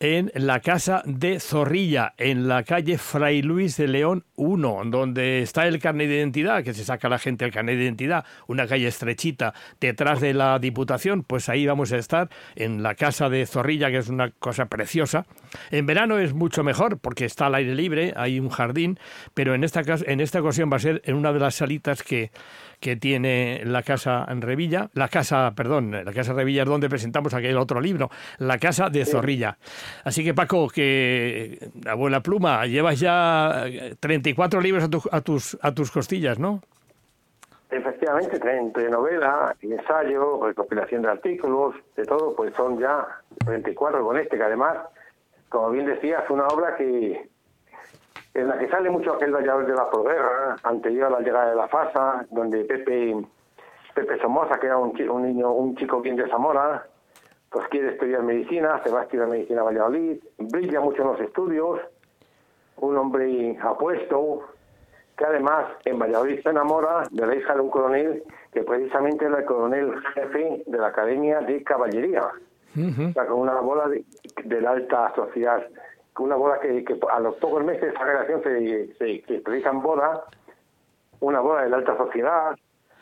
en 0.00 0.30
la 0.34 0.60
casa 0.60 1.02
de 1.04 1.40
Zorrilla, 1.40 2.14
en 2.18 2.46
la 2.46 2.62
calle 2.62 2.98
Fray 2.98 3.42
Luis 3.42 3.76
de 3.76 3.88
León 3.88 4.24
1, 4.36 4.82
donde 4.86 5.42
está 5.42 5.66
el 5.66 5.80
carnet 5.80 6.08
de 6.08 6.16
identidad, 6.16 6.62
que 6.62 6.72
se 6.72 6.84
saca 6.84 7.08
la 7.08 7.18
gente 7.18 7.44
el 7.44 7.52
carnet 7.52 7.76
de 7.76 7.84
identidad, 7.84 8.24
una 8.46 8.66
calle 8.66 8.86
estrechita 8.86 9.54
detrás 9.80 10.20
de 10.20 10.34
la 10.34 10.58
Diputación, 10.58 11.24
pues 11.24 11.48
ahí 11.48 11.66
vamos 11.66 11.92
a 11.92 11.98
estar, 11.98 12.30
en 12.54 12.82
la 12.82 12.94
casa 12.94 13.28
de 13.28 13.44
Zorrilla, 13.46 13.90
que 13.90 13.98
es 13.98 14.08
una 14.08 14.30
cosa 14.30 14.66
preciosa. 14.66 15.26
En 15.70 15.86
verano 15.86 16.18
es 16.18 16.32
mucho 16.32 16.62
mejor 16.62 16.98
porque 16.98 17.24
está 17.24 17.46
al 17.46 17.56
aire 17.56 17.74
libre, 17.74 18.14
hay 18.16 18.38
un 18.38 18.50
jardín, 18.50 18.98
pero 19.34 19.54
en 19.54 19.64
esta, 19.64 19.82
en 20.06 20.20
esta 20.20 20.40
ocasión 20.40 20.70
va 20.72 20.76
a 20.76 20.80
ser 20.80 21.02
en 21.04 21.16
una 21.16 21.32
de 21.32 21.40
las 21.40 21.56
salitas 21.56 22.02
que 22.02 22.30
que 22.80 22.96
tiene 22.96 23.62
la 23.64 23.82
Casa 23.82 24.26
en 24.28 24.42
Revilla, 24.42 24.90
la 24.94 25.08
Casa, 25.08 25.52
perdón, 25.56 25.90
la 25.90 26.12
Casa 26.12 26.32
Revilla 26.32 26.62
es 26.62 26.68
donde 26.68 26.88
presentamos 26.88 27.34
aquel 27.34 27.56
otro 27.56 27.80
libro, 27.80 28.10
la 28.38 28.58
Casa 28.58 28.88
de 28.90 29.04
Zorrilla. 29.04 29.58
Así 30.04 30.24
que 30.24 30.34
Paco, 30.34 30.68
que 30.68 31.70
abuela 31.86 32.20
pluma, 32.20 32.66
llevas 32.66 33.00
ya 33.00 33.64
34 34.00 34.60
libros 34.60 34.84
a, 34.84 35.16
a, 35.16 35.20
tus, 35.20 35.58
a 35.60 35.72
tus 35.72 35.90
costillas, 35.90 36.38
¿no? 36.38 36.60
Efectivamente, 37.70 38.40
entre 38.50 38.88
novela, 38.88 39.54
ensayo, 39.60 40.40
recopilación 40.46 41.02
de 41.02 41.10
artículos, 41.10 41.74
de 41.96 42.04
todo, 42.04 42.34
pues 42.34 42.54
son 42.54 42.78
ya 42.78 43.06
34 43.44 44.02
con 44.02 44.16
este, 44.16 44.38
que 44.38 44.42
además, 44.42 44.78
como 45.50 45.70
bien 45.70 45.84
decías, 45.84 46.24
es 46.24 46.30
una 46.30 46.46
obra 46.46 46.76
que 46.76 47.28
en 48.38 48.48
la 48.48 48.58
que 48.58 48.68
sale 48.68 48.90
mucho 48.90 49.14
aquel 49.14 49.32
vallador 49.32 49.66
de 49.66 49.74
la 49.74 49.90
proguerra, 49.90 50.56
anterior 50.62 51.06
a 51.06 51.18
la 51.18 51.20
llegada 51.20 51.50
de 51.50 51.56
la 51.56 51.68
FASA, 51.68 52.26
donde 52.30 52.64
Pepe, 52.64 53.16
Pepe 53.94 54.18
Somoza, 54.20 54.58
que 54.58 54.66
era 54.66 54.76
un, 54.76 54.94
un 55.10 55.22
niño, 55.22 55.52
un 55.52 55.76
chico 55.76 56.00
bien 56.00 56.16
de 56.16 56.28
Zamora, 56.28 56.86
pues 57.50 57.66
quiere 57.68 57.92
estudiar 57.92 58.22
medicina, 58.22 58.80
se 58.84 58.90
va 58.90 59.00
a 59.00 59.02
estudiar 59.04 59.28
medicina 59.28 59.62
a 59.62 59.64
Valladolid, 59.64 60.18
brilla 60.38 60.80
mucho 60.80 61.02
en 61.02 61.08
los 61.08 61.20
estudios, 61.20 61.80
un 62.76 62.96
hombre 62.96 63.58
apuesto, 63.60 64.44
que 65.16 65.24
además 65.24 65.66
en 65.84 65.98
Valladolid 65.98 66.40
se 66.42 66.50
enamora 66.50 67.02
de 67.10 67.26
la 67.26 67.34
hija 67.34 67.54
de 67.54 67.60
un 67.60 67.70
coronel 67.70 68.22
que 68.52 68.62
precisamente 68.62 69.24
era 69.24 69.38
el 69.38 69.44
coronel 69.44 69.94
jefe 70.14 70.62
de 70.64 70.78
la 70.78 70.88
Academia 70.88 71.40
de 71.40 71.62
Caballería, 71.64 72.22
o 72.22 73.12
sea, 73.12 73.26
con 73.26 73.40
una 73.40 73.54
bola 73.60 73.88
de, 73.88 74.04
de 74.44 74.60
la 74.60 74.70
alta 74.70 75.12
sociedad 75.16 75.66
una 76.18 76.36
boda 76.36 76.60
que, 76.60 76.84
a 77.10 77.20
los 77.20 77.34
pocos 77.36 77.64
meses 77.64 77.92
esa 77.92 78.04
relación 78.04 78.42
se, 78.42 78.94
se, 78.94 79.24
se 79.26 79.42
realiza 79.44 79.70
en 79.70 79.82
boda, 79.82 80.24
una 81.20 81.40
boda 81.40 81.62
de 81.62 81.70
la 81.70 81.76
alta 81.78 81.96
sociedad. 81.96 82.56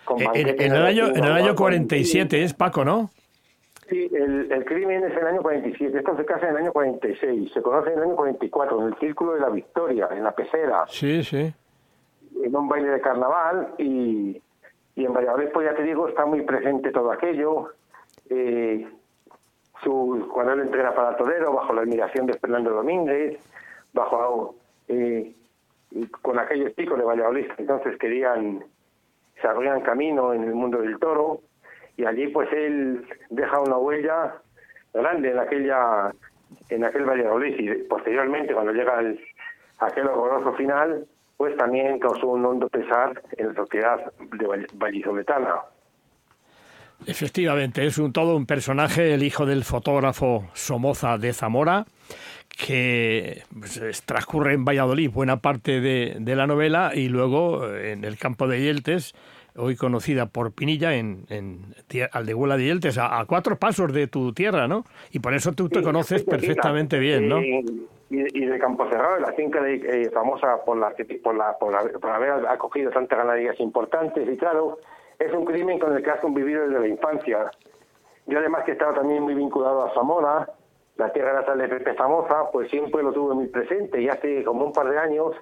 Con 0.04 0.20
en, 0.20 0.48
en, 0.48 0.72
el 0.72 0.82
año, 0.82 1.06
en 1.08 1.24
el 1.24 1.32
año 1.32 1.54
47 1.54 2.42
es 2.42 2.54
Paco, 2.54 2.84
¿no? 2.84 3.10
Sí, 3.88 4.10
el, 4.12 4.50
el 4.50 4.64
crimen 4.64 5.04
es 5.04 5.12
en 5.12 5.18
el 5.18 5.26
año 5.28 5.42
47, 5.42 5.98
esto 5.98 6.16
se 6.16 6.24
casa 6.24 6.48
en 6.48 6.56
el 6.56 6.62
año 6.62 6.72
46, 6.72 7.52
se 7.52 7.62
conoce 7.62 7.92
en 7.92 7.98
el 7.98 8.04
año 8.04 8.16
44, 8.16 8.82
en 8.82 8.88
el 8.88 8.94
Círculo 8.98 9.34
de 9.34 9.40
la 9.40 9.48
Victoria, 9.48 10.08
en 10.10 10.24
la 10.24 10.32
pecera. 10.32 10.84
Sí, 10.88 11.22
sí. 11.22 11.52
En 12.42 12.56
un 12.56 12.68
baile 12.68 12.88
de 12.88 13.00
carnaval 13.00 13.74
y, 13.78 14.42
y 14.96 15.04
en 15.04 15.12
Valladolid, 15.12 15.48
pues 15.52 15.68
ya 15.70 15.76
te 15.76 15.84
digo, 15.84 16.08
está 16.08 16.26
muy 16.26 16.42
presente 16.42 16.90
todo 16.90 17.12
aquello. 17.12 17.70
Eh, 18.28 18.88
su, 19.86 20.28
cuando 20.32 20.54
él 20.54 20.60
entrena 20.62 20.92
para 20.92 21.16
Todero, 21.16 21.52
bajo 21.52 21.72
la 21.72 21.82
admiración 21.82 22.26
de 22.26 22.34
Fernando 22.34 22.70
Domínguez, 22.70 23.38
bajo 23.92 24.56
eh, 24.88 25.32
con 26.22 26.38
aquellos 26.40 26.74
chicos 26.74 26.98
de 26.98 27.04
Valladolid, 27.04 27.46
entonces 27.56 27.96
querían, 27.98 28.64
se 29.40 29.46
abrían 29.46 29.82
camino 29.82 30.34
en 30.34 30.42
el 30.42 30.54
mundo 30.54 30.78
del 30.78 30.98
toro, 30.98 31.40
y 31.96 32.04
allí 32.04 32.26
pues 32.28 32.52
él 32.52 33.06
deja 33.30 33.60
una 33.60 33.78
huella 33.78 34.34
grande 34.92 35.30
en 35.30 35.38
aquella 35.38 36.12
en 36.68 36.84
aquel 36.84 37.04
Valladolid 37.04 37.58
y 37.58 37.84
posteriormente 37.84 38.54
cuando 38.54 38.72
llega 38.72 39.00
el, 39.00 39.20
aquel 39.78 40.08
horroroso 40.08 40.52
final 40.54 41.06
pues 41.36 41.56
también 41.56 41.98
causó 41.98 42.28
un 42.28 42.44
hondo 42.44 42.68
pesar 42.68 43.20
en 43.36 43.48
la 43.48 43.54
sociedad 43.54 44.12
de 44.18 44.66
vallisoletana. 44.74 45.62
Efectivamente, 47.04 47.86
es 47.86 47.98
un, 47.98 48.12
todo 48.12 48.36
un 48.36 48.46
personaje, 48.46 49.12
el 49.12 49.22
hijo 49.22 49.44
del 49.44 49.64
fotógrafo 49.64 50.48
Somoza 50.54 51.18
de 51.18 51.32
Zamora, 51.32 51.84
que 52.56 53.42
pues, 53.58 54.02
transcurre 54.06 54.54
en 54.54 54.64
Valladolid 54.64 55.10
buena 55.10 55.36
parte 55.38 55.80
de, 55.80 56.36
la 56.36 56.46
novela 56.46 56.92
y 56.94 57.08
luego 57.08 57.68
eh, 57.68 57.92
en 57.92 58.04
el 58.04 58.18
campo 58.18 58.48
de 58.48 58.62
Yeltes, 58.62 59.14
hoy 59.56 59.76
conocida 59.76 60.26
por 60.26 60.52
Pinilla, 60.52 60.94
en, 60.94 61.26
en 61.28 61.74
Aldehuela 62.12 62.56
de 62.56 62.64
Yeltes, 62.64 62.98
a, 62.98 63.24
cuatro 63.26 63.56
pasos 63.56 63.92
de 63.92 64.06
tu 64.06 64.32
tierra, 64.32 64.66
¿no? 64.66 64.84
Y 65.12 65.18
por 65.18 65.34
eso 65.34 65.52
tú 65.52 65.68
te 65.68 65.82
conoces 65.82 66.24
perfectamente 66.24 66.98
bien, 66.98 67.28
¿no? 67.28 67.40
Y, 68.08 68.46
de 68.46 68.58
Campo 68.60 68.88
Cerrado, 68.88 69.18
la 69.18 69.32
finca 69.32 69.60
de, 69.60 69.74
eh, 69.74 70.10
famosa 70.10 70.64
por, 70.64 70.76
la, 70.78 70.94
por, 71.22 71.36
la, 71.36 71.58
por, 71.58 72.00
por 72.00 72.10
haber 72.10 72.46
acogido 72.46 72.90
tantas 72.90 73.18
ganaderías 73.18 73.58
importantes 73.58 74.28
y 74.32 74.36
claro, 74.36 74.78
es 75.18 75.32
un 75.32 75.44
crimen 75.44 75.78
con 75.78 75.96
el 75.96 76.02
que 76.02 76.10
has 76.10 76.20
convivido 76.20 76.66
desde 76.66 76.80
la 76.80 76.88
infancia. 76.88 77.50
Yo 78.26 78.38
además 78.38 78.64
que 78.64 78.72
he 78.72 78.74
estado 78.74 78.94
también 78.94 79.22
muy 79.22 79.34
vinculado 79.34 79.84
a 79.84 79.94
Zamora, 79.94 80.48
la 80.96 81.12
tierra 81.12 81.34
natal 81.34 81.58
de 81.58 81.68
Pepe 81.68 81.94
Famosa, 81.94 82.50
pues 82.52 82.70
siempre 82.70 83.02
lo 83.02 83.12
tuve 83.12 83.34
muy 83.34 83.46
presente 83.46 84.00
y 84.00 84.08
hace 84.08 84.42
como 84.44 84.64
un 84.64 84.72
par 84.72 84.88
de 84.88 84.98
años 84.98 85.34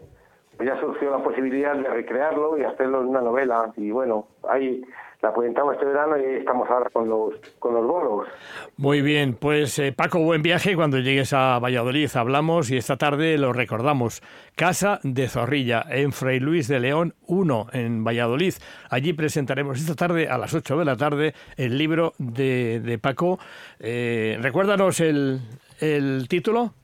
ya 0.62 0.78
surgió 0.80 1.10
la 1.10 1.22
posibilidad 1.22 1.74
de 1.74 1.88
recrearlo 1.88 2.58
y 2.58 2.64
hacerlo 2.64 3.00
en 3.00 3.08
una 3.08 3.20
novela. 3.20 3.72
Y 3.76 3.90
bueno, 3.90 4.26
ahí 4.48 4.84
la 5.24 5.32
presentamos 5.32 5.72
este 5.72 5.86
verano 5.86 6.18
y 6.18 6.36
estamos 6.36 6.68
ahora 6.68 6.90
con 6.90 7.08
los, 7.08 7.34
con 7.58 7.72
los 7.72 7.86
bolos. 7.86 8.28
Muy 8.76 9.00
bien, 9.00 9.34
pues 9.34 9.78
eh, 9.78 9.90
Paco, 9.96 10.18
buen 10.18 10.42
viaje. 10.42 10.76
Cuando 10.76 10.98
llegues 10.98 11.32
a 11.32 11.58
Valladolid 11.58 12.10
hablamos 12.14 12.70
y 12.70 12.76
esta 12.76 12.98
tarde 12.98 13.38
lo 13.38 13.54
recordamos. 13.54 14.22
Casa 14.54 15.00
de 15.02 15.26
Zorrilla, 15.28 15.82
en 15.88 16.12
Fray 16.12 16.40
Luis 16.40 16.68
de 16.68 16.78
León 16.78 17.14
1, 17.26 17.68
en 17.72 18.04
Valladolid. 18.04 18.52
Allí 18.90 19.14
presentaremos 19.14 19.80
esta 19.80 19.94
tarde 19.94 20.28
a 20.28 20.36
las 20.36 20.52
8 20.52 20.78
de 20.78 20.84
la 20.84 20.96
tarde 20.96 21.32
el 21.56 21.78
libro 21.78 22.12
de, 22.18 22.80
de 22.80 22.98
Paco. 22.98 23.38
Eh, 23.80 24.38
recuérdanos 24.42 25.00
el, 25.00 25.40
el 25.80 26.28
título. 26.28 26.74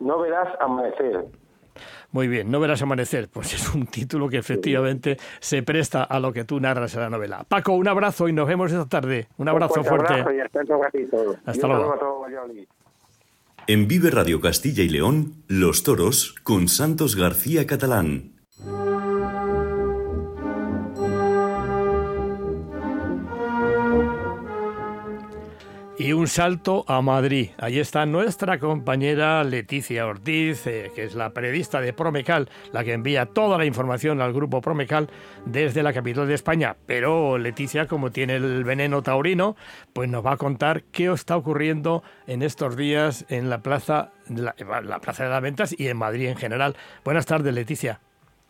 No 0.00 0.18
verás 0.20 0.48
amanecer. 0.60 1.24
Muy 2.12 2.28
bien, 2.28 2.50
No 2.50 2.60
verás 2.60 2.82
amanecer, 2.82 3.28
pues 3.28 3.54
es 3.54 3.74
un 3.74 3.86
título 3.86 4.28
que 4.28 4.36
efectivamente 4.36 5.16
se 5.40 5.62
presta 5.62 6.04
a 6.04 6.20
lo 6.20 6.32
que 6.32 6.44
tú 6.44 6.60
narras 6.60 6.94
en 6.94 7.00
la 7.00 7.10
novela. 7.10 7.44
Paco, 7.48 7.72
un 7.72 7.88
abrazo 7.88 8.28
y 8.28 8.32
nos 8.32 8.46
vemos 8.46 8.70
esta 8.70 8.86
tarde. 8.86 9.28
Un 9.38 9.48
abrazo 9.48 9.82
fuerte. 9.82 10.22
hasta, 11.46 11.66
luego. 11.66 11.96
En 13.66 13.88
Vive 13.88 14.10
Radio 14.10 14.40
Castilla 14.40 14.82
y 14.82 14.88
León, 14.88 15.34
Los 15.48 15.84
Toros 15.84 16.34
con 16.42 16.68
Santos 16.68 17.16
García 17.16 17.66
Catalán. 17.66 18.31
Y 26.02 26.14
un 26.14 26.26
salto 26.26 26.84
a 26.88 27.00
Madrid. 27.00 27.50
Allí 27.58 27.78
está 27.78 28.06
nuestra 28.06 28.58
compañera 28.58 29.44
Leticia 29.44 30.04
Ortiz, 30.04 30.66
eh, 30.66 30.90
que 30.96 31.04
es 31.04 31.14
la 31.14 31.30
periodista 31.30 31.80
de 31.80 31.92
Promecal, 31.92 32.48
la 32.72 32.82
que 32.82 32.92
envía 32.92 33.26
toda 33.26 33.56
la 33.56 33.66
información 33.66 34.20
al 34.20 34.32
grupo 34.32 34.60
Promecal 34.60 35.08
desde 35.46 35.84
la 35.84 35.92
capital 35.92 36.26
de 36.26 36.34
España. 36.34 36.74
Pero 36.86 37.38
Leticia, 37.38 37.86
como 37.86 38.10
tiene 38.10 38.34
el 38.34 38.64
veneno 38.64 39.00
taurino, 39.02 39.54
pues 39.92 40.10
nos 40.10 40.26
va 40.26 40.32
a 40.32 40.36
contar 40.38 40.82
qué 40.90 41.06
está 41.12 41.36
ocurriendo 41.36 42.02
en 42.26 42.42
estos 42.42 42.76
días 42.76 43.24
en 43.28 43.48
la 43.48 43.58
plaza, 43.58 44.10
la, 44.28 44.56
la 44.82 44.98
plaza 44.98 45.22
de 45.22 45.30
las 45.30 45.40
ventas 45.40 45.72
y 45.78 45.86
en 45.86 45.98
Madrid 45.98 46.30
en 46.30 46.36
general. 46.36 46.74
Buenas 47.04 47.26
tardes, 47.26 47.54
Leticia. 47.54 48.00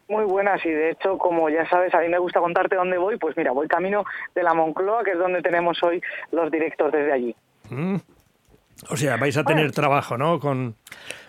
Muy 0.08 0.24
buenas 0.24 0.64
y 0.66 0.70
de 0.70 0.90
hecho, 0.90 1.16
como 1.16 1.48
ya 1.48 1.66
sabes, 1.70 1.94
a 1.94 2.00
mí 2.00 2.08
me 2.08 2.18
gusta 2.18 2.40
contarte 2.40 2.76
dónde 2.76 2.98
voy, 2.98 3.16
pues 3.16 3.34
mira, 3.34 3.52
voy 3.52 3.66
camino 3.66 4.04
de 4.34 4.42
la 4.42 4.52
Moncloa, 4.52 5.04
que 5.04 5.12
es 5.12 5.18
donde 5.18 5.40
tenemos 5.40 5.82
hoy 5.82 6.02
los 6.32 6.50
directos 6.50 6.92
desde 6.92 7.12
allí. 7.12 7.36
Mm. 7.70 7.96
O 8.90 8.96
sea, 8.96 9.16
vais 9.16 9.36
a 9.36 9.44
tener 9.44 9.70
trabajo, 9.72 10.18
¿no? 10.18 10.40
Con, 10.40 10.76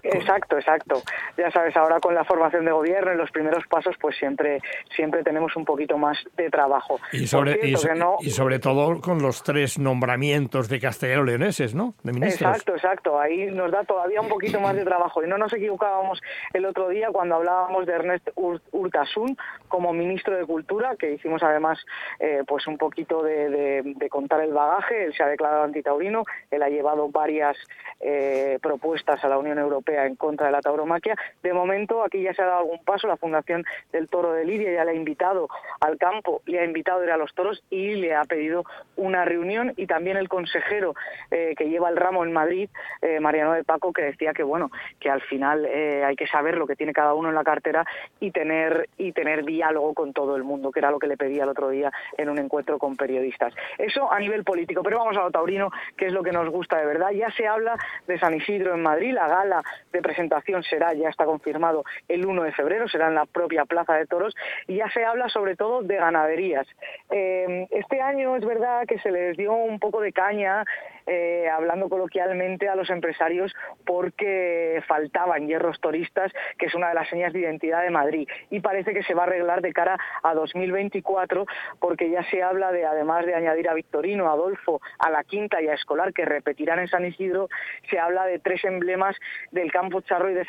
Exacto, 0.04 0.58
exacto. 0.58 1.02
Ya 1.38 1.50
sabes, 1.52 1.76
ahora 1.78 2.00
con 2.00 2.14
la 2.14 2.26
formación 2.26 2.66
de 2.66 2.72
gobierno 2.72 3.12
en 3.12 3.18
los 3.18 3.32
primeros 3.32 3.66
pasos, 3.68 3.96
pues 4.00 4.18
siempre 4.18 4.60
siempre 4.96 5.24
tenemos 5.24 5.56
un 5.56 5.64
poquito 5.64 5.98
más 5.98 6.18
de 6.36 6.50
trabajo. 6.50 7.00
Y 7.12 7.28
sobre, 7.28 7.60
y, 7.68 8.30
sobre 8.30 8.60
todo 8.60 9.00
con 9.02 9.22
los 9.22 9.44
tres 9.44 9.80
nombramientos 9.80 10.68
de 10.68 10.80
castellano-leoneses, 10.80 11.74
¿no? 11.74 11.94
De 12.04 12.12
ministros. 12.12 12.50
Exacto, 12.50 12.76
exacto. 12.76 13.20
Ahí 13.20 13.46
nos 13.46 13.72
da 13.72 13.84
todavía 13.84 14.20
un 14.20 14.28
poquito 14.28 14.60
más 14.60 14.76
de 14.76 14.84
trabajo. 14.84 15.24
Y 15.24 15.28
no 15.28 15.38
nos 15.38 15.54
equivocábamos 15.54 16.22
el 16.54 16.66
otro 16.66 16.90
día 16.90 17.08
cuando 17.12 17.36
hablábamos 17.36 17.86
de 17.86 17.94
Ernest 17.94 18.30
Urtasun 18.36 19.38
como 19.68 19.94
ministro 19.94 20.36
de 20.36 20.46
Cultura, 20.46 20.96
que 20.98 21.14
hicimos 21.14 21.42
además 21.44 21.80
eh, 22.20 22.44
pues 22.46 22.68
un 22.68 22.78
poquito 22.78 23.24
de, 23.24 23.96
contar 24.10 24.42
el 24.42 24.54
bagaje. 24.54 25.06
Él 25.06 25.14
se 25.14 25.24
ha 25.24 25.28
declarado 25.28 25.64
antitaurino, 25.64 26.24
él 26.52 26.62
ha 26.62 26.70
llevado 26.70 27.10
varias 27.10 27.58
eh, 28.00 28.60
propuestas 28.62 29.24
a 29.24 29.30
la 29.30 29.38
Unión 29.38 29.58
Europea 29.58 29.93
en 29.96 30.16
contra 30.16 30.48
de 30.48 30.52
la 30.52 30.62
tauromaquia. 30.62 31.16
De 31.42 31.54
momento, 31.54 32.04
aquí 32.04 32.22
ya 32.22 32.34
se 32.34 32.42
ha 32.42 32.46
dado 32.46 32.60
algún 32.60 32.84
paso. 32.84 33.08
La 33.08 33.18
Fundación 33.18 33.66
del 33.92 34.08
Toro 34.08 34.34
de 34.34 34.46
Lidia 34.46 34.74
ya 34.74 34.86
le 34.86 34.92
ha 34.92 34.96
invitado 34.96 35.48
al 35.80 35.98
campo, 35.98 36.42
le 36.46 36.60
ha 36.60 36.66
invitado 36.66 37.02
a 37.02 37.06
ir 37.06 37.12
a 37.12 37.18
los 37.18 37.34
toros 37.34 37.64
y 37.70 37.96
le 37.96 38.16
ha 38.16 38.24
pedido 38.24 38.64
una 38.96 39.26
reunión. 39.26 39.74
Y 39.78 39.88
también 39.88 40.18
el 40.18 40.30
consejero 40.30 40.96
eh, 41.32 41.54
que 41.58 41.70
lleva 41.70 41.90
el 41.90 41.98
ramo 41.98 42.24
en 42.24 42.34
Madrid, 42.34 42.70
eh, 43.02 43.20
Mariano 43.20 43.54
de 43.54 43.64
Paco, 43.64 43.94
que 43.94 44.04
decía 44.04 44.34
que 44.34 44.44
bueno, 44.44 44.72
que 45.00 45.10
al 45.10 45.22
final 45.22 45.66
eh, 45.66 46.04
hay 46.04 46.16
que 46.16 46.28
saber 46.28 46.58
lo 46.58 46.68
que 46.68 46.76
tiene 46.76 46.94
cada 46.94 47.14
uno 47.14 47.30
en 47.30 47.36
la 47.36 47.44
cartera 47.44 47.86
y 48.20 48.32
tener 48.32 48.90
y 48.98 49.12
tener 49.12 49.46
diálogo 49.46 49.94
con 49.94 50.14
todo 50.14 50.36
el 50.36 50.44
mundo, 50.44 50.72
que 50.72 50.80
era 50.80 50.92
lo 50.92 51.00
que 51.00 51.08
le 51.08 51.18
pedía 51.18 51.44
el 51.44 51.50
otro 51.50 51.70
día 51.70 51.92
en 52.18 52.30
un 52.30 52.40
encuentro 52.40 52.78
con 52.78 52.96
periodistas. 52.96 53.54
Eso 53.78 54.12
a 54.12 54.20
nivel 54.20 54.44
político, 54.44 54.84
pero 54.84 55.00
vamos 55.00 55.18
a 55.18 55.22
lo 55.22 55.32
taurino, 55.32 55.72
que 55.98 56.08
es 56.08 56.14
lo 56.14 56.24
que 56.24 56.32
nos 56.32 56.50
gusta 56.50 56.78
de 56.78 56.86
verdad. 56.86 57.12
Ya 57.12 57.32
se 57.32 57.48
habla 57.48 57.78
de 58.08 58.20
San 58.20 58.34
Isidro 58.34 58.74
en 58.74 58.82
Madrid, 58.82 59.14
la 59.14 59.28
gala 59.28 59.64
de 59.92 60.02
presentación 60.02 60.64
será, 60.64 60.94
ya 60.94 61.10
está 61.10 61.26
confirmado, 61.26 61.84
el 62.08 62.26
1 62.26 62.44
de 62.44 62.52
febrero, 62.52 62.88
será 62.88 63.08
en 63.08 63.16
la 63.16 63.26
propia 63.26 63.66
Plaza 63.66 63.96
de 63.96 64.06
Toros, 64.06 64.36
y 64.68 64.78
ya 64.78 64.90
se 64.92 65.04
habla 65.04 65.30
sobre 65.30 65.56
todo 65.56 65.82
de 65.82 65.96
ganaderías. 65.96 66.68
Eh, 67.10 67.68
este 67.72 68.02
año 68.02 68.36
es 68.36 68.46
verdad 68.46 68.86
que 68.88 69.00
se 69.00 69.12
les 69.12 69.38
dio 69.38 69.54
un 69.54 69.80
poco 69.80 70.02
de 70.02 70.12
caña 70.12 70.66
eh, 71.08 71.50
hablando 71.50 71.90
coloquialmente 71.90 72.70
a 72.70 72.76
los 72.76 72.90
empresarios 72.90 73.54
porque 73.86 74.82
faltaban 74.88 75.48
hierros 75.48 75.80
turistas, 75.80 76.32
que 76.58 76.68
es 76.68 76.76
una 76.76 76.90
de 76.90 76.96
las 76.96 77.10
señas 77.10 77.34
de 77.34 77.40
identidad 77.40 77.82
de 77.82 77.90
Madrid. 77.90 78.28
Y 78.50 78.60
parece 78.60 78.94
que 78.94 79.04
se 79.04 79.14
va 79.14 79.24
a 79.24 79.26
arreglar 79.26 79.62
de 79.62 79.74
cara 79.74 79.98
a 80.24 80.34
2024 80.34 81.46
porque 81.80 82.10
ya 82.10 82.24
se 82.30 82.42
habla 82.42 82.72
de, 82.72 82.86
además 82.86 83.26
de 83.26 83.36
añadir 83.36 83.70
a 83.70 83.74
Victorino, 83.74 84.30
a 84.30 84.34
Adolfo, 84.34 84.82
a 85.00 85.10
la 85.10 85.24
Quinta 85.24 85.62
y 85.62 85.68
a 85.68 85.74
Escolar, 85.74 86.14
que 86.14 86.26
repetirán 86.26 86.80
en 86.80 86.88
San 86.88 87.06
Isidro, 87.06 87.50
se 87.90 88.00
habla 88.00 88.26
de 88.26 88.40
tres 88.40 88.64
emblemas 88.64 89.16
del 89.52 89.72
campo 89.72 90.02
charro 90.02 90.30
y 90.30 90.34
de, 90.34 90.46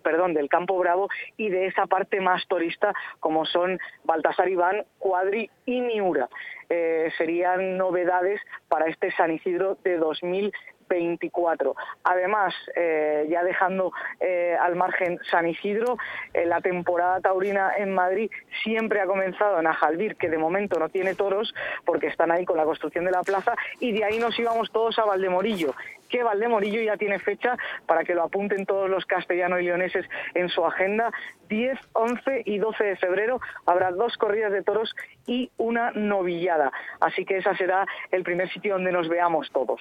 perdón, 0.00 0.34
del 0.34 0.48
campo 0.48 0.78
bravo 0.78 1.08
y 1.36 1.50
de 1.50 1.66
esa 1.66 1.86
parte 1.86 2.20
más 2.20 2.46
turista 2.46 2.94
como 3.20 3.44
son 3.44 3.78
Baltasar 4.04 4.48
Iván, 4.48 4.84
Cuadri 4.98 5.50
y 5.66 5.80
Miura. 5.80 6.28
Eh, 6.70 7.10
serían 7.16 7.78
novedades 7.78 8.40
para 8.68 8.86
este 8.88 9.10
San 9.12 9.32
Isidro 9.32 9.78
de 9.84 9.96
2024. 9.96 11.74
Además, 12.04 12.54
eh, 12.76 13.26
ya 13.30 13.42
dejando 13.42 13.92
eh, 14.20 14.54
al 14.60 14.76
margen 14.76 15.18
San 15.30 15.48
Isidro, 15.48 15.96
la 16.34 16.60
temporada 16.60 17.20
taurina 17.20 17.72
en 17.76 17.94
Madrid 17.94 18.30
siempre 18.62 19.00
ha 19.00 19.06
comenzado 19.06 19.58
en 19.58 19.66
Ajalbir, 19.66 20.16
que 20.16 20.28
de 20.28 20.36
momento 20.36 20.78
no 20.78 20.90
tiene 20.90 21.14
toros 21.14 21.54
porque 21.86 22.08
están 22.08 22.30
ahí 22.30 22.44
con 22.44 22.58
la 22.58 22.64
construcción 22.64 23.06
de 23.06 23.12
la 23.12 23.22
plaza, 23.22 23.54
y 23.80 23.92
de 23.92 24.04
ahí 24.04 24.18
nos 24.18 24.38
íbamos 24.38 24.70
todos 24.70 24.98
a 24.98 25.04
Valdemorillo 25.04 25.74
que 26.08 26.22
Valdemorillo 26.22 26.80
ya 26.80 26.96
tiene 26.96 27.18
fecha 27.18 27.56
para 27.86 28.04
que 28.04 28.14
lo 28.14 28.22
apunten 28.22 28.66
todos 28.66 28.88
los 28.88 29.04
castellanos 29.06 29.60
y 29.60 29.64
leoneses 29.64 30.06
en 30.34 30.48
su 30.48 30.64
agenda. 30.64 31.12
10, 31.48 31.78
11 31.92 32.42
y 32.44 32.58
12 32.58 32.84
de 32.84 32.96
febrero 32.96 33.40
habrá 33.66 33.90
dos 33.90 34.16
corridas 34.18 34.52
de 34.52 34.62
toros 34.62 34.94
y 35.26 35.50
una 35.56 35.92
novillada. 35.92 36.70
Así 37.00 37.24
que 37.24 37.38
ese 37.38 37.54
será 37.56 37.86
el 38.10 38.22
primer 38.22 38.50
sitio 38.50 38.74
donde 38.74 38.92
nos 38.92 39.08
veamos 39.08 39.50
todos. 39.52 39.80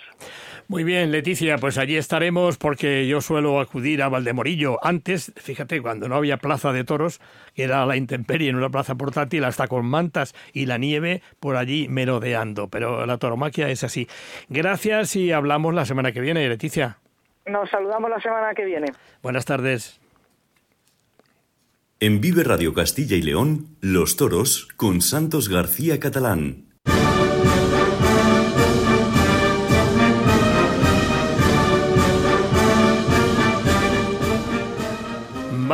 Muy 0.68 0.84
bien, 0.84 1.12
Leticia, 1.12 1.58
pues 1.58 1.78
allí 1.78 1.98
estaremos 1.98 2.58
porque 2.58 3.08
yo 3.08 3.22
suelo 3.22 3.60
acudir 3.60 4.02
a 4.02 4.10
Valdemorillo. 4.10 4.84
Antes, 4.84 5.34
fíjate, 5.36 5.82
cuando 5.82 6.08
no 6.08 6.16
había 6.16 6.38
plaza 6.38 6.72
de 6.72 6.84
toros, 6.84 7.20
que 7.54 7.64
era 7.64 7.86
la 7.86 7.98
intemperie 7.98 8.50
en 8.50 8.56
una 8.56 8.70
plaza 8.70 8.96
portátil, 8.96 9.44
hasta 9.44 9.68
con 9.68 9.86
mantas 9.86 10.36
y 10.54 10.66
la 10.66 10.78
nieve 10.78 11.22
por 11.40 11.56
allí 11.56 11.88
merodeando. 11.90 12.70
Pero 12.70 13.06
la 13.06 13.18
toromaquia 13.18 13.70
es 13.70 13.84
así. 13.84 14.08
Gracias 14.50 15.16
y 15.16 15.32
hablamos 15.32 15.74
la 15.74 15.86
semana 15.86 16.12
que 16.12 16.16
que 16.18 16.22
viene, 16.22 16.49
Leticia. 16.49 16.97
Nos 17.45 17.70
saludamos 17.70 18.09
la 18.09 18.20
semana 18.20 18.55
que 18.55 18.65
viene. 18.65 18.88
Buenas 19.22 19.45
tardes. 19.45 19.99
En 21.99 22.22
Vive 22.22 22.43
Radio 22.43 22.74
Castilla 22.74 23.15
y 23.15 23.22
León, 23.22 23.68
Los 23.82 24.18
Toros 24.18 24.68
con 24.78 25.01
Santos 25.01 25.47
García 25.47 25.99
Catalán. 25.99 26.66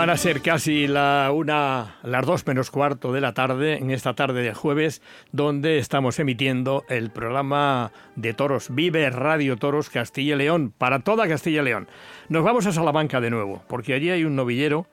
Van 0.03 0.09
a 0.09 0.17
ser 0.17 0.41
casi 0.41 0.85
la 0.85 1.31
una, 1.33 1.95
las 2.03 2.25
dos 2.25 2.45
menos 2.45 2.69
cuarto 2.71 3.13
de 3.13 3.21
la 3.21 3.33
tarde, 3.33 3.77
en 3.77 3.89
esta 3.89 4.13
tarde 4.13 4.41
de 4.41 4.53
jueves, 4.53 5.01
donde 5.31 5.77
estamos 5.77 6.19
emitiendo 6.19 6.83
el 6.89 7.09
programa 7.09 7.93
de 8.17 8.33
toros 8.33 8.67
Vive 8.75 9.09
Radio 9.11 9.55
Toros 9.55 9.89
Castilla 9.89 10.35
y 10.35 10.39
León, 10.39 10.73
para 10.77 10.99
toda 10.99 11.25
Castilla 11.29 11.61
y 11.61 11.63
León. 11.63 11.87
Nos 12.27 12.43
vamos 12.43 12.65
a 12.65 12.73
Salamanca 12.73 13.21
de 13.21 13.29
nuevo, 13.29 13.63
porque 13.69 13.93
allí 13.93 14.09
hay 14.09 14.25
un 14.25 14.35
novillero 14.35 14.87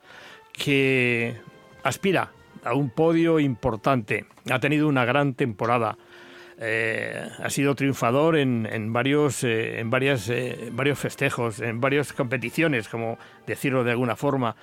que 0.53 1.35
aspira 1.83 2.31
a 2.63 2.73
un 2.73 2.89
podio 2.89 3.41
importante. 3.41 4.27
Ha 4.49 4.59
tenido 4.59 4.87
una 4.87 5.03
gran 5.03 5.33
temporada. 5.33 5.97
Eh, 6.57 7.27
ha 7.43 7.49
sido 7.49 7.75
triunfador 7.75 8.37
en, 8.37 8.93
varios, 8.93 9.43
eh, 9.43 9.81
en 9.81 9.89
varias, 9.89 10.29
eh, 10.29 10.69
varios 10.71 10.99
festejos, 10.99 11.59
en 11.59 11.81
varias 11.81 12.13
competiciones, 12.13 12.87
como 12.87 13.17
decirlo 13.45 13.83
de 13.83 13.91
alguna 13.91 14.15
forma 14.15 14.55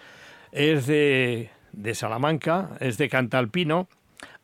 es 0.52 0.86
de, 0.86 1.50
Salamanca, 1.94 2.70
es 2.80 2.98
de 2.98 3.08
Cantalpino, 3.08 3.88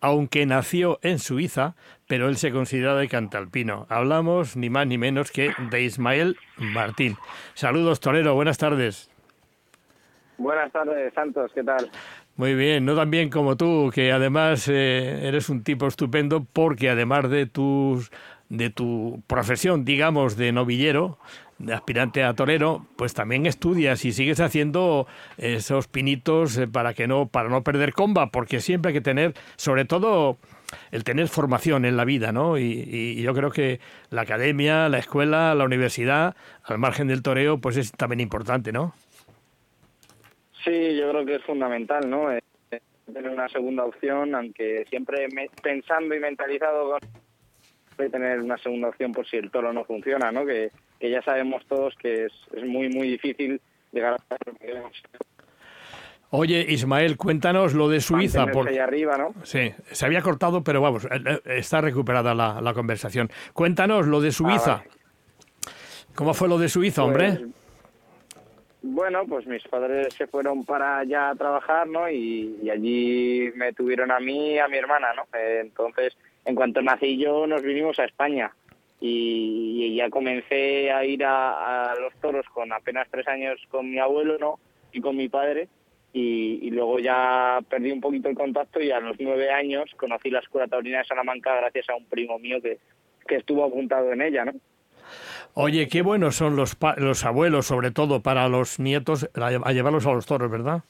aunque 0.00 0.46
nació 0.46 0.98
en 1.02 1.18
Suiza, 1.18 1.74
pero 2.06 2.28
él 2.28 2.36
se 2.36 2.52
considera 2.52 2.94
de 2.94 3.08
Cantalpino. 3.08 3.86
Hablamos 3.88 4.56
ni 4.56 4.70
más 4.70 4.86
ni 4.86 4.98
menos 4.98 5.32
que 5.32 5.52
de 5.70 5.82
Ismael 5.82 6.36
Martín. 6.58 7.16
Saludos, 7.54 8.00
Torero, 8.00 8.34
buenas 8.34 8.58
tardes. 8.58 9.10
Buenas 10.36 10.72
tardes, 10.72 11.14
Santos, 11.14 11.52
¿qué 11.54 11.62
tal? 11.62 11.90
Muy 12.36 12.54
bien, 12.54 12.84
no 12.84 12.96
tan 12.96 13.10
bien 13.10 13.30
como 13.30 13.56
tú, 13.56 13.92
que 13.94 14.10
además 14.10 14.68
eh, 14.68 15.28
eres 15.28 15.48
un 15.48 15.62
tipo 15.62 15.86
estupendo 15.86 16.44
porque 16.52 16.90
además 16.90 17.30
de 17.30 17.46
tus 17.46 18.10
de 18.48 18.70
tu 18.70 19.22
profesión, 19.26 19.84
digamos, 19.84 20.36
de 20.36 20.52
novillero, 20.52 21.18
de 21.43 21.43
aspirante 21.72 22.22
a 22.22 22.34
torero, 22.34 22.86
pues 22.96 23.14
también 23.14 23.46
estudias 23.46 24.04
y 24.04 24.12
sigues 24.12 24.40
haciendo 24.40 25.06
esos 25.38 25.88
pinitos 25.88 26.56
eh, 26.58 26.66
para 26.66 26.94
que 26.94 27.06
no 27.06 27.26
para 27.26 27.48
no 27.48 27.62
perder 27.62 27.92
comba, 27.92 28.30
porque 28.30 28.60
siempre 28.60 28.90
hay 28.90 28.94
que 28.94 29.00
tener, 29.00 29.34
sobre 29.56 29.84
todo 29.84 30.38
el 30.90 31.04
tener 31.04 31.28
formación 31.28 31.84
en 31.84 31.96
la 31.96 32.04
vida, 32.04 32.32
¿no? 32.32 32.58
Y, 32.58 33.22
yo 33.22 33.34
creo 33.34 33.50
que 33.50 33.80
la 34.10 34.22
academia, 34.22 34.88
la 34.88 34.98
escuela, 34.98 35.54
la 35.54 35.64
universidad, 35.64 36.34
al 36.64 36.78
margen 36.78 37.08
del 37.08 37.22
toreo, 37.22 37.58
pues 37.58 37.76
es 37.76 37.92
también 37.92 38.20
importante, 38.20 38.72
¿no? 38.72 38.94
Sí, 40.64 40.96
yo 40.96 41.10
creo 41.10 41.24
que 41.24 41.36
es 41.36 41.42
fundamental, 41.44 42.08
¿no? 42.08 42.32
Eh, 42.32 42.42
tener 43.12 43.30
una 43.30 43.48
segunda 43.48 43.84
opción, 43.84 44.34
aunque 44.34 44.84
siempre 44.88 45.28
pensando 45.62 46.14
y 46.14 46.20
mentalizado 46.20 46.90
con 46.90 48.10
tener 48.10 48.40
una 48.40 48.58
segunda 48.58 48.88
opción 48.88 49.12
por 49.12 49.26
si 49.26 49.36
el 49.36 49.50
toro 49.50 49.72
no 49.72 49.84
funciona, 49.84 50.32
¿no? 50.32 50.44
Que, 50.44 50.70
que 50.98 51.10
ya 51.10 51.22
sabemos 51.22 51.64
todos 51.66 51.94
que 51.96 52.26
es, 52.26 52.32
es 52.52 52.64
muy, 52.64 52.88
muy 52.88 53.08
difícil 53.08 53.60
llegar 53.92 54.14
a 54.14 54.36
lo 54.46 54.52
que 54.52 54.66
queremos. 54.66 54.92
Oye, 56.30 56.66
Ismael, 56.68 57.16
cuéntanos 57.16 57.74
lo 57.74 57.88
de 57.88 58.00
Suiza. 58.00 58.46
Por... 58.46 58.68
Ahí 58.68 58.78
arriba, 58.78 59.16
¿no? 59.16 59.34
Sí, 59.44 59.72
se 59.92 60.04
había 60.04 60.20
cortado, 60.20 60.64
pero 60.64 60.80
vamos, 60.80 61.04
eh, 61.04 61.08
eh, 61.24 61.40
está 61.46 61.80
recuperada 61.80 62.34
la, 62.34 62.60
la 62.60 62.74
conversación. 62.74 63.30
Cuéntanos 63.52 64.08
lo 64.08 64.20
de 64.20 64.32
Suiza. 64.32 64.82
Ah, 64.84 64.94
¿Cómo 66.14 66.34
fue 66.34 66.48
lo 66.48 66.58
de 66.58 66.68
Suiza, 66.68 67.02
pues, 67.02 67.08
hombre? 67.08 67.46
Bueno, 68.82 69.24
pues 69.26 69.46
mis 69.46 69.62
padres 69.66 70.12
se 70.14 70.26
fueron 70.26 70.64
para 70.64 70.98
allá 70.98 71.30
a 71.30 71.34
trabajar, 71.34 71.86
¿no? 71.88 72.08
Y, 72.10 72.68
allí 72.70 73.50
me 73.56 73.72
tuvieron 73.72 74.10
a 74.10 74.20
mí 74.20 74.52
y 74.52 74.58
a 74.58 74.68
mi 74.68 74.76
hermana, 74.76 75.14
¿no? 75.14 75.22
Entonces, 75.32 76.16
en 76.44 76.54
cuanto 76.54 76.82
nací 76.82 77.16
yo, 77.16 77.46
nos 77.46 77.62
vinimos 77.62 77.98
a 77.98 78.04
España. 78.04 78.52
Y, 79.00 79.94
ya 79.96 80.10
comencé 80.10 80.90
a 80.90 81.04
ir 81.04 81.24
a, 81.24 81.94
los 82.00 82.14
toros 82.20 82.46
con 82.52 82.72
apenas 82.72 83.06
tres 83.10 83.28
años 83.28 83.60
con 83.68 83.90
mi 83.90 83.98
abuelo, 83.98 84.38
¿no? 84.38 84.58
Y 84.92 85.00
con 85.00 85.16
mi 85.16 85.28
padre. 85.28 85.68
Y, 86.12 86.70
luego 86.70 86.98
ya 86.98 87.58
perdí 87.68 87.90
un 87.90 88.00
poquito 88.00 88.28
el 88.28 88.36
contacto 88.36 88.80
y 88.80 88.90
a 88.90 89.00
los 89.00 89.16
nueve 89.18 89.50
años 89.50 89.90
conocí 89.96 90.30
la 90.30 90.40
Escuela 90.40 90.68
Taurina 90.68 90.98
de 90.98 91.04
Salamanca 91.04 91.54
gracias 91.56 91.88
a 91.90 91.96
un 91.96 92.04
primo 92.06 92.38
mío 92.38 92.60
que, 92.62 92.78
que 93.26 93.36
estuvo 93.36 93.64
apuntado 93.64 94.12
en 94.12 94.22
ella, 94.22 94.44
¿no? 94.44 94.52
Oye, 95.54 95.88
qué 95.88 96.02
buenos 96.02 96.36
son 96.36 96.56
los, 96.56 96.76
los 96.96 97.24
abuelos, 97.24 97.66
sobre 97.66 97.90
todo 97.90 98.20
para 98.20 98.48
los 98.48 98.80
nietos, 98.80 99.28
a 99.34 99.72
llevarlos 99.72 100.06
a 100.06 100.12
los 100.12 100.26
toros, 100.26 100.50
¿verdad? 100.50 100.82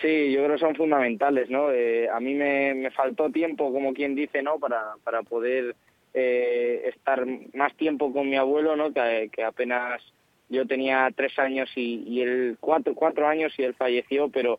Sí, 0.00 0.32
yo 0.32 0.44
creo 0.44 0.54
que 0.54 0.60
son 0.60 0.74
fundamentales, 0.76 1.50
¿no? 1.50 1.70
Eh, 1.72 2.08
a 2.08 2.20
mí 2.20 2.34
me, 2.34 2.72
me, 2.74 2.90
faltó 2.90 3.30
tiempo, 3.30 3.70
como 3.70 3.92
quien 3.92 4.14
dice, 4.14 4.42
¿no? 4.42 4.58
Para, 4.58 4.94
para 5.04 5.22
poder 5.22 5.74
eh, 6.14 6.90
estar 6.94 7.24
más 7.54 7.76
tiempo 7.76 8.12
con 8.12 8.28
mi 8.28 8.36
abuelo, 8.36 8.76
¿no? 8.76 8.92
Que, 8.92 9.30
apenas 9.46 10.02
yo 10.48 10.66
tenía 10.66 11.08
tres 11.14 11.38
años 11.38 11.70
y, 11.76 12.02
y, 12.06 12.22
él 12.22 12.56
cuatro, 12.60 12.94
cuatro 12.94 13.26
años 13.26 13.52
y 13.58 13.62
él 13.62 13.74
falleció, 13.74 14.28
pero 14.28 14.58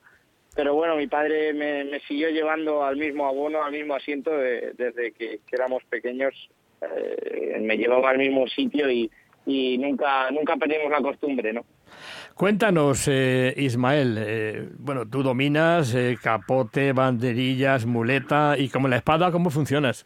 pero 0.56 0.76
bueno, 0.76 0.98
mi 0.98 1.08
padre 1.08 1.54
me, 1.54 2.00
siguió 2.08 2.30
llevando 2.30 2.84
al 2.84 2.98
mismo 2.98 3.26
abono, 3.26 3.64
al 3.64 3.72
mismo 3.72 3.96
asiento 3.96 4.32
desde 4.32 5.14
que, 5.14 5.40
éramos 5.52 5.84
pequeños 5.86 6.34
eh, 6.82 7.58
me 7.62 7.78
llevaba 7.78 8.10
al 8.10 8.18
mismo 8.18 8.46
sitio 8.48 8.92
y, 8.92 9.10
y 9.46 9.78
nunca, 9.78 10.30
nunca 10.32 10.58
perdimos 10.58 10.92
la 10.92 11.02
costumbre, 11.02 11.54
¿no? 11.54 11.64
Cuéntanos, 12.36 13.08
eh, 13.08 13.54
Ismael, 13.56 14.18
eh, 14.20 14.70
bueno, 14.78 15.08
tú 15.08 15.24
dominas 15.24 15.96
capote, 16.22 16.92
banderillas, 16.92 17.86
muleta 17.86 18.56
y 18.58 18.70
como 18.70 18.88
la 18.88 18.98
espada, 18.98 19.32
¿cómo 19.32 19.50
funcionas? 19.52 20.06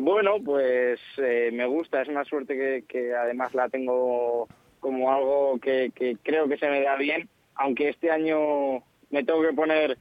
Bueno, 0.00 0.36
pues 0.42 0.98
me 1.18 1.66
gusta, 1.66 2.00
es 2.00 2.08
una 2.08 2.24
suerte 2.24 2.56
que, 2.56 2.84
que, 2.88 3.14
además 3.14 3.52
la 3.52 3.68
tengo 3.68 4.48
como 4.80 5.12
algo 5.12 5.58
que, 5.60 5.92
creo 6.22 6.48
que 6.48 6.56
se 6.56 6.70
me 6.70 6.80
da 6.80 6.96
bien, 6.96 7.28
aunque 7.54 7.90
este 7.90 8.10
año 8.10 8.82
me 9.10 9.24
tengo 9.24 9.42
que 9.42 9.52
poner 9.52 9.98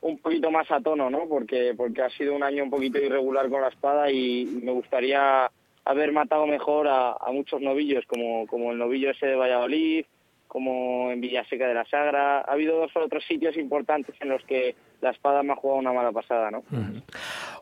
un 0.00 0.16
poquito 0.16 0.50
más 0.50 0.70
a 0.70 0.80
tono, 0.80 1.10
¿no? 1.10 1.28
Porque, 1.28 1.74
porque 1.76 2.00
ha 2.00 2.08
sido 2.08 2.34
un 2.34 2.42
año 2.42 2.64
un 2.64 2.70
poquito 2.70 2.96
irregular 2.98 3.50
con 3.50 3.60
la 3.60 3.68
espada 3.68 4.10
y, 4.10 4.46
me 4.62 4.72
gustaría 4.72 5.50
haber 5.84 6.12
matado 6.12 6.46
mejor 6.46 6.88
a, 6.88 7.14
muchos 7.30 7.60
novillos, 7.60 8.06
como, 8.06 8.46
como 8.46 8.72
el 8.72 8.78
novillo 8.78 9.10
ese 9.10 9.26
de 9.26 9.36
Valladolid, 9.36 10.06
como 10.48 11.10
en 11.10 11.20
Villaseca 11.20 11.68
de 11.68 11.74
la 11.74 11.84
Sagra. 11.84 12.38
Ha 12.38 12.52
habido 12.52 12.78
dos 12.78 12.96
o 12.96 13.00
otros 13.00 13.22
sitios 13.26 13.58
importantes 13.58 14.14
en 14.20 14.30
los 14.30 14.42
que 14.44 14.74
la 15.02 15.10
espada 15.10 15.42
me 15.42 15.52
ha 15.52 15.56
jugado 15.56 15.80
una 15.80 15.92
mala 15.92 16.12
pasada, 16.12 16.50
¿no? 16.50 16.62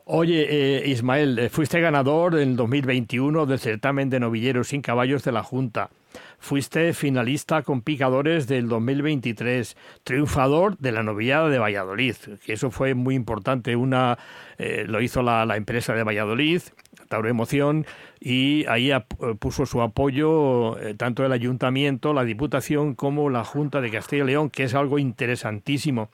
Oye, 0.05 0.47
eh, 0.49 0.89
Ismael, 0.89 1.39
eh, 1.39 1.49
fuiste 1.49 1.79
ganador 1.79 2.37
en 2.37 2.57
2021 2.57 3.45
del 3.45 3.57
certamen 3.57 4.09
de 4.09 4.19
novilleros 4.19 4.67
sin 4.67 4.81
caballos 4.81 5.23
de 5.23 5.31
la 5.31 5.43
Junta. 5.43 5.91
Fuiste 6.39 6.91
finalista 6.91 7.61
con 7.61 7.81
picadores 7.81 8.45
del 8.47 8.67
2023, 8.67 9.77
triunfador 10.03 10.77
de 10.77 10.91
la 10.91 11.03
novillada 11.03 11.47
de 11.47 11.57
Valladolid, 11.57 12.15
que 12.45 12.51
eso 12.51 12.69
fue 12.69 12.95
muy 12.95 13.15
importante. 13.15 13.77
Una 13.77 14.19
eh, 14.57 14.83
lo 14.85 14.99
hizo 14.99 15.23
la, 15.23 15.55
empresa 15.55 15.93
de 15.93 16.03
Valladolid, 16.03 16.61
Tauro 17.07 17.29
Emoción, 17.29 17.85
y 18.19 18.65
ahí 18.65 18.91
puso 19.39 19.65
su 19.65 19.81
apoyo 19.81 20.75
tanto 20.97 21.25
el 21.25 21.31
ayuntamiento, 21.31 22.13
la 22.13 22.25
diputación, 22.25 22.93
como 22.93 23.29
la 23.29 23.45
Junta 23.45 23.79
de 23.79 23.89
Castilla 23.89 24.25
y 24.25 24.27
León, 24.27 24.49
que 24.49 24.65
es 24.65 24.73
algo 24.73 24.99
interesantísimo. 24.99 26.09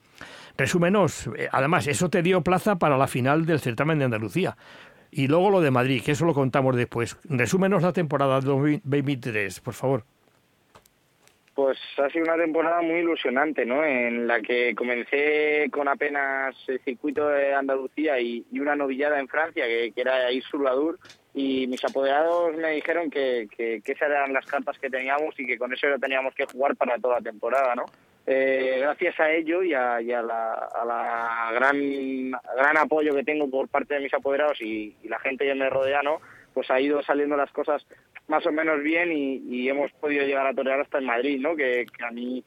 Resúmenos, 0.60 1.28
eh, 1.38 1.48
además, 1.54 1.88
eso 1.88 2.10
te 2.10 2.22
dio 2.22 2.42
plaza 2.42 2.76
para 2.76 2.98
la 2.98 3.08
final 3.08 3.46
del 3.46 3.62
certamen 3.62 3.98
de 3.98 4.04
Andalucía. 4.04 4.58
Y 5.10 5.30
luego 5.30 5.50
lo 5.52 5.62
de 5.62 5.72
Madrid, 5.72 6.02
que 6.04 6.12
eso 6.12 6.26
lo 6.26 6.34
contamos 6.34 6.76
después. 6.76 7.18
Resúmenos 7.30 7.82
la 7.82 7.94
temporada 7.94 8.42
2023, 8.42 9.62
por 9.62 9.74
favor. 9.74 10.04
Pues 11.56 11.78
ha 11.98 12.10
sido 12.10 12.26
una 12.26 12.36
temporada 12.36 12.82
muy 12.82 12.96
ilusionante, 12.96 13.66
¿no? 13.66 13.86
En 13.86 14.28
la 14.28 14.42
que 14.42 14.76
comencé 14.76 15.70
con 15.72 15.88
apenas 15.88 16.54
el 16.68 16.82
circuito 16.82 17.30
de 17.30 17.54
Andalucía 17.54 18.20
y, 18.20 18.46
una 18.52 18.76
novillada 18.76 19.18
en 19.18 19.30
Francia, 19.30 19.66
que, 19.66 19.94
era 19.96 20.30
Isuladur, 20.30 21.00
y 21.34 21.68
mis 21.68 21.84
apoderados 21.86 22.54
me 22.58 22.72
dijeron 22.72 23.10
que, 23.10 23.48
que, 23.56 23.82
que, 23.82 23.92
esas 23.94 24.10
eran 24.10 24.34
las 24.34 24.46
cartas 24.46 24.78
que 24.78 24.90
teníamos 24.90 25.40
y 25.40 25.48
que 25.48 25.58
con 25.58 25.72
eso 25.74 25.88
lo 25.88 26.00
teníamos 26.00 26.36
que 26.36 26.46
jugar 26.46 26.76
para 26.76 27.00
toda 27.00 27.16
la 27.16 27.22
temporada, 27.22 27.76
¿no? 27.76 27.86
Eh, 28.32 28.78
gracias 28.82 29.20
a 29.20 29.32
ello 29.32 29.64
y 29.64 29.74
a, 29.74 30.00
la, 30.00 31.52
gran, 31.52 32.30
gran 32.30 32.78
apoyo 32.78 33.16
que 33.16 33.24
tengo 33.24 33.50
por 33.50 33.68
parte 33.70 33.96
de 33.96 34.02
mis 34.02 34.14
apoderados 34.14 34.62
y, 34.62 34.96
la 35.06 35.18
gente 35.18 35.46
que 35.46 35.56
me 35.56 35.68
rodea, 35.68 36.04
¿no? 36.04 36.22
pues 36.54 36.70
ha 36.70 36.80
ido 36.80 37.02
saliendo 37.02 37.36
las 37.36 37.52
cosas 37.52 37.84
más 38.28 38.46
o 38.46 38.52
menos 38.52 38.84
bien 38.84 39.12
y, 39.12 39.68
hemos 39.68 39.92
podido 39.94 40.28
llegar 40.28 40.46
a 40.46 40.54
torear 40.54 40.80
hasta 40.80 41.00
en 41.00 41.06
Madrid, 41.06 41.42
¿no? 41.42 41.56
Que, 41.56 41.88
a 42.08 42.12
mí, 42.12 42.44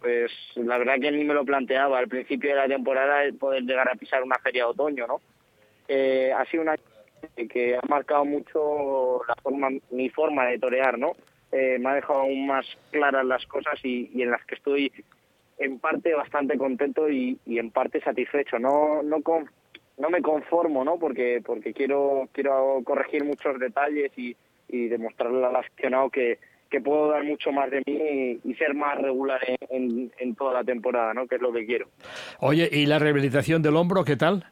pues 0.00 0.32
la 0.56 0.78
verdad 0.78 0.98
que 1.00 1.12
ni 1.12 1.22
me 1.22 1.34
lo 1.34 1.44
planteaba 1.44 2.00
al 2.00 2.08
principio 2.08 2.50
de 2.50 2.56
la 2.56 2.66
temporada 2.66 3.22
el 3.22 3.34
poder 3.34 3.62
llegar 3.62 3.88
a 3.88 3.94
pisar 3.94 4.24
una 4.24 4.38
feria 4.38 4.64
de 4.64 4.70
otoño, 4.70 5.06
¿no? 5.06 5.20
Eh, 5.86 6.32
ha 6.36 6.44
sido 6.46 6.64
una 6.64 6.74
que 7.48 7.76
ha 7.76 7.86
marcado 7.88 8.24
mucho 8.24 9.20
la 9.28 9.36
forma, 9.36 9.68
mi 9.92 10.08
forma 10.08 10.46
de 10.46 10.58
torear, 10.58 10.98
¿no? 10.98 11.12
Eh, 11.52 11.78
me 11.78 11.90
ha 11.90 11.94
dejado 11.94 12.22
aún 12.22 12.48
más 12.48 12.66
claras 12.90 13.24
las 13.24 13.46
cosas 13.46 13.78
y, 13.84 14.10
y 14.12 14.22
en 14.22 14.32
las 14.32 14.44
que 14.44 14.56
estoy 14.56 14.92
en 15.60 15.78
parte 15.78 16.14
bastante 16.14 16.56
contento 16.56 17.08
y, 17.08 17.38
en 17.46 17.70
parte 17.70 18.00
satisfecho. 18.00 18.58
No, 18.58 19.02
no, 19.02 19.18
no 19.98 20.10
me 20.10 20.22
conformo, 20.22 20.84
¿no? 20.84 20.98
Porque, 20.98 21.42
porque 21.44 21.72
quiero, 21.74 22.28
quiero 22.32 22.80
corregir 22.82 23.24
muchos 23.24 23.58
detalles 23.60 24.10
y, 24.16 24.34
y 24.68 24.88
demostrarle 24.88 25.44
al 25.44 25.54
aficionado 25.54 26.08
que, 26.08 26.38
que 26.70 26.80
puedo 26.80 27.08
dar 27.10 27.24
mucho 27.24 27.52
más 27.52 27.70
de 27.70 27.82
mí 27.86 28.40
y, 28.42 28.54
ser 28.54 28.74
más 28.74 28.98
regular 28.98 29.40
en, 29.68 30.10
en, 30.18 30.34
toda 30.34 30.54
la 30.54 30.64
temporada, 30.64 31.12
¿no? 31.12 31.26
Que 31.26 31.34
es 31.36 31.42
lo 31.42 31.52
que 31.52 31.66
quiero. 31.66 31.88
Oye, 32.40 32.68
¿y 32.72 32.86
la 32.86 32.98
rehabilitación 32.98 33.60
del 33.60 33.76
hombro 33.76 34.02
qué 34.02 34.16
tal? 34.16 34.46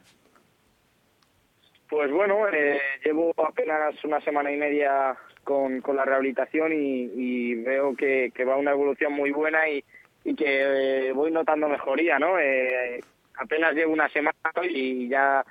Pues 1.89 2.11
bueno, 2.11 2.47
eh, 2.49 2.79
llevo 3.03 3.33
apenas 3.43 3.95
una 4.03 4.21
semana 4.21 4.51
y 4.51 4.57
media 4.57 5.17
con, 5.43 5.81
con 5.81 5.95
la 5.95 6.05
rehabilitación 6.05 6.71
y, 6.71 7.09
y 7.15 7.55
veo 7.55 7.95
que, 7.95 8.31
que 8.35 8.45
va 8.45 8.57
una 8.57 8.71
evolución 8.71 9.11
muy 9.13 9.31
buena 9.31 9.67
y, 9.67 9.83
y 10.23 10.35
que 10.35 11.09
eh, 11.09 11.11
voy 11.13 11.31
notando 11.31 11.67
mejoría, 11.67 12.19
¿no? 12.19 12.39
Eh, 12.39 13.01
apenas 13.35 13.73
llevo 13.73 13.93
una 13.93 14.09
semana 14.09 14.35
y 14.69 15.07
ya 15.07 15.43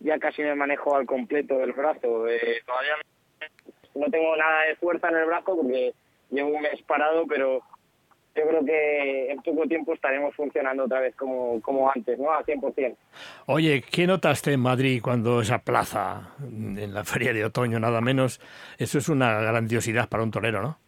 ya 0.00 0.18
casi 0.18 0.42
me 0.42 0.54
manejo 0.54 0.96
al 0.96 1.06
completo 1.06 1.58
del 1.58 1.72
brazo. 1.72 2.26
Eh, 2.26 2.62
todavía 2.66 2.94
no 3.94 4.10
tengo 4.10 4.36
nada 4.36 4.62
de 4.62 4.76
fuerza 4.76 5.08
en 5.10 5.16
el 5.16 5.26
brazo 5.26 5.56
porque 5.56 5.92
llevo 6.30 6.48
un 6.48 6.62
mes 6.62 6.80
parado, 6.86 7.26
pero 7.26 7.62
yo 8.34 8.48
creo 8.48 8.64
que 8.64 9.30
en 9.30 9.42
poco 9.42 9.66
tiempo 9.66 9.92
estaremos 9.92 10.34
funcionando 10.34 10.84
otra 10.84 11.00
vez 11.00 11.14
como, 11.16 11.60
como 11.60 11.90
antes, 11.90 12.18
¿no? 12.18 12.32
Al 12.32 12.44
100%. 12.44 12.96
Oye, 13.46 13.82
¿qué 13.90 14.06
notaste 14.06 14.52
en 14.52 14.60
Madrid 14.60 15.02
cuando 15.02 15.42
esa 15.42 15.58
plaza, 15.58 16.34
en 16.40 16.94
la 16.94 17.04
feria 17.04 17.32
de 17.32 17.44
otoño 17.44 17.78
nada 17.78 18.00
menos, 18.00 18.40
eso 18.78 18.98
es 18.98 19.08
una 19.08 19.40
grandiosidad 19.40 20.08
para 20.08 20.22
un 20.22 20.30
torero, 20.30 20.62
¿no? 20.62 20.78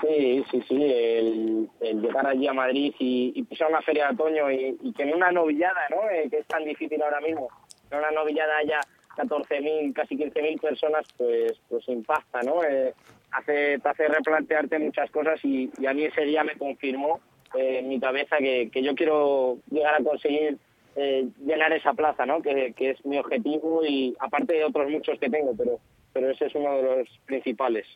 Sí, 0.00 0.44
sí, 0.50 0.62
sí, 0.66 0.82
el, 0.82 1.68
llegar 1.80 2.26
allí 2.26 2.46
a 2.46 2.52
Madrid 2.52 2.94
y, 2.98 3.42
pisar 3.42 3.68
una 3.68 3.82
feria 3.82 4.06
de 4.06 4.14
otoño 4.14 4.50
y, 4.50 4.92
que 4.96 5.02
en 5.02 5.14
una 5.14 5.30
novillada, 5.30 5.88
¿no? 5.90 6.08
Eh, 6.10 6.28
que 6.30 6.38
es 6.38 6.46
tan 6.46 6.64
difícil 6.64 7.02
ahora 7.02 7.20
mismo, 7.20 7.48
en 7.90 7.98
una 7.98 8.10
novillada 8.10 8.58
haya 8.58 8.80
14.000, 9.16 9.92
casi 9.92 10.16
15.000 10.16 10.60
personas, 10.60 11.06
pues 11.16 11.60
pues 11.68 11.86
impacta, 11.88 12.42
¿no? 12.42 12.62
Eh, 12.64 12.94
hace, 13.32 13.78
te 13.78 13.88
hace 13.88 14.08
replantearte 14.08 14.78
muchas 14.78 15.10
cosas 15.10 15.38
y, 15.44 15.70
a 15.86 15.92
mí 15.92 16.04
ese 16.04 16.22
día 16.22 16.44
me 16.44 16.56
confirmó 16.56 17.20
eh, 17.54 17.80
en 17.80 17.88
mi 17.88 18.00
cabeza 18.00 18.38
que, 18.38 18.70
que 18.72 18.82
yo 18.82 18.94
quiero 18.94 19.58
llegar 19.70 19.94
a 20.00 20.04
conseguir 20.04 20.56
eh, 20.96 21.28
llenar 21.44 21.72
esa 21.72 21.92
plaza, 21.92 22.26
¿no? 22.26 22.40
Que, 22.42 22.72
que 22.74 22.90
es 22.90 23.04
mi 23.04 23.18
objetivo 23.18 23.84
y 23.84 24.16
aparte 24.18 24.54
de 24.54 24.64
otros 24.64 24.90
muchos 24.90 25.18
que 25.18 25.30
tengo, 25.30 25.54
pero 25.56 25.78
pero 26.12 26.30
ese 26.30 26.46
es 26.46 26.54
uno 26.54 26.74
de 26.76 26.82
los 26.82 27.08
principales. 27.26 27.86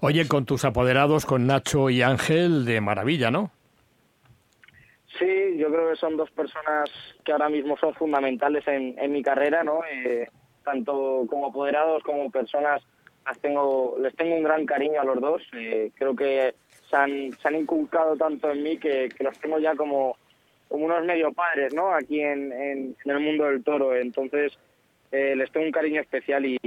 Oye, 0.00 0.26
con 0.28 0.44
tus 0.44 0.64
apoderados, 0.64 1.26
con 1.26 1.46
Nacho 1.46 1.90
y 1.90 2.02
Ángel, 2.02 2.64
de 2.64 2.80
maravilla, 2.80 3.30
¿no? 3.30 3.50
Sí, 5.18 5.56
yo 5.58 5.68
creo 5.68 5.90
que 5.90 5.96
son 5.96 6.16
dos 6.16 6.30
personas 6.32 6.90
que 7.24 7.30
ahora 7.32 7.48
mismo 7.48 7.76
son 7.76 7.94
fundamentales 7.94 8.66
en, 8.66 8.98
en 8.98 9.12
mi 9.12 9.22
carrera, 9.22 9.62
¿no? 9.62 9.80
Eh, 9.84 10.28
tanto 10.64 11.24
como 11.28 11.46
apoderados 11.46 12.02
como 12.02 12.30
personas, 12.30 12.82
las 13.24 13.38
tengo, 13.38 13.96
les 14.00 14.14
tengo 14.16 14.34
un 14.34 14.42
gran 14.42 14.66
cariño 14.66 15.00
a 15.00 15.04
los 15.04 15.20
dos. 15.20 15.42
Eh, 15.52 15.92
creo 15.94 16.16
que 16.16 16.54
se 16.90 16.96
han, 16.96 17.32
se 17.40 17.48
han 17.48 17.54
inculcado 17.54 18.16
tanto 18.16 18.50
en 18.50 18.62
mí 18.62 18.76
que, 18.76 19.08
que 19.16 19.22
los 19.22 19.38
tengo 19.38 19.58
ya 19.60 19.76
como, 19.76 20.16
como 20.68 20.86
unos 20.86 21.04
medio 21.04 21.32
padres, 21.32 21.72
¿no? 21.72 21.94
Aquí 21.94 22.20
en, 22.20 22.52
en, 22.52 22.96
en 23.04 23.10
el 23.10 23.20
mundo 23.20 23.44
del 23.44 23.62
toro. 23.62 23.94
Entonces, 23.94 24.58
eh, 25.16 25.36
les 25.36 25.48
tengo 25.52 25.66
un 25.66 25.70
cariño 25.70 26.00
especial 26.00 26.44
y, 26.44 26.58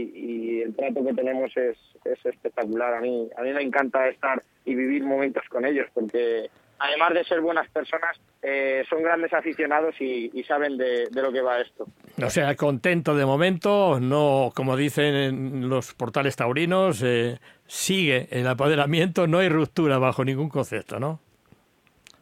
el 0.61 0.73
trato 0.73 1.05
que 1.05 1.13
tenemos 1.13 1.51
es, 1.57 1.77
espectacular. 2.23 2.93
A 2.93 3.01
mí, 3.01 3.27
a 3.37 3.41
mí 3.41 3.51
me 3.51 3.61
encanta 3.61 4.07
estar 4.07 4.41
y 4.63 4.73
vivir 4.73 5.03
momentos 5.03 5.43
con 5.49 5.65
ellos 5.65 5.85
porque 5.93 6.49
además 6.79 7.13
de 7.13 7.25
ser 7.25 7.41
buenas 7.41 7.69
personas, 7.69 8.17
eh, 8.41 8.85
son 8.89 9.03
grandes 9.03 9.33
aficionados 9.33 9.99
y, 9.99 10.43
saben 10.47 10.77
de, 10.77 11.09
lo 11.11 11.29
que 11.33 11.41
va 11.41 11.59
esto. 11.59 11.87
O 12.23 12.29
sea, 12.29 12.55
contento 12.55 13.15
de 13.15 13.25
momento, 13.25 13.99
no, 13.99 14.51
como 14.55 14.77
dicen 14.77 15.13
en 15.15 15.69
los 15.69 15.93
portales 15.93 16.37
taurinos, 16.37 17.03
eh, 17.03 17.39
sigue 17.65 18.29
el 18.31 18.47
apoderamiento, 18.47 19.27
no 19.27 19.39
hay 19.39 19.49
ruptura 19.49 19.97
bajo 19.97 20.23
ningún 20.23 20.47
concepto, 20.47 21.01
¿no? 21.01 21.19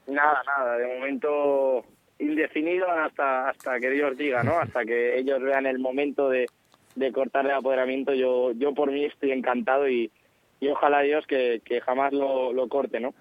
Nada, 0.08 0.42
nada, 0.46 0.78
de 0.78 0.88
momento 0.88 1.86
indefinido 2.20 2.90
hasta 2.90 3.50
hasta 3.50 3.80
que 3.80 3.90
Dios 3.90 4.18
diga, 4.18 4.44
¿no? 4.44 4.60
Hasta 4.60 4.86
que 4.86 5.18
ellos 5.20 5.42
vean 5.42 5.66
el 5.66 5.80
momento 5.80 6.30
de, 6.30 6.48
de 6.96 7.12
cortar 7.12 7.46
el 7.46 7.52
apoderamiento. 7.52 8.14
Yo 8.14 8.52
yo 8.54 8.74
por 8.74 8.92
mí 8.92 9.06
estoy 9.06 9.32
encantado 9.32 9.90
y, 9.90 10.12
y 10.60 10.68
ojalá 10.70 11.02
Dios 11.02 11.26
que, 11.28 11.62
que 11.64 11.82
jamás 11.82 12.14
lo, 12.14 12.54
lo 12.54 12.68
corte, 12.68 13.00
¿no? 13.00 13.14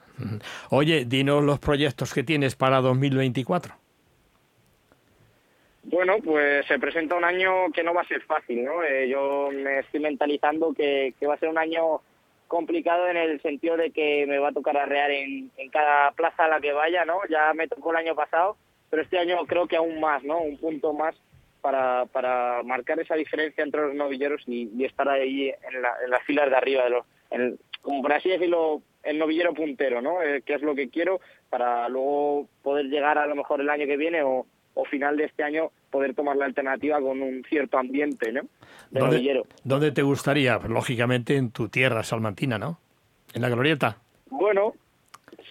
Oye, 0.71 1.05
dinos 1.05 1.43
los 1.43 1.59
proyectos 1.59 2.15
que 2.15 2.23
tienes 2.23 2.55
para 2.55 2.81
2024. 2.81 3.75
Bueno, 5.85 6.17
pues 6.25 6.65
se 6.67 6.79
presenta 6.79 7.15
un 7.15 7.25
año 7.25 7.71
que 7.75 7.83
no 7.83 7.93
va 7.93 8.03
a 8.03 8.09
ser 8.09 8.23
fácil, 8.23 8.65
¿no? 8.65 8.83
Eh, 8.83 9.09
yo 9.09 9.51
me 9.53 9.81
estoy 9.81 10.01
mentalizando 10.01 10.73
que, 10.73 11.13
que 11.21 11.27
va 11.27 11.35
a 11.35 11.39
ser 11.39 11.51
un 11.51 11.59
año 11.59 12.01
complicado 12.49 13.09
en 13.09 13.17
el 13.19 13.41
sentido 13.43 13.77
de 13.77 13.91
que 13.91 14.25
me 14.27 14.39
va 14.39 14.49
a 14.49 14.53
tocar 14.53 14.77
arrear 14.77 15.11
en, 15.11 15.51
en 15.57 15.71
cada 15.71 16.13
plaza 16.13 16.45
a 16.45 16.49
la 16.49 16.61
que 16.61 16.73
vaya, 16.73 17.05
¿no? 17.05 17.19
Ya 17.29 17.53
me 17.53 17.69
tocó 17.69 17.91
el 17.91 17.99
año 17.99 18.15
pasado 18.15 18.57
pero 18.95 19.03
este 19.03 19.19
año 19.19 19.45
creo 19.49 19.67
que 19.67 19.75
aún 19.75 19.99
más, 19.99 20.23
¿no? 20.23 20.39
Un 20.39 20.57
punto 20.57 20.93
más 20.93 21.17
para, 21.61 22.07
para 22.07 22.63
marcar 22.63 23.01
esa 23.01 23.17
diferencia 23.17 23.65
entre 23.65 23.81
los 23.81 23.95
novilleros 23.97 24.41
y, 24.47 24.85
estar 24.85 25.09
ahí 25.09 25.49
en, 25.49 25.83
la, 25.83 25.95
en, 26.05 26.11
las 26.11 26.23
filas 26.23 26.49
de 26.49 26.55
arriba, 26.55 26.85
de 26.85 26.91
los, 26.91 27.05
como 27.83 28.03
por 28.03 28.13
así 28.13 28.29
decirlo, 28.29 28.83
el 29.03 29.19
novillero 29.19 29.53
puntero, 29.53 30.01
¿no? 30.01 30.23
Eh, 30.23 30.43
que 30.43 30.55
es 30.55 30.63
lo 30.63 30.77
que 30.77 30.91
quiero 30.91 31.21
para 31.51 31.89
luego 31.89 32.47
poder 32.63 32.87
llegar 32.87 33.19
a 33.19 33.27
lo 33.27 33.35
mejor 33.35 33.61
el 33.61 33.69
año 33.69 33.85
que 33.85 33.97
viene 33.97 34.23
o, 34.23 34.47
o 34.75 34.85
final 34.85 35.17
de 35.17 35.25
este 35.25 35.43
año 35.43 35.73
poder 35.91 36.15
tomar 36.15 36.37
la 36.37 36.45
alternativa 36.45 37.01
con 37.01 37.21
un 37.21 37.43
cierto 37.49 37.79
ambiente, 37.79 38.31
¿no? 38.31 38.43
De 38.93 39.01
¿Dónde, 39.01 39.17
novillero. 39.17 39.45
¿Dónde 39.65 39.91
te 39.91 40.03
gustaría? 40.03 40.61
Lógicamente 40.69 41.35
en 41.35 41.51
tu 41.51 41.69
tierra 41.69 42.05
salmantina, 42.05 42.61
¿no? 42.61 42.79
En 43.33 43.43
la 43.43 43.49
glorieta. 43.49 43.99
Bueno, 44.31 44.75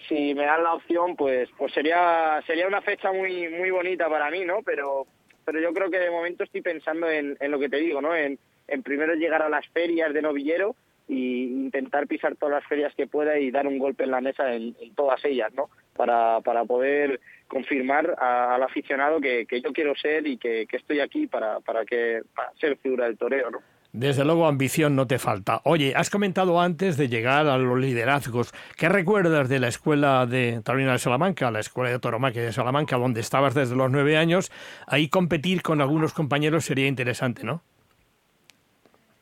si 0.08 0.34
me 0.34 0.44
dan 0.44 0.62
la 0.62 0.74
opción, 0.74 1.16
pues 1.16 1.48
pues 1.56 1.72
sería 1.72 2.42
sería 2.46 2.66
una 2.66 2.82
fecha 2.82 3.12
muy 3.12 3.48
muy 3.48 3.70
bonita 3.70 4.08
para 4.08 4.30
mí, 4.30 4.44
¿no? 4.44 4.62
Pero 4.64 5.06
pero 5.44 5.60
yo 5.60 5.72
creo 5.72 5.90
que 5.90 5.98
de 5.98 6.10
momento 6.10 6.44
estoy 6.44 6.62
pensando 6.62 7.08
en, 7.08 7.36
en 7.40 7.50
lo 7.50 7.58
que 7.58 7.68
te 7.68 7.76
digo, 7.76 8.00
¿no? 8.00 8.14
En, 8.14 8.38
en 8.68 8.82
primero 8.82 9.14
llegar 9.14 9.42
a 9.42 9.48
las 9.48 9.66
ferias 9.68 10.12
de 10.12 10.22
novillero 10.22 10.74
y 11.06 11.44
intentar 11.44 12.06
pisar 12.06 12.34
todas 12.36 12.54
las 12.54 12.66
ferias 12.66 12.94
que 12.94 13.06
pueda 13.06 13.38
y 13.38 13.50
dar 13.50 13.66
un 13.66 13.78
golpe 13.78 14.04
en 14.04 14.10
la 14.10 14.22
mesa 14.22 14.54
en, 14.54 14.74
todas 14.94 15.22
ellas, 15.24 15.52
¿no? 15.52 15.68
Para, 15.94 16.40
para 16.40 16.64
poder 16.64 17.20
confirmar 17.46 18.16
al 18.18 18.62
aficionado 18.62 19.20
que, 19.20 19.44
que 19.46 19.60
yo 19.60 19.72
quiero 19.72 19.94
ser 19.96 20.26
y 20.26 20.38
que, 20.38 20.66
que 20.66 20.78
estoy 20.78 21.00
aquí 21.00 21.26
para, 21.26 21.60
para 21.60 21.84
que 21.84 22.22
para 22.34 22.52
ser 22.54 22.76
figura 22.78 23.04
del 23.04 23.18
toreo, 23.18 23.50
¿no? 23.50 23.58
Desde 23.94 24.24
luego 24.24 24.48
ambición 24.48 24.96
no 24.96 25.06
te 25.06 25.20
falta. 25.20 25.60
Oye, 25.62 25.92
has 25.94 26.10
comentado 26.10 26.60
antes 26.60 26.96
de 26.96 27.08
llegar 27.08 27.46
a 27.46 27.56
los 27.58 27.78
liderazgos. 27.78 28.52
¿Qué 28.76 28.88
recuerdas 28.88 29.48
de 29.48 29.60
la 29.60 29.68
escuela 29.68 30.26
de 30.26 30.60
Taurina 30.64 30.90
de 30.90 30.98
Salamanca, 30.98 31.52
la 31.52 31.60
escuela 31.60 31.90
de 31.90 32.00
Toromaque 32.00 32.40
de 32.40 32.52
Salamanca, 32.52 32.96
donde 32.96 33.20
estabas 33.20 33.54
desde 33.54 33.76
los 33.76 33.92
nueve 33.92 34.16
años? 34.16 34.50
Ahí 34.88 35.08
competir 35.08 35.62
con 35.62 35.80
algunos 35.80 36.12
compañeros 36.12 36.64
sería 36.64 36.88
interesante, 36.88 37.44
¿no? 37.44 37.62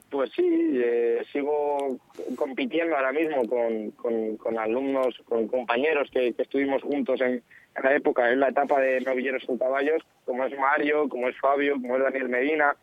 Pues 0.08 0.30
sí, 0.34 0.42
eh, 0.82 1.22
sigo 1.30 1.98
compitiendo 2.36 2.96
ahora 2.96 3.12
mismo 3.12 3.46
con, 3.46 3.90
con, 4.38 4.58
alumnos, 4.58 5.20
con 5.26 5.48
compañeros 5.48 6.08
que, 6.10 6.34
estuvimos 6.38 6.80
juntos 6.82 7.20
en, 7.20 7.42
en, 7.76 7.82
la 7.82 7.94
época, 7.94 8.32
en 8.32 8.40
la 8.40 8.48
etapa 8.48 8.80
de 8.80 9.02
novilleros 9.02 9.44
con 9.44 9.58
caballos, 9.58 10.02
como 10.24 10.46
es 10.46 10.58
Mario, 10.58 11.10
como 11.10 11.28
es 11.28 11.38
Fabio, 11.38 11.74
como 11.74 11.98
es 11.98 12.04
Daniel 12.04 12.30
Medina, 12.30 12.74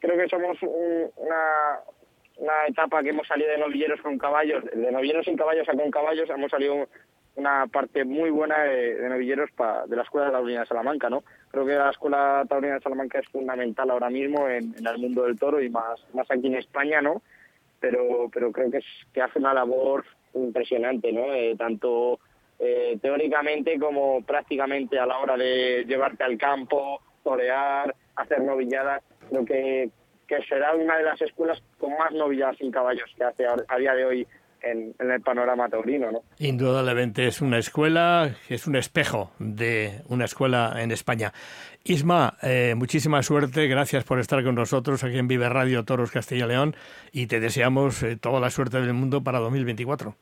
creo 0.00 0.16
que 0.16 0.28
somos 0.28 0.56
una, 0.62 1.80
una 2.36 2.66
etapa 2.66 3.02
que 3.02 3.10
hemos 3.10 3.26
salido 3.26 3.50
de 3.50 3.58
novilleros 3.58 4.00
con 4.00 4.18
caballos, 4.18 4.64
de 4.64 4.92
novilleros 4.92 5.24
sin 5.24 5.36
caballos 5.36 5.68
a 5.68 5.76
con 5.76 5.90
caballos, 5.90 6.30
hemos 6.30 6.50
salido 6.50 6.88
una 7.38 7.66
parte 7.68 8.04
muy 8.04 8.30
buena 8.30 8.64
de, 8.64 9.08
novilleros 9.08 9.50
de 9.86 9.96
la 9.96 10.02
Escuela 10.02 10.26
de 10.26 10.32
Taurina 10.32 10.60
de 10.60 10.66
Salamanca, 10.66 11.08
¿no? 11.08 11.22
Creo 11.50 11.64
que 11.64 11.74
la 11.74 11.90
Escuela 11.90 12.44
Taurina 12.48 12.74
de 12.74 12.80
Salamanca 12.80 13.20
es 13.20 13.28
fundamental 13.28 13.90
ahora 13.90 14.10
mismo 14.10 14.48
en, 14.48 14.74
el 14.84 14.98
mundo 14.98 15.22
del 15.22 15.38
toro 15.38 15.62
y 15.62 15.70
más, 15.70 16.04
más 16.14 16.28
aquí 16.30 16.48
en 16.48 16.56
España, 16.56 17.00
¿no? 17.00 17.22
Pero, 17.80 18.28
pero 18.32 18.50
creo 18.50 18.70
que, 18.72 18.78
es, 18.78 18.84
que 19.12 19.22
hace 19.22 19.38
una 19.38 19.54
labor 19.54 20.04
impresionante, 20.34 21.12
¿no? 21.12 21.32
Eh, 21.32 21.54
tanto 21.56 22.18
eh, 22.58 22.98
teóricamente 23.00 23.78
como 23.78 24.24
prácticamente 24.24 24.98
a 24.98 25.06
la 25.06 25.18
hora 25.18 25.36
de 25.36 25.84
llevarte 25.86 26.24
al 26.24 26.36
campo, 26.36 27.00
torear, 27.22 27.94
hacer 28.16 28.42
novilladas 28.42 29.04
creo 29.28 29.44
que, 29.44 29.90
que 30.26 30.42
será 30.48 30.74
una 30.74 30.98
de 30.98 31.04
las 31.04 31.20
escuelas 31.20 31.62
con 31.78 31.96
más 31.96 32.12
novilladas 32.12 32.56
sin 32.58 32.70
caballos 32.70 33.10
que 33.16 33.24
hace 33.24 33.44
a, 33.46 33.76
día 33.78 33.94
de 33.94 34.04
hoy 34.04 34.26
en, 34.62 34.94
el 34.98 35.20
panorama 35.22 35.68
taurino. 35.68 36.12
¿no? 36.12 36.22
Indudablemente 36.38 37.26
es 37.26 37.40
una 37.40 37.58
escuela, 37.58 38.36
es 38.48 38.66
un 38.66 38.76
espejo 38.76 39.30
de 39.38 40.02
una 40.08 40.26
escuela 40.26 40.74
en 40.78 40.90
España. 40.90 41.32
Isma, 41.84 42.36
eh, 42.42 42.74
muchísima 42.76 43.22
suerte, 43.22 43.66
gracias 43.66 44.04
por 44.04 44.18
estar 44.18 44.44
con 44.44 44.54
nosotros 44.54 45.02
aquí 45.04 45.18
en 45.18 45.28
Vive 45.28 45.48
Radio 45.48 45.84
Toros 45.84 46.10
Castilla 46.10 46.46
León 46.46 46.76
y 47.12 47.26
te 47.26 47.40
deseamos 47.40 48.02
eh, 48.02 48.16
toda 48.16 48.40
la 48.40 48.50
suerte 48.50 48.80
del 48.80 48.92
mundo 48.92 49.22
para 49.22 49.38
2024. 49.38 50.14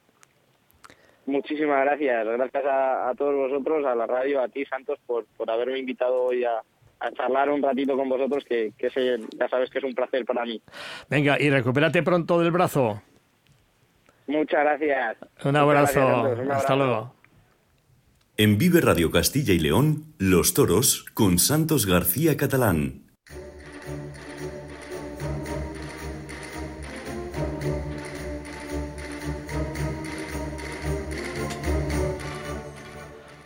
Muchísimas 1.26 1.84
gracias, 1.84 2.24
gracias 2.24 2.64
a, 2.64 3.08
a, 3.08 3.14
todos 3.16 3.34
vosotros, 3.34 3.84
a 3.84 3.96
la 3.96 4.06
radio, 4.06 4.40
a 4.40 4.48
ti 4.48 4.64
Santos, 4.64 5.00
por, 5.06 5.24
por 5.36 5.50
haberme 5.50 5.80
invitado 5.80 6.22
hoy 6.22 6.44
a, 6.44 6.62
a 7.00 7.10
charlar 7.12 7.50
un 7.50 7.62
ratito 7.62 7.96
con 7.96 8.08
vosotros, 8.08 8.44
que, 8.48 8.72
que 8.78 8.90
ya 9.38 9.48
sabes 9.48 9.70
que 9.70 9.78
es 9.78 9.84
un 9.84 9.94
placer 9.94 10.24
para 10.24 10.44
mí. 10.44 10.60
Venga, 11.08 11.40
y 11.40 11.50
recupérate 11.50 12.02
pronto 12.02 12.40
del 12.40 12.50
brazo. 12.50 13.02
Muchas 14.26 14.60
gracias. 14.60 15.16
Un 15.44 15.56
abrazo. 15.56 16.24
Hasta 16.50 16.76
luego. 16.76 17.14
En 18.38 18.58
Vive 18.58 18.80
Radio 18.80 19.10
Castilla 19.10 19.54
y 19.54 19.58
León, 19.58 20.04
Los 20.18 20.52
Toros 20.52 21.04
con 21.14 21.38
Santos 21.38 21.86
García 21.86 22.36
Catalán. 22.36 23.02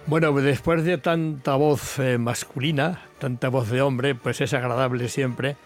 Bueno, 0.07 0.33
después 0.33 0.83
de 0.83 0.99
tanta 0.99 1.55
voz 1.55 2.01
eh, 2.01 2.19
masculina, 2.19 3.01
tanta 3.21 3.49
voz 3.49 3.71
de 3.71 3.83
hombre, 3.83 4.17
pues 4.17 4.41
es 4.41 4.53
agradable 4.53 5.09
siempre. 5.09 5.57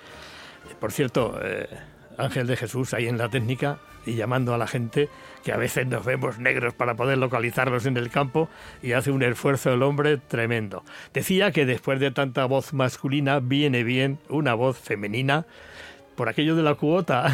Por 0.81 0.93
cierto, 0.93 1.39
eh, 1.43 1.69
Ángel 2.19 2.47
de 2.47 2.57
Jesús 2.57 2.93
ahí 2.93 3.07
en 3.07 3.17
la 3.17 3.31
técnica 3.31 3.79
y 4.07 4.17
llamando 4.17 4.53
a 4.53 4.59
la 4.59 4.67
gente, 4.67 5.09
que 5.43 5.53
a 5.53 5.57
veces 5.57 5.87
nos 5.87 6.05
vemos 6.05 6.39
negros 6.39 6.75
para 6.75 6.95
poder 6.95 7.17
localizarlos 7.17 7.87
en 7.87 7.97
el 7.97 8.11
campo 8.11 8.51
y 8.83 8.93
hace 8.93 9.11
un 9.11 9.23
esfuerzo 9.23 9.73
el 9.73 9.83
hombre 9.83 10.19
tremendo. 10.19 10.85
Decía 11.15 11.53
que 11.53 11.65
después 11.65 12.01
de 12.01 12.11
tanta 12.11 12.45
voz 12.45 12.75
masculina 12.75 13.41
viene 13.41 13.83
bien 13.83 14.19
una 14.29 14.53
voz 14.53 14.79
femenina 14.79 15.47
por 16.15 16.29
aquello 16.29 16.55
de 16.55 16.63
la 16.63 16.75
cuota. 16.75 17.33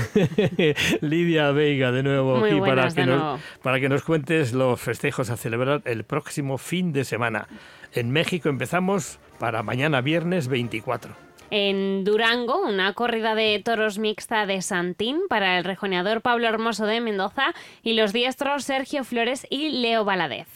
Lidia 1.01 1.51
Veiga, 1.51 1.93
de 1.93 2.03
nuevo 2.03 2.37
Muy 2.37 2.51
aquí 2.51 2.95
que, 2.95 3.07
nos, 3.07 3.41
para 3.63 3.81
que 3.81 3.89
nos 3.89 4.03
cuentes 4.03 4.53
los 4.53 4.81
festejos 4.81 5.31
a 5.31 5.37
celebrar 5.37 5.83
el 5.85 6.05
próximo 6.05 6.57
fin 6.57 6.93
de 6.93 7.05
semana. 7.05 7.49
En 7.93 8.11
México 8.11 8.49
empezamos 8.49 9.19
para 9.41 9.65
mañana 9.65 10.01
viernes 10.03 10.47
24. 10.47 11.17
En 11.51 12.05
Durango, 12.05 12.61
una 12.65 12.93
corrida 12.93 13.35
de 13.35 13.61
toros 13.65 13.99
mixta 13.99 14.47
de 14.47 14.63
Santín 14.63 15.23
para 15.29 15.59
el 15.59 15.65
rejoneador 15.65 16.21
Pablo 16.21 16.47
Hermoso 16.47 16.87
de 16.87 17.01
Mendoza 17.01 17.55
y 17.83 17.95
los 17.95 18.13
diestros 18.13 18.63
Sergio 18.63 19.03
Flores 19.03 19.49
y 19.51 19.71
Leo 19.71 20.05
Valadez. 20.05 20.47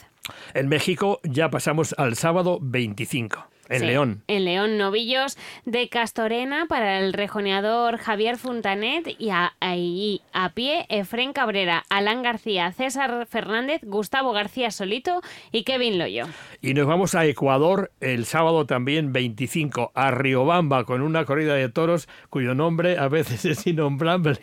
En 0.52 0.68
México 0.68 1.18
ya 1.24 1.50
pasamos 1.50 1.94
al 1.98 2.14
sábado 2.14 2.58
25. 2.60 3.53
En 3.68 3.80
Sí, 3.80 3.86
León. 3.86 4.22
En 4.28 4.44
León, 4.44 4.78
novillos 4.78 5.36
de 5.64 5.88
Castorena 5.88 6.66
para 6.68 6.98
el 7.00 7.12
rejoneador 7.12 7.96
Javier 7.98 8.36
Fontanet 8.36 9.14
y 9.18 9.30
a, 9.30 9.54
y 9.76 10.22
a 10.32 10.50
pie 10.50 10.86
Efrén 10.88 11.32
Cabrera, 11.32 11.84
Alán 11.88 12.22
García, 12.22 12.72
César 12.72 13.26
Fernández, 13.26 13.80
Gustavo 13.84 14.32
García 14.32 14.70
Solito 14.70 15.22
y 15.52 15.64
Kevin 15.64 15.98
Loyo. 15.98 16.26
Y 16.60 16.74
nos 16.74 16.86
vamos 16.86 17.14
a 17.14 17.24
Ecuador 17.26 17.90
el 18.00 18.24
sábado 18.26 18.66
también 18.66 19.12
25, 19.12 19.92
a 19.94 20.10
Riobamba, 20.10 20.84
con 20.84 21.02
una 21.02 21.24
corrida 21.24 21.54
de 21.54 21.68
toros 21.68 22.08
cuyo 22.30 22.54
nombre 22.54 22.98
a 22.98 23.08
veces 23.08 23.44
es 23.44 23.66
innombrable. 23.66 24.38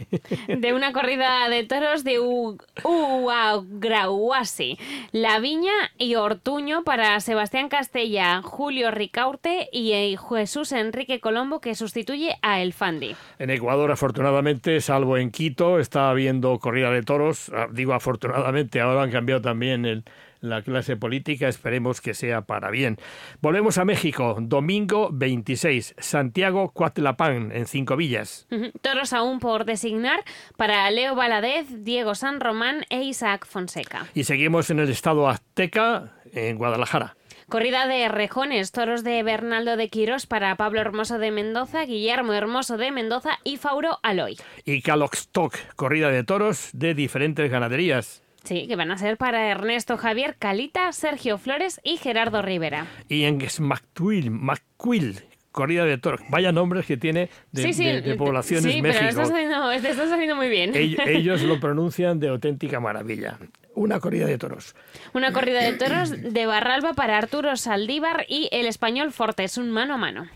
De 0.48 0.74
una 0.74 0.92
corrida 0.94 1.48
de 1.50 1.64
toros 1.64 2.04
de 2.04 2.20
U- 2.20 2.58
Uagrauasi, 2.84 4.78
La 5.12 5.40
Viña 5.40 5.72
y 5.98 6.16
Ortuño 6.16 6.84
para 6.84 7.20
Sebastián 7.20 7.70
Castella, 7.70 8.42
Julio 8.42 8.92
Ricaurte 9.22 9.68
y 9.74 9.92
eh, 9.92 10.16
Jesús 10.18 10.72
Enrique 10.72 11.20
Colombo 11.20 11.60
que 11.60 11.76
sustituye 11.76 12.38
a 12.42 12.62
El 12.62 12.72
Fandi. 12.72 13.14
En 13.40 13.50
Ecuador, 13.50 13.92
afortunadamente, 13.92 14.80
salvo 14.80 15.18
en 15.18 15.32
Quito, 15.32 15.80
está 15.80 16.10
habiendo 16.10 16.58
corrida 16.60 16.92
de 16.92 17.04
toros. 17.04 17.52
Ah, 17.54 17.68
Digo 17.70 17.94
afortunadamente, 17.94 18.80
ahora 18.80 19.04
han 19.04 19.12
cambiado 19.12 19.42
también 19.42 19.86
el- 19.86 20.06
la 20.40 20.62
clase 20.62 20.96
política. 20.96 21.50
Esperemos 21.50 22.00
que 22.00 22.14
sea 22.14 22.42
para 22.44 22.72
bien. 22.72 22.96
Volvemos 23.42 23.78
a 23.78 23.84
México. 23.86 24.38
Domingo 24.40 25.10
26, 25.12 25.94
Santiago 25.98 26.72
Cuatlapán, 26.72 27.52
en 27.52 27.66
Cinco 27.68 27.98
Villas. 27.98 28.48
Toros 28.82 29.12
aún 29.12 29.40
por 29.40 29.66
designar 29.66 30.24
para 30.56 30.90
Leo 30.90 31.16
Valadez, 31.16 31.68
Diego 31.84 32.16
San 32.16 32.40
Román 32.40 32.86
e 32.90 33.04
Isaac 33.04 33.46
Fonseca. 33.46 34.08
Y 34.16 34.24
seguimos 34.24 34.70
en 34.70 34.80
el 34.80 34.90
estado 34.90 35.28
azteca, 35.28 36.14
en 36.34 36.58
Guadalajara. 36.58 37.18
Corrida 37.52 37.86
de 37.86 38.08
rejones, 38.08 38.72
toros 38.72 39.04
de 39.04 39.22
Bernaldo 39.24 39.76
de 39.76 39.90
Quirós 39.90 40.26
para 40.26 40.56
Pablo 40.56 40.80
Hermoso 40.80 41.20
de 41.20 41.32
Mendoza, 41.32 41.84
Guillermo 41.84 42.32
Hermoso 42.32 42.78
de 42.78 42.92
Mendoza 42.92 43.40
y 43.44 43.58
Fauro 43.58 44.00
Aloy. 44.04 44.38
Y 44.64 44.82
Caloxtoc, 44.82 45.58
corrida 45.76 46.12
de 46.12 46.24
toros 46.24 46.70
de 46.72 46.94
diferentes 46.94 47.52
ganaderías. 47.52 48.24
Sí, 48.46 48.70
que 48.70 48.78
van 48.78 48.90
a 48.90 48.98
ser 48.98 49.18
para 49.18 49.50
Ernesto 49.50 49.98
Javier 49.98 50.38
Calita, 50.40 50.94
Sergio 50.94 51.38
Flores 51.38 51.82
y 51.84 51.98
Gerardo 51.98 52.42
Rivera. 52.42 52.88
Y 53.10 53.26
en 53.26 53.42
Smactuil, 53.42 54.32
Macquil, 54.32 55.22
corrida 55.52 55.86
de 55.86 55.98
toros. 55.98 56.22
Vaya 56.30 56.52
nombres 56.52 56.86
que 56.86 56.98
tiene 56.98 57.30
de, 57.52 57.62
sí, 57.64 57.74
sí, 57.74 57.86
de- 57.86 58.02
de 58.02 58.16
poblaciones 58.16 58.72
sí, 58.72 58.82
México. 58.82 59.00
pero 59.00 59.10
estás 59.10 59.30
saliendo, 59.30 59.70
te 59.70 59.90
muy 60.36 60.50
bien. 60.50 60.74
Ell- 60.74 60.98
Ellos 61.08 61.42
lo 61.44 61.60
pronuncian 61.60 62.20
de 62.20 62.30
auténtica 62.30 62.80
maravilla. 62.80 63.38
Una 63.74 64.00
corrida 64.00 64.26
de 64.28 64.38
toros. 64.38 64.76
Una 65.14 65.32
corrida 65.32 65.62
de 65.64 65.74
toros 65.74 66.12
de 66.12 66.46
Barralba 66.46 66.94
para 66.94 67.18
Arturo 67.18 67.56
Saldívar 67.56 68.26
y 68.28 68.50
el 68.52 68.66
español 68.66 69.12
Fortes, 69.14 69.58
un 69.58 69.72
mano 69.72 69.94
a 69.94 69.98
mano. 69.98 70.28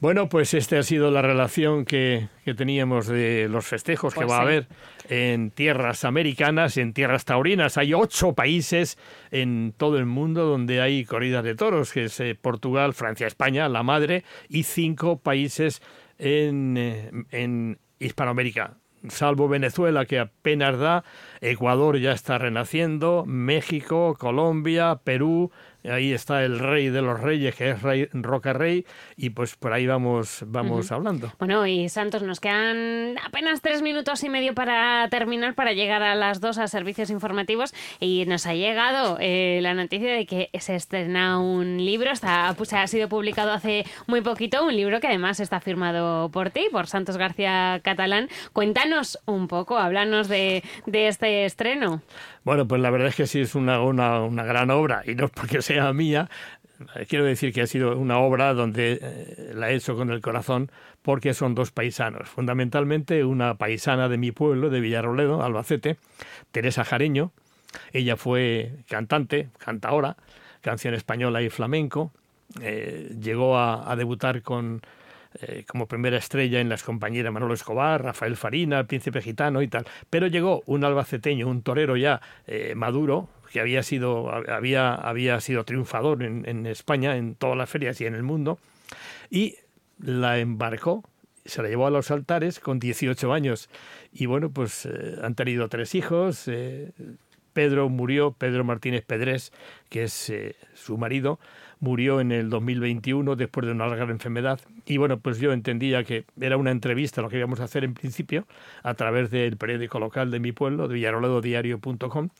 Bueno, 0.00 0.30
pues 0.30 0.54
esta 0.54 0.78
ha 0.78 0.82
sido 0.82 1.10
la 1.10 1.20
relación 1.20 1.84
que, 1.84 2.28
que 2.42 2.54
teníamos 2.54 3.06
de 3.06 3.48
los 3.50 3.66
festejos 3.66 4.14
que 4.14 4.20
Pues 4.20 4.30
va 4.30 4.38
a 4.38 4.42
haber 4.42 4.66
en 5.10 5.50
tierras 5.50 6.06
americanas, 6.06 6.78
en 6.78 6.94
tierras 6.94 7.26
taurinas. 7.26 7.76
Hay 7.76 7.92
ocho 7.92 8.32
países 8.32 8.96
en 9.30 9.74
todo 9.76 9.98
el 9.98 10.06
mundo 10.06 10.46
donde 10.46 10.80
hay 10.80 11.04
corridas 11.04 11.44
de 11.44 11.54
toros, 11.54 11.92
que 11.92 12.04
es 12.04 12.18
eh, 12.20 12.34
Portugal, 12.34 12.94
Francia, 12.94 13.26
España, 13.26 13.68
la 13.68 13.82
madre, 13.82 14.24
y 14.48 14.62
cinco 14.62 15.18
países 15.18 15.82
en, 16.18 16.78
eh, 16.78 17.10
en 17.30 17.78
Hispanoamérica. 17.98 18.78
Salvo 19.08 19.48
Venezuela, 19.48 20.04
que 20.04 20.18
apenas 20.18 20.78
da, 20.78 21.04
Ecuador 21.40 21.98
ya 21.98 22.12
está 22.12 22.38
renaciendo, 22.38 23.24
México, 23.26 24.14
Colombia, 24.18 25.00
Perú, 25.04 25.50
ahí 25.84 26.12
está 26.12 26.44
el 26.44 26.58
rey 26.58 26.88
de 26.88 27.02
los 27.02 27.20
reyes, 27.20 27.54
que 27.54 27.70
es 27.70 27.82
rey, 27.82 28.08
Roca 28.12 28.52
Rey, 28.52 28.84
y 29.16 29.30
pues 29.30 29.56
por 29.56 29.72
ahí 29.72 29.86
vamos, 29.86 30.44
vamos 30.46 30.92
hablando. 30.92 31.32
Bueno, 31.38 31.66
y 31.66 31.88
Santos, 31.88 32.22
nos 32.22 32.40
quedan 32.40 33.16
apenas 33.24 33.60
tres 33.60 33.82
minutos 33.82 34.22
y 34.24 34.28
medio 34.28 34.54
para 34.54 35.08
terminar, 35.08 35.54
para 35.54 35.72
llegar 35.72 36.02
a 36.02 36.14
las 36.14 36.40
dos 36.40 36.58
a 36.58 36.68
servicios 36.68 37.10
informativos. 37.10 37.72
Y 37.98 38.24
nos 38.26 38.46
ha 38.46 38.54
llegado 38.54 39.18
eh, 39.20 39.60
la 39.62 39.74
noticia 39.74 40.12
de 40.12 40.26
que 40.26 40.50
se 40.58 40.74
estrena 40.74 41.38
un 41.38 41.84
libro, 41.84 42.10
está, 42.10 42.54
pues, 42.56 42.72
ha 42.72 42.86
sido 42.86 43.08
publicado 43.08 43.52
hace 43.52 43.84
muy 44.06 44.20
poquito, 44.20 44.64
un 44.64 44.76
libro 44.76 45.00
que 45.00 45.06
además 45.06 45.40
está 45.40 45.60
firmado 45.60 46.30
por 46.30 46.50
ti, 46.50 46.66
por 46.70 46.86
Santos 46.86 47.16
García 47.16 47.80
Catalán. 47.82 48.28
Cuéntanos 48.52 49.18
un 49.26 49.48
poco, 49.48 49.78
háblanos 49.78 50.28
de, 50.28 50.62
de 50.86 51.08
este 51.08 51.44
estreno. 51.44 52.02
Bueno, 52.50 52.66
pues 52.66 52.82
la 52.82 52.90
verdad 52.90 53.06
es 53.06 53.14
que 53.14 53.28
sí 53.28 53.38
es 53.38 53.54
una, 53.54 53.80
una, 53.80 54.42
gran 54.42 54.72
obra, 54.72 55.04
y 55.06 55.14
no 55.14 55.26
es 55.26 55.30
porque 55.30 55.62
sea 55.62 55.92
mía, 55.92 56.28
quiero 57.08 57.24
decir 57.24 57.52
que 57.52 57.62
ha 57.62 57.66
sido 57.68 57.96
una 57.96 58.18
obra 58.18 58.54
donde 58.54 58.98
eh, 59.00 59.52
la 59.54 59.70
he 59.70 59.76
hecho 59.76 59.94
con 59.94 60.10
el 60.10 60.20
corazón, 60.20 60.68
porque 61.02 61.32
son 61.32 61.54
dos 61.54 61.70
paisanos. 61.70 62.28
Fundamentalmente 62.28 63.22
una 63.22 63.54
paisana 63.54 64.08
de 64.08 64.18
mi 64.18 64.32
pueblo, 64.32 64.68
de 64.68 64.80
Villarroledo, 64.80 65.44
Albacete, 65.44 65.98
Teresa 66.50 66.84
Jareño. 66.84 67.30
Ella 67.92 68.16
fue 68.16 68.72
cantante, 68.88 69.50
cantaora, 69.58 70.16
canción 70.60 70.94
española 70.94 71.42
y 71.42 71.50
flamenco. 71.50 72.10
Eh, 72.60 73.14
llegó 73.20 73.60
a 73.60 73.94
debutar 73.94 74.42
con 74.42 74.82
eh, 75.34 75.64
como 75.64 75.86
primera 75.86 76.16
estrella 76.16 76.60
en 76.60 76.68
las 76.68 76.82
compañeras 76.82 77.32
Manolo 77.32 77.54
Escobar, 77.54 78.02
Rafael 78.02 78.36
Farina, 78.36 78.80
el 78.80 78.86
Príncipe 78.86 79.22
Gitano 79.22 79.62
y 79.62 79.68
tal. 79.68 79.86
Pero 80.08 80.26
llegó 80.26 80.64
un 80.66 80.82
albaceteño, 80.82 81.46
un 81.46 81.62
torero 81.62 81.96
ya 81.96 82.20
eh, 82.48 82.74
maduro, 82.74 83.28
que 83.52 83.60
había 83.60 83.84
sido, 83.84 84.28
había, 84.50 84.92
había 84.92 85.40
sido 85.40 85.64
triunfador 85.64 86.24
en, 86.24 86.66
España, 86.66 87.16
en 87.16 87.36
todas 87.36 87.56
las 87.56 87.70
ferias 87.70 88.00
y 88.00 88.06
en 88.06 88.14
el 88.14 88.24
mundo, 88.24 88.58
y 89.30 89.56
la 90.00 90.38
embarcó, 90.38 91.04
se 91.44 91.62
la 91.62 91.68
llevó 91.68 91.86
a 91.86 91.90
los 91.90 92.10
altares 92.10 92.58
con 92.58 92.80
18 92.80 93.32
años. 93.32 93.70
Y 94.12 94.26
bueno, 94.26 94.50
pues 94.50 94.86
eh, 94.86 95.16
han 95.22 95.36
tenido 95.36 95.68
tres 95.68 95.94
hijos. 95.94 96.50
Pedro 97.52 97.88
murió, 97.88 98.32
Pedro 98.32 98.64
Martínez 98.64 99.04
Pedrés, 99.04 99.52
que 99.88 100.04
es 100.04 100.32
su 100.74 100.98
marido, 100.98 101.38
murió 101.78 102.20
en 102.20 102.32
el 102.32 102.50
2021 102.50 103.36
después 103.36 103.66
de 103.66 103.72
una 103.72 103.86
larga 103.86 104.10
enfermedad. 104.10 104.60
Y 104.90 104.96
bueno, 104.96 105.20
pues 105.20 105.38
yo 105.38 105.52
entendía 105.52 106.02
que 106.02 106.24
era 106.40 106.56
una 106.56 106.72
entrevista 106.72 107.22
lo 107.22 107.28
que 107.28 107.38
íbamos 107.38 107.60
a 107.60 107.64
hacer 107.64 107.84
en 107.84 107.94
principio 107.94 108.48
a 108.82 108.94
través 108.94 109.30
del 109.30 109.56
periódico 109.56 110.00
local 110.00 110.32
de 110.32 110.40
mi 110.40 110.50
pueblo, 110.50 110.88
de 110.88 110.94
villaroledodiario.com, 110.94 112.30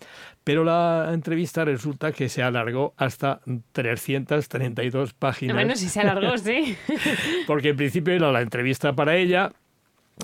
pero 0.42 0.64
la 0.64 1.11
entrevista 1.14 1.64
resulta 1.64 2.11
que 2.11 2.28
se 2.28 2.42
alargó 2.42 2.92
hasta 2.96 3.40
332 3.70 5.14
páginas. 5.14 5.55
Bueno, 5.55 5.76
si 5.76 5.88
se 5.88 6.01
alargó, 6.01 6.36
sí. 6.38 6.76
Porque 7.46 7.68
en 7.68 7.76
principio 7.76 8.14
era 8.14 8.32
la 8.32 8.40
entrevista 8.40 8.94
para 8.94 9.14
ella. 9.14 9.53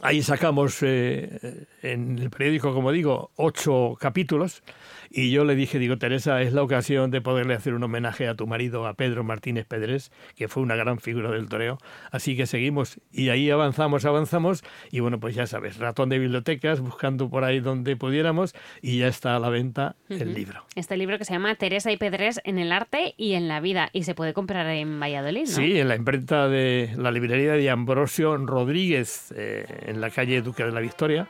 Ahí 0.03 0.21
sacamos 0.21 0.79
eh, 0.83 1.69
en 1.83 2.19
el 2.19 2.31
periódico, 2.31 2.75
como 2.75 2.91
digo, 2.91 3.31
ocho 3.37 3.97
capítulos. 4.01 4.65
Y 5.11 5.31
yo 5.31 5.45
le 5.45 5.55
dije, 5.55 5.79
digo, 5.79 5.99
Teresa, 5.99 6.43
es 6.43 6.53
la 6.53 6.63
ocasión 6.63 7.11
de 7.11 7.21
poderle 7.21 7.55
hacer 7.55 7.75
un 7.75 7.83
homenaje 7.83 8.29
a 8.29 8.35
tu 8.35 8.47
marido, 8.47 8.87
a 8.87 8.95
Pedro 8.95 9.25
Martínez 9.25 9.67
Pedrés, 9.67 10.13
que 10.35 10.49
fue 10.49 10.63
una 10.63 10.77
gran 10.77 10.99
figura 10.99 11.31
del 11.31 11.49
toreo. 11.49 11.79
Así 12.11 12.37
que 12.37 12.47
seguimos 12.47 13.01
y 13.13 13.29
ahí 13.29 13.51
avanzamos, 13.51 14.05
avanzamos. 14.05 14.65
Y 14.91 15.01
bueno, 15.01 15.21
pues 15.21 15.35
ya 15.35 15.47
sabes, 15.47 15.79
ratón 15.79 16.09
de 16.09 16.19
bibliotecas, 16.19 16.81
buscando 16.81 17.29
por 17.29 17.45
ahí 17.45 17.61
donde 17.61 17.97
pudiéramos. 17.97 18.55
Y 18.83 18.99
ya 18.99 19.09
está 19.09 19.37
a 19.37 19.39
la 19.39 19.49
venta 19.49 19.97
el 20.09 20.35
libro. 20.35 20.65
Este 20.75 20.97
libro 20.97 21.19
que 21.19 21.25
se 21.25 21.33
llama 21.33 21.55
Teresa 21.55 21.93
y 21.93 21.97
Pedrés 21.97 22.41
en 22.45 22.59
el 22.59 22.73
arte 22.73 23.15
y 23.17 23.35
en 23.35 23.49
la 23.49 23.61
vida. 23.61 23.91
Y 23.93 24.05
se 24.05 24.15
puede 24.15 24.33
comprar 24.33 24.67
en 24.67 25.01
Valladolid, 25.01 25.43
¿no? 25.43 25.47
Sí, 25.47 25.79
en 25.79 25.89
la 25.89 25.97
imprenta 25.97 26.49
de 26.49 26.91
la 26.97 27.11
librería 27.11 27.53
de 27.53 27.71
Ambrosio 27.71 28.37
Rodríguez, 28.37 29.33
eh, 29.37 29.65
en 29.87 30.01
la 30.01 30.11
calle 30.11 30.43
Duque 30.43 30.65
de 30.65 30.73
la 30.73 30.81
Victoria. 30.81 31.29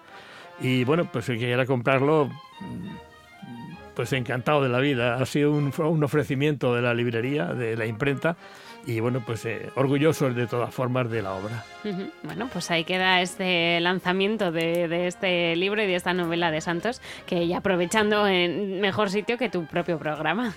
Y 0.61 0.85
bueno, 0.85 1.11
pues 1.13 1.27
que 1.27 1.37
quiera 1.37 1.67
comprarlo, 1.67 2.31
pues 3.97 4.13
encantado 4.13 4.63
de 4.63 4.69
la 4.69 4.79
vida. 4.79 5.17
Ha 5.17 5.27
sido 5.27 5.51
un, 5.51 5.73
un 5.77 6.05
ofrecimiento 6.05 6.75
de 6.75 6.83
la 6.83 6.95
librería, 6.95 7.47
de 7.47 7.77
la 7.77 7.87
imprenta, 7.87 8.37
y 8.87 9.01
bueno, 9.01 9.23
pues 9.27 9.45
eh, 9.45 9.71
orgullosos 9.75 10.37
de 10.37 10.47
todas 10.47 10.73
formas 10.73 11.11
de 11.11 11.21
la 11.21 11.33
obra. 11.33 11.65
Bueno, 12.23 12.49
pues 12.53 12.71
ahí 12.71 12.85
queda 12.85 13.21
este 13.21 13.81
lanzamiento 13.81 14.53
de, 14.53 15.09
este 15.09 15.57
libro 15.57 15.83
y 15.83 15.87
de 15.87 15.97
esta 15.97 16.13
novela 16.13 16.53
de 16.53 16.61
Santos, 16.61 17.03
que 17.27 17.49
ya 17.49 17.59
aprovechando 17.59 18.29
en 18.29 18.81
mejor 18.81 19.11
sitio 19.11 19.39
que 19.39 19.49
tu 19.49 19.67
propio 19.67 19.99
programa. 19.99 20.55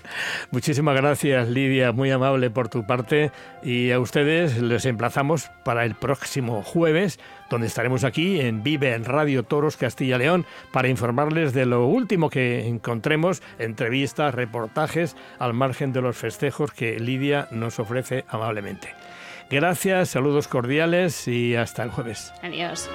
Muchísimas 0.51 0.95
gracias, 0.95 1.49
Lidia, 1.49 1.91
muy 1.91 2.11
amable 2.11 2.51
por 2.51 2.69
tu 2.69 2.85
parte, 2.85 3.31
y 3.63 3.89
a 3.91 3.99
ustedes 3.99 4.61
les 4.61 4.85
emplazamos 4.85 5.49
para 5.63 5.85
el 5.85 5.95
próximo 5.95 6.61
jueves 6.61 7.19
donde 7.49 7.67
estaremos 7.67 8.03
aquí 8.03 8.39
en 8.39 8.63
Vive 8.63 8.93
en 8.93 9.05
Radio 9.05 9.43
Toros 9.43 9.77
Castilla 9.77 10.17
León 10.17 10.45
para 10.71 10.87
informarles 10.87 11.53
de 11.53 11.65
lo 11.65 11.85
último 11.85 12.29
que 12.29 12.67
encontremos, 12.67 13.41
entrevistas, 13.57 14.33
reportajes, 14.33 15.15
al 15.39 15.53
margen 15.53 15.93
de 15.93 16.01
los 16.01 16.17
festejos 16.17 16.71
que 16.71 16.99
Lidia 16.99 17.47
nos 17.51 17.79
ofrece 17.79 18.25
amablemente. 18.27 18.89
Gracias, 19.49 20.09
saludos 20.09 20.47
cordiales 20.47 21.27
y 21.27 21.55
hasta 21.55 21.83
el 21.83 21.89
jueves. 21.89 22.31
Adiós. 22.43 22.89